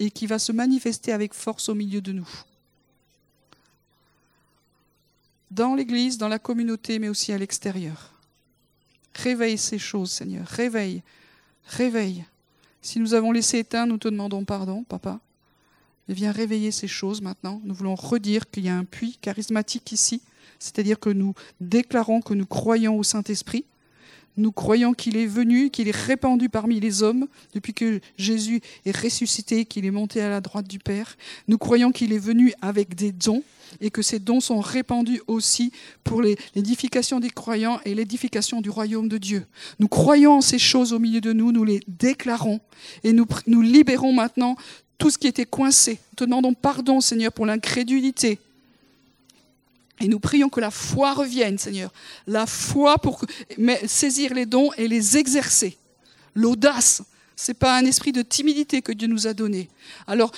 qui 0.10 0.26
va 0.26 0.39
se 0.39 0.52
manifester 0.52 1.14
avec 1.14 1.36
force 1.36 1.70
au 1.70 1.76
milieu 1.76 2.02
de 2.02 2.12
nous. 2.12 2.28
Dans 5.52 5.76
l'Église, 5.76 6.18
dans 6.18 6.28
la 6.28 6.39
communauté, 6.39 6.98
mais 6.98 7.08
aussi 7.08 7.32
à 7.32 7.38
l'extérieur. 7.38 8.14
Réveille 9.14 9.60
ces 9.60 9.78
choses, 9.78 10.10
Seigneur. 10.10 10.48
Réveille. 10.48 11.04
Réveille. 11.68 12.26
Si 12.82 13.00
nous 13.00 13.14
avons 13.14 13.32
laissé 13.32 13.60
éteindre, 13.60 13.93
nous 13.93 14.00
te 14.00 14.08
demandons 14.08 14.43
pardon, 14.43 14.84
papa. 14.84 15.20
Et 16.10 16.16
viens 16.16 16.32
réveiller 16.32 16.72
ces 16.72 16.88
choses 16.88 17.22
maintenant. 17.22 17.62
Nous 17.64 17.76
voulons 17.76 17.93
redire 17.93 18.50
qu'il 18.50 18.66
y 18.66 18.70
a 18.70 18.76
un 18.76 18.86
puits 18.86 19.20
charismatique 19.22 19.91
ici, 19.91 20.20
c'est-à-dire 20.58 21.00
que 21.00 21.12
nous 21.12 21.36
déclarons 21.62 22.22
que 22.22 22.34
nous 22.34 22.48
croyons 22.48 22.98
au 22.98 23.04
Saint-Esprit. 23.04 23.66
Nous 24.38 24.52
croyons 24.52 24.94
qu'il 24.94 25.18
est 25.18 25.26
venu, 25.26 25.70
qu'il 25.70 25.88
est 25.88 25.96
répandu 25.96 26.48
parmi 26.50 26.80
les 26.80 27.04
hommes 27.04 27.28
depuis 27.54 27.74
que 27.74 28.00
Jésus 28.18 28.62
est 28.86 28.96
ressuscité, 28.96 29.66
qu'il 29.66 29.86
est 29.86 29.92
monté 29.92 30.22
à 30.22 30.30
la 30.30 30.42
droite 30.42 30.68
du 30.68 30.80
Père. 30.80 31.18
Nous 31.48 31.58
croyons 31.58 31.92
qu'il 31.92 32.14
est 32.14 32.20
venu 32.20 32.54
avec 32.62 32.96
des 32.96 33.12
dons 33.12 33.44
et 33.82 33.90
que 33.90 34.02
ces 34.02 34.20
dons 34.20 34.40
sont 34.40 34.60
répandus 34.60 35.22
aussi 35.28 35.72
pour 36.04 36.22
l'édification 36.22 37.20
des 37.20 37.30
croyants 37.30 37.80
et 37.86 37.96
l'édification 37.96 38.62
du 38.62 38.70
royaume 38.70 39.08
de 39.08 39.18
Dieu. 39.18 39.46
Nous 39.80 39.88
croyons 39.88 40.34
en 40.34 40.42
ces 40.42 40.60
choses 40.60 40.94
au 40.94 41.00
milieu 41.00 41.22
de 41.22 41.34
nous, 41.34 41.52
nous 41.52 41.64
les 41.64 41.82
déclarons 41.88 42.60
et 43.04 43.14
nous, 43.14 43.28
libérons 43.62 44.14
maintenant 44.14 44.56
tout 44.98 45.10
ce 45.10 45.18
qui 45.18 45.28
était 45.28 45.46
coincé. 45.46 46.00
Nous 46.12 46.16
te 46.16 46.24
demandons 46.24 46.54
pardon, 46.54 47.02
Seigneur, 47.02 47.32
pour 47.32 47.46
l'incrédulité. 47.46 48.40
Et 50.00 50.08
nous 50.08 50.20
prions 50.20 50.50
que 50.50 50.60
la 50.60 50.72
foi 50.72 51.14
revienne, 51.14 51.58
Seigneur. 51.58 51.91
La 52.28 52.45
foi 52.45 52.98
pour 52.98 53.26
saisir 53.86 54.34
les 54.34 54.45
dons 54.45 54.72
et 54.78 54.88
les 54.88 55.18
exercer. 55.18 55.78
L'audace, 56.36 57.02
ce 57.36 57.52
n'est 57.52 57.56
pas 57.56 57.78
un 57.78 57.86
esprit 57.86 58.12
de 58.12 58.22
timidité 58.22 58.82
que 58.82 58.91
Dieu 58.91 59.08
nous 59.08 59.28
a 59.28 59.34
donné. 59.34 59.70
Alors, 60.06 60.32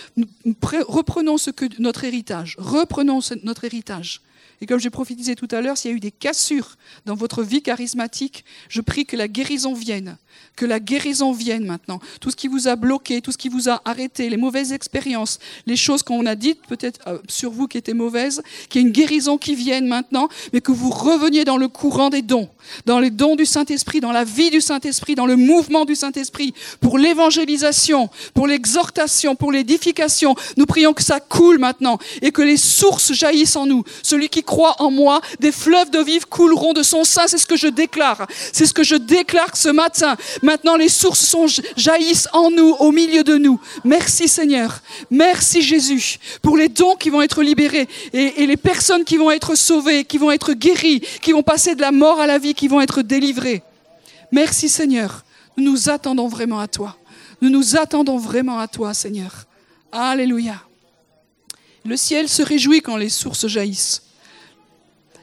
reprenons 0.88 1.38
ce 1.38 1.52
que 1.52 1.66
notre 1.80 2.04
héritage, 2.04 2.56
reprenons 2.58 3.20
notre 3.44 3.66
héritage. 3.66 4.22
Et 4.62 4.66
comme 4.66 4.80
j'ai 4.80 4.90
prophétisé 4.90 5.36
tout 5.36 5.48
à 5.52 5.62
l'heure, 5.62 5.78
s'il 5.78 5.92
y 5.92 5.94
a 5.94 5.98
eu 5.98 6.02
des 6.02 6.12
cassures 6.12 6.76
dans 7.06 7.16
votre 7.16 7.44
vie 7.44 7.62
charismatique, 7.62 8.44
je 8.68 8.82
prie 8.82 9.06
que 9.06 9.16
la 9.16 9.30
guérison 9.30 9.74
vienne, 9.74 10.18
que 10.58 10.66
la 10.66 10.82
guérison 10.82 11.32
vienne 11.32 11.66
maintenant. 11.66 12.00
Tout 12.20 12.30
ce 12.30 12.36
qui 12.36 12.50
vous 12.50 12.68
a 12.68 12.76
bloqué, 12.76 13.22
tout 13.22 13.32
ce 13.32 13.38
qui 13.38 13.48
vous 13.48 13.70
a 13.70 13.82
arrêté, 13.86 14.30
les 14.30 14.38
mauvaises 14.38 14.74
expériences, 14.74 15.40
les 15.66 15.78
choses 15.78 16.04
qu'on 16.04 16.26
a 16.26 16.36
dites 16.36 16.60
peut-être 16.68 17.00
euh, 17.08 17.20
sur 17.30 17.52
vous 17.52 17.68
qui 17.68 17.78
étaient 17.78 17.94
mauvaises, 17.94 18.42
qu'il 18.70 18.82
y 18.82 18.84
ait 18.84 18.88
une 18.88 18.94
guérison 18.94 19.38
qui 19.38 19.56
vienne 19.56 19.88
maintenant, 19.88 20.28
mais 20.52 20.60
que 20.60 20.74
vous 20.74 20.90
reveniez 20.90 21.46
dans 21.46 21.58
le 21.58 21.70
courant 21.70 22.10
des 22.10 22.22
dons, 22.22 22.50
dans 22.86 23.00
les 23.00 23.12
dons 23.12 23.38
du 23.38 23.46
Saint-Esprit, 23.46 24.02
dans 24.02 24.12
la 24.12 24.26
vie 24.26 24.50
du 24.50 24.60
Saint-Esprit, 24.60 25.16
dans 25.16 25.26
le 25.26 25.38
mouvement 25.38 25.86
du 25.86 25.96
Saint-Esprit, 25.96 26.54
pour 26.82 26.98
l'évangélisation, 26.98 28.10
pour 28.34 28.48
l'exhortation, 28.48 29.36
pour 29.36 29.54
l'édification. 29.54 30.36
Nous 30.58 30.66
prions 30.66 30.94
que 30.94 31.04
ça 31.04 31.22
coule 31.22 31.60
maintenant 31.60 31.98
et 32.22 32.32
que 32.32 32.42
les 32.42 32.58
sources 32.58 33.14
jaillissent 33.14 33.56
en 33.56 33.66
nous. 33.66 33.86
Celui 34.04 34.28
qui 34.28 34.44
croit 34.50 34.82
en 34.82 34.90
moi, 34.90 35.22
des 35.40 35.52
fleuves 35.52 35.92
de 35.92 36.00
vie 36.00 36.20
couleront 36.28 36.74
de 36.74 36.82
son 36.82 37.04
sein. 37.04 37.28
C'est 37.28 37.38
ce 37.38 37.46
que 37.46 37.56
je 37.56 37.68
déclare. 37.68 38.26
C'est 38.52 38.66
ce 38.66 38.74
que 38.74 38.82
je 38.82 38.96
déclare 38.96 39.56
ce 39.56 39.70
matin. 39.70 40.18
Maintenant, 40.42 40.76
les 40.76 40.90
sources 40.90 41.24
sont, 41.24 41.46
jaillissent 41.78 42.28
en 42.34 42.50
nous, 42.50 42.72
au 42.80 42.92
milieu 42.92 43.24
de 43.24 43.38
nous. 43.38 43.60
Merci 43.84 44.28
Seigneur. 44.28 44.82
Merci 45.12 45.62
Jésus 45.62 46.18
pour 46.42 46.58
les 46.58 46.68
dons 46.68 46.96
qui 46.96 47.12
vont 47.12 47.22
être 47.22 47.44
libérés 47.44 47.88
et, 48.12 48.42
et 48.42 48.48
les 48.48 48.58
personnes 48.58 49.04
qui 49.04 49.18
vont 49.18 49.30
être 49.30 49.54
sauvées, 49.54 50.04
qui 50.04 50.18
vont 50.18 50.32
être 50.32 50.54
guéries, 50.54 51.02
qui 51.22 51.32
vont 51.32 51.44
passer 51.44 51.76
de 51.76 51.82
la 51.82 51.92
mort 51.92 52.20
à 52.20 52.26
la 52.26 52.40
vie, 52.40 52.56
qui 52.56 52.68
vont 52.68 52.82
être 52.82 53.04
délivrées. 53.04 53.62
Merci 54.32 54.68
Seigneur. 54.68 55.24
Nous 55.58 55.64
nous 55.64 55.90
attendons 55.92 56.28
vraiment 56.28 56.60
à 56.60 56.68
toi. 56.68 56.98
Nous 57.42 57.52
nous 57.52 57.78
attendons 57.78 58.18
vraiment 58.18 58.58
à 58.58 58.68
toi, 58.68 58.96
Seigneur. 58.96 59.46
Alléluia. 59.92 60.56
Le 61.86 61.96
ciel 61.96 62.28
se 62.28 62.42
réjouit 62.42 62.82
quand 62.82 62.98
les 62.98 63.10
sources 63.10 63.48
jaillissent. 63.48 64.09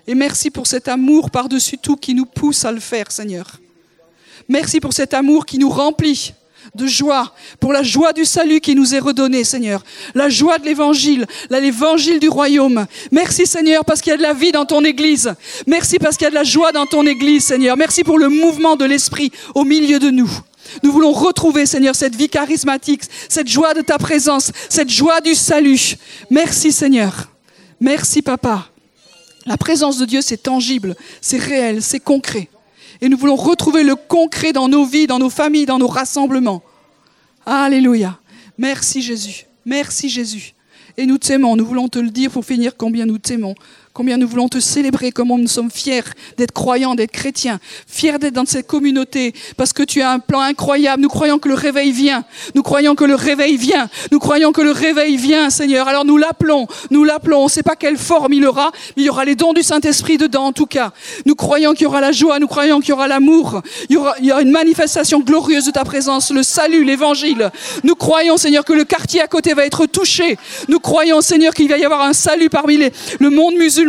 Et 0.07 0.14
merci 0.14 0.50
pour 0.50 0.66
cet 0.66 0.88
amour 0.88 1.30
par-dessus 1.30 1.78
tout 1.78 1.96
qui 1.96 2.14
nous 2.14 2.26
pousse 2.26 2.64
à 2.64 2.72
le 2.72 2.80
faire, 2.80 3.11
Seigneur. 3.11 3.61
Merci 4.48 4.80
pour 4.80 4.92
cet 4.92 5.14
amour 5.14 5.46
qui 5.46 5.59
nous 5.59 5.70
remplit 5.70 6.32
de 6.74 6.86
joie, 6.86 7.32
pour 7.61 7.72
la 7.72 7.82
joie 7.82 8.12
du 8.12 8.24
salut 8.24 8.61
qui 8.61 8.74
nous 8.74 8.94
est 8.94 8.98
redonnée, 8.98 9.44
Seigneur. 9.44 9.82
La 10.14 10.28
joie 10.28 10.59
de 10.59 10.64
l'évangile, 10.64 11.26
l'évangile 11.50 12.20
du 12.20 12.28
royaume. 12.28 12.86
Merci, 13.11 13.46
Seigneur, 13.46 13.84
parce 13.84 14.00
qu'il 14.00 14.11
y 14.11 14.14
a 14.14 14.16
de 14.16 14.22
la 14.22 14.32
vie 14.32 14.52
dans 14.52 14.66
ton 14.66 14.84
église. 14.84 15.34
Merci 15.66 15.98
parce 15.98 16.16
qu'il 16.16 16.24
y 16.24 16.28
a 16.28 16.30
de 16.30 16.34
la 16.34 16.44
joie 16.44 16.72
dans 16.72 16.86
ton 16.86 17.07
église, 17.07 17.44
Seigneur. 17.44 17.76
Merci 17.76 18.04
pour 18.04 18.18
le 18.18 18.28
mouvement 18.28 18.76
de 18.76 18.84
l'esprit 18.84 19.32
au 19.54 19.64
milieu 19.64 19.98
de 19.98 20.11
nous. 20.11 20.30
Nous 20.82 20.92
voulons 20.92 21.12
retrouver, 21.12 21.66
Seigneur, 21.66 21.94
cette 21.94 22.16
vie 22.16 22.28
charismatique, 22.28 23.02
cette 23.28 23.48
joie 23.48 23.74
de 23.74 23.80
ta 23.80 23.98
présence, 23.98 24.50
cette 24.68 24.90
joie 24.90 25.20
du 25.20 25.34
salut. 25.34 25.96
Merci, 26.30 26.72
Seigneur. 26.72 27.30
Merci, 27.80 28.22
Papa. 28.22 28.68
La 29.47 29.57
présence 29.57 29.99
de 29.99 30.05
Dieu, 30.05 30.20
c'est 30.20 30.42
tangible, 30.42 30.97
c'est 31.20 31.38
réel, 31.38 31.80
c'est 31.80 32.01
concret. 32.01 32.49
Et 33.01 33.09
nous 33.09 33.16
voulons 33.16 33.36
retrouver 33.36 33.84
le 33.84 33.94
concret 33.94 34.53
dans 34.53 34.68
nos 34.68 34.84
vies, 34.84 35.07
dans 35.07 35.18
nos 35.18 35.30
familles, 35.30 35.66
dans 35.66 35.78
nos 35.78 35.86
rassemblements. 35.86 36.62
Alléluia. 37.44 38.18
Merci 38.59 39.03
Jésus. 39.03 39.47
Merci 39.64 40.09
Jésus. 40.09 40.55
Et 40.97 41.07
nous 41.07 41.18
t'aimons. 41.18 41.57
Nous 41.57 41.66
voulons 41.66 41.88
te 41.88 41.99
le 41.99 42.11
dire 42.11 42.30
pour 42.30 42.44
finir 42.44 42.76
combien 42.76 43.07
nous 43.07 43.18
t'aimons. 43.18 43.55
Combien 43.97 44.18
nous 44.18 44.28
voulons 44.28 44.51
te 44.51 44.61
célébrer, 44.61 45.11
comment 45.11 45.38
nous 45.38 45.47
sommes 45.47 45.70
fiers 45.70 46.03
d'être 46.36 46.53
croyants, 46.53 46.94
d'être 46.94 47.12
chrétiens, 47.12 47.59
fiers 47.86 48.18
d'être 48.18 48.34
dans 48.34 48.44
cette 48.44 48.66
communauté, 48.66 49.32
parce 49.57 49.72
que 49.72 49.82
tu 49.82 50.03
as 50.03 50.11
un 50.11 50.18
plan 50.18 50.40
incroyable. 50.40 51.01
Nous 51.01 51.09
croyons 51.09 51.38
que 51.38 51.49
le 51.49 51.55
réveil 51.55 51.92
vient. 51.92 52.22
Nous 52.55 52.62
croyons 52.62 52.94
que 52.94 53.07
le 53.07 53.14
réveil 53.14 53.57
vient. 53.57 53.88
Nous 54.12 54.18
croyons 54.18 54.53
que 54.53 54.61
le 54.61 54.70
réveil 54.70 55.16
vient, 55.16 55.49
Seigneur. 55.49 55.88
Alors 55.88 56.05
nous 56.05 56.18
l'appelons, 56.18 56.66
nous 56.90 57.05
l'appelons. 57.05 57.40
On 57.40 57.44
ne 57.44 57.49
sait 57.49 57.62
pas 57.62 57.74
quelle 57.74 57.97
forme 57.97 58.34
il 58.34 58.44
aura, 58.44 58.70
mais 58.99 59.05
il 59.05 59.07
y 59.07 59.09
aura 59.09 59.24
les 59.24 59.34
dons 59.34 59.55
du 59.55 59.62
Saint-Esprit 59.62 60.18
dedans, 60.18 60.44
en 60.44 60.53
tout 60.53 60.66
cas. 60.66 60.92
Nous 61.24 61.34
croyons 61.34 61.72
qu'il 61.72 61.84
y 61.84 61.86
aura 61.86 62.03
la 62.03 62.12
joie, 62.12 62.38
nous 62.38 62.49
croyons 62.49 62.80
qu'il 62.80 62.90
y 62.90 62.92
aura 62.92 63.09
l'amour. 63.09 63.62
Il 63.88 63.94
y 63.94 63.97
aura, 63.97 64.42
une 64.42 64.51
manifestation 64.51 65.20
glorieuse 65.20 65.64
de 65.64 65.70
ta 65.70 65.84
présence, 65.84 66.30
le 66.32 66.42
salut, 66.42 66.84
l'évangile. 66.84 67.51
Nous 67.82 67.94
croyons, 67.94 68.36
Seigneur, 68.36 68.66
que 68.66 68.74
le 68.74 68.84
quartier 68.84 69.22
à 69.22 69.26
côté 69.26 69.55
va 69.55 69.64
être 69.64 69.86
touché. 69.86 70.36
Nous 70.68 70.80
croyons, 70.80 71.22
Seigneur, 71.22 71.55
qu'il 71.55 71.70
va 71.70 71.78
y 71.78 71.84
avoir 71.86 72.03
un 72.03 72.12
salut 72.12 72.51
parmi 72.51 72.76
les, 72.76 72.92
le 73.20 73.30
monde 73.30 73.55
musulman 73.55 73.86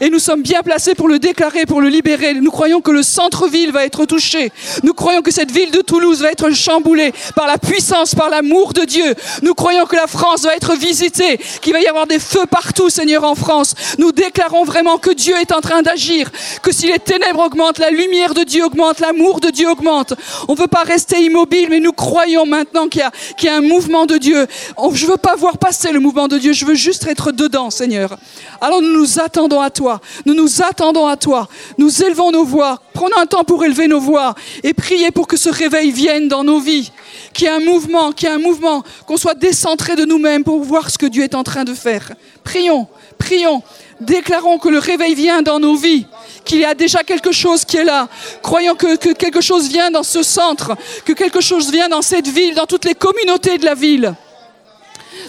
et 0.00 0.10
nous 0.10 0.18
sommes 0.18 0.42
bien 0.42 0.62
placés 0.62 0.94
pour 0.94 1.08
le 1.08 1.18
déclarer, 1.18 1.66
pour 1.66 1.80
le 1.80 1.88
libérer. 1.88 2.34
Nous 2.34 2.50
croyons 2.50 2.80
que 2.80 2.90
le 2.90 3.02
centre-ville 3.02 3.72
va 3.72 3.84
être 3.84 4.04
touché. 4.04 4.52
Nous 4.82 4.92
croyons 4.92 5.22
que 5.22 5.30
cette 5.30 5.50
ville 5.50 5.70
de 5.70 5.80
Toulouse 5.80 6.20
va 6.20 6.30
être 6.30 6.50
chamboulée 6.50 7.12
par 7.34 7.46
la 7.46 7.58
puissance, 7.58 8.14
par 8.14 8.30
l'amour 8.30 8.72
de 8.72 8.82
Dieu. 8.82 9.14
Nous 9.42 9.54
croyons 9.54 9.86
que 9.86 9.96
la 9.96 10.06
France 10.06 10.42
va 10.42 10.54
être 10.54 10.74
visitée, 10.74 11.38
qu'il 11.62 11.72
va 11.72 11.80
y 11.80 11.86
avoir 11.86 12.06
des 12.06 12.18
feux 12.18 12.46
partout, 12.50 12.90
Seigneur, 12.90 13.24
en 13.24 13.34
France. 13.34 13.74
Nous 13.98 14.12
déclarons 14.12 14.64
vraiment 14.64 14.98
que 14.98 15.10
Dieu 15.10 15.34
est 15.40 15.52
en 15.52 15.60
train 15.60 15.82
d'agir, 15.82 16.30
que 16.62 16.72
si 16.72 16.86
les 16.86 16.98
ténèbres 16.98 17.40
augmentent, 17.40 17.78
la 17.78 17.90
lumière 17.90 18.34
de 18.34 18.42
Dieu 18.42 18.64
augmente, 18.64 19.00
l'amour 19.00 19.40
de 19.40 19.50
Dieu 19.50 19.68
augmente. 19.68 20.14
On 20.48 20.54
ne 20.54 20.58
veut 20.58 20.66
pas 20.66 20.82
rester 20.82 21.22
immobile, 21.22 21.68
mais 21.70 21.80
nous 21.80 21.92
croyons 21.92 22.44
maintenant 22.46 22.88
qu'il 22.88 23.02
y, 23.42 23.48
a 23.48 23.56
un 23.56 23.60
mouvement 23.60 24.06
de 24.06 24.18
Dieu. 24.18 24.46
Je 24.92 25.06
ne 25.06 25.10
veux 25.10 25.16
pas 25.16 25.36
voir 25.36 25.58
passer 25.58 25.92
le 25.92 26.00
mouvement 26.00 26.28
de 26.28 26.38
Dieu, 26.38 26.52
je 26.52 26.64
veux 26.64 26.74
juste 26.74 27.06
être 27.06 27.32
dedans, 27.32 27.70
Seigneur. 27.70 28.18
Alors 28.60 28.82
nous 28.82 28.92
nous 28.92 29.20
attendons 29.20 29.37
attendons 29.38 29.60
à 29.60 29.70
toi. 29.70 30.00
Nous 30.26 30.34
nous 30.34 30.62
attendons 30.62 31.06
à 31.06 31.16
toi. 31.16 31.48
Nous 31.78 32.02
élevons 32.02 32.32
nos 32.32 32.44
voix. 32.44 32.82
Prenons 32.92 33.18
un 33.18 33.26
temps 33.26 33.44
pour 33.44 33.64
élever 33.64 33.86
nos 33.86 34.00
voix 34.00 34.34
et 34.64 34.74
prier 34.74 35.12
pour 35.12 35.28
que 35.28 35.36
ce 35.36 35.48
réveil 35.48 35.92
vienne 35.92 36.26
dans 36.26 36.42
nos 36.42 36.58
vies. 36.58 36.90
Qu'il 37.32 37.44
y 37.44 37.46
ait 37.46 37.52
un 37.52 37.60
mouvement, 37.60 38.10
qu'il 38.10 38.28
y 38.28 38.32
ait 38.32 38.34
un 38.34 38.38
mouvement, 38.38 38.82
qu'on 39.06 39.16
soit 39.16 39.34
décentré 39.34 39.94
de 39.94 40.04
nous-mêmes 40.04 40.42
pour 40.42 40.60
voir 40.64 40.90
ce 40.90 40.98
que 40.98 41.06
Dieu 41.06 41.22
est 41.22 41.36
en 41.36 41.44
train 41.44 41.62
de 41.62 41.72
faire. 41.72 42.14
Prions, 42.42 42.88
prions. 43.16 43.62
Déclarons 44.00 44.58
que 44.58 44.68
le 44.68 44.78
réveil 44.78 45.14
vient 45.14 45.42
dans 45.42 45.60
nos 45.60 45.74
vies, 45.74 46.06
qu'il 46.44 46.58
y 46.58 46.64
a 46.64 46.74
déjà 46.74 47.04
quelque 47.04 47.32
chose 47.32 47.64
qui 47.64 47.76
est 47.76 47.84
là. 47.84 48.08
Croyons 48.42 48.74
que, 48.74 48.96
que 48.96 49.12
quelque 49.12 49.40
chose 49.40 49.68
vient 49.68 49.90
dans 49.90 50.04
ce 50.04 50.22
centre, 50.22 50.76
que 51.04 51.12
quelque 51.12 51.40
chose 51.40 51.70
vient 51.70 51.88
dans 51.88 52.02
cette 52.02 52.28
ville, 52.28 52.54
dans 52.54 52.66
toutes 52.66 52.84
les 52.84 52.94
communautés 52.94 53.58
de 53.58 53.64
la 53.64 53.74
ville. 53.74 54.14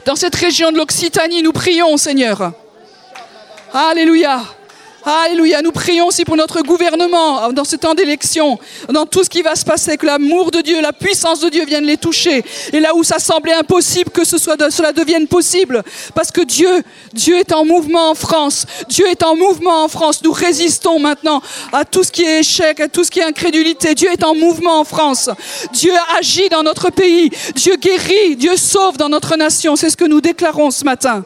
Dans 0.06 0.16
cette 0.16 0.36
région 0.36 0.72
de 0.72 0.78
l'Occitanie, 0.78 1.42
nous 1.42 1.52
prions, 1.52 1.98
Seigneur. 1.98 2.54
Alléluia. 3.74 4.42
Alléluia. 5.06 5.62
Nous 5.62 5.72
prions 5.72 6.08
aussi 6.08 6.26
pour 6.26 6.36
notre 6.36 6.62
gouvernement 6.62 7.52
dans 7.54 7.64
ce 7.64 7.76
temps 7.76 7.94
d'élection, 7.94 8.60
dans 8.90 9.06
tout 9.06 9.24
ce 9.24 9.30
qui 9.30 9.42
va 9.42 9.56
se 9.56 9.64
passer, 9.64 9.96
que 9.96 10.06
l'amour 10.06 10.52
de 10.52 10.62
Dieu, 10.62 10.82
la 10.82 10.92
puissance 10.92 11.40
de 11.40 11.50
Dieu 11.50 11.66
vienne 11.66 11.86
les 11.86 11.98
toucher. 11.98 12.44
Et 12.74 12.80
là 12.80 12.96
où 12.96 13.04
ça 13.04 13.20
semblait 13.20 13.54
impossible, 13.54 14.10
que 14.10 14.26
cela 14.26 14.92
devienne 14.92 15.28
possible. 15.28 15.84
Parce 16.16 16.32
que 16.32 16.42
Dieu, 16.42 16.84
Dieu 17.14 17.38
est 17.38 17.54
en 17.54 17.64
mouvement 17.64 18.10
en 18.10 18.16
France. 18.16 18.66
Dieu 18.90 19.08
est 19.08 19.24
en 19.24 19.36
mouvement 19.36 19.84
en 19.84 19.88
France. 19.88 20.22
Nous 20.24 20.34
résistons 20.34 21.00
maintenant 21.00 21.42
à 21.72 21.86
tout 21.86 22.04
ce 22.04 22.12
qui 22.12 22.24
est 22.24 22.40
échec, 22.40 22.80
à 22.80 22.90
tout 22.90 23.04
ce 23.04 23.12
qui 23.12 23.20
est 23.20 23.26
incrédulité. 23.26 23.96
Dieu 23.96 24.12
est 24.12 24.24
en 24.24 24.36
mouvement 24.36 24.80
en 24.80 24.84
France. 24.84 25.30
Dieu 25.74 25.94
agit 26.18 26.50
dans 26.50 26.64
notre 26.64 26.90
pays. 26.90 27.30
Dieu 27.56 27.76
guérit. 27.78 28.36
Dieu 28.36 28.58
sauve 28.58 28.98
dans 28.98 29.10
notre 29.10 29.38
nation. 29.38 29.76
C'est 29.76 29.90
ce 29.90 29.98
que 29.98 30.06
nous 30.06 30.22
déclarons 30.22 30.72
ce 30.72 30.84
matin. 30.84 31.24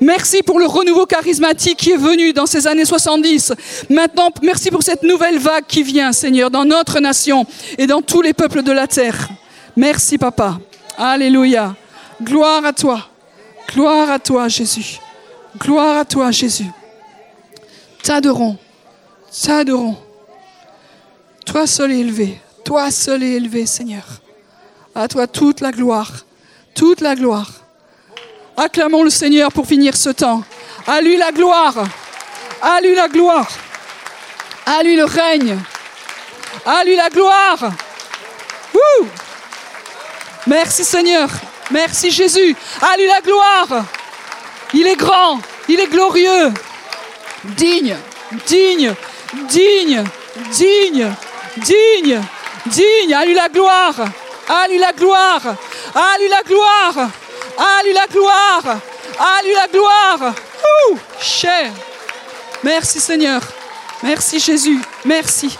Merci 0.00 0.42
pour 0.42 0.58
le 0.58 0.66
renouveau 0.66 1.06
charismatique 1.06 1.78
qui 1.78 1.92
est 1.92 1.96
venu 1.96 2.32
dans 2.32 2.46
ces 2.46 2.66
années 2.66 2.84
70. 2.84 3.52
Maintenant, 3.90 4.30
merci 4.42 4.70
pour 4.70 4.82
cette 4.82 5.02
nouvelle 5.02 5.38
vague 5.38 5.66
qui 5.66 5.82
vient, 5.82 6.12
Seigneur, 6.12 6.50
dans 6.50 6.64
notre 6.64 7.00
nation 7.00 7.46
et 7.78 7.86
dans 7.86 8.02
tous 8.02 8.22
les 8.22 8.32
peuples 8.32 8.62
de 8.62 8.72
la 8.72 8.86
terre. 8.86 9.28
Merci, 9.76 10.18
Papa. 10.18 10.58
Alléluia. 10.96 11.74
Gloire 12.22 12.64
à 12.64 12.72
toi. 12.72 13.08
Gloire 13.72 14.10
à 14.10 14.18
toi, 14.18 14.48
Jésus. 14.48 15.00
Gloire 15.58 15.98
à 15.98 16.04
toi, 16.04 16.30
Jésus. 16.30 16.70
T'adorons. 18.02 18.56
T'adorons. 19.42 19.96
Toi 21.44 21.66
seul 21.66 21.92
est 21.92 22.00
élevé. 22.00 22.40
Toi 22.64 22.90
seul 22.90 23.22
est 23.22 23.32
élevé, 23.32 23.66
Seigneur. 23.66 24.04
À 24.94 25.08
toi 25.08 25.26
toute 25.26 25.60
la 25.60 25.72
gloire. 25.72 26.24
Toute 26.74 27.00
la 27.00 27.14
gloire. 27.14 27.63
Acclamons 28.56 29.02
le 29.02 29.10
Seigneur 29.10 29.50
pour 29.50 29.66
finir 29.66 29.96
ce 29.96 30.10
temps. 30.10 30.42
À 30.86 31.00
lui 31.00 31.16
la 31.16 31.32
gloire. 31.32 31.74
À 32.62 32.80
lui 32.80 32.94
la 32.94 33.08
gloire. 33.08 33.48
À 34.66 34.82
lui 34.82 34.96
le 34.96 35.04
règne. 35.04 35.58
À 36.64 36.84
lui 36.84 36.96
la 36.96 37.08
gloire. 37.10 37.70
Merci 40.46 40.84
Seigneur. 40.84 41.28
Merci 41.70 42.10
Jésus. 42.10 42.54
À 42.80 42.96
lui 42.96 43.06
la 43.06 43.20
gloire. 43.20 43.84
Il 44.72 44.86
est 44.86 44.96
grand. 44.96 45.40
Il 45.68 45.80
est 45.80 45.86
glorieux. 45.86 46.52
Digne. 47.44 47.96
Digne. 48.46 48.94
Digne. 49.48 50.04
Digne. 50.50 51.12
Digne. 51.56 52.20
Digne. 52.66 53.14
À 53.14 53.24
lui 53.24 53.34
la 53.34 53.48
gloire. 53.48 53.94
À 54.48 54.68
lui 54.68 54.78
la 54.78 54.92
gloire. 54.92 55.42
À 55.94 56.18
lui 56.18 56.28
la 56.28 56.42
gloire. 56.42 57.08
À 57.56 57.82
la 57.92 58.06
gloire. 58.06 58.78
À 59.18 59.40
la 59.42 59.68
gloire. 59.68 60.34
Ouh, 60.90 60.98
cher. 61.20 61.70
Merci 62.62 63.00
Seigneur. 63.00 63.40
Merci 64.02 64.40
Jésus. 64.40 64.80
Merci. 65.04 65.56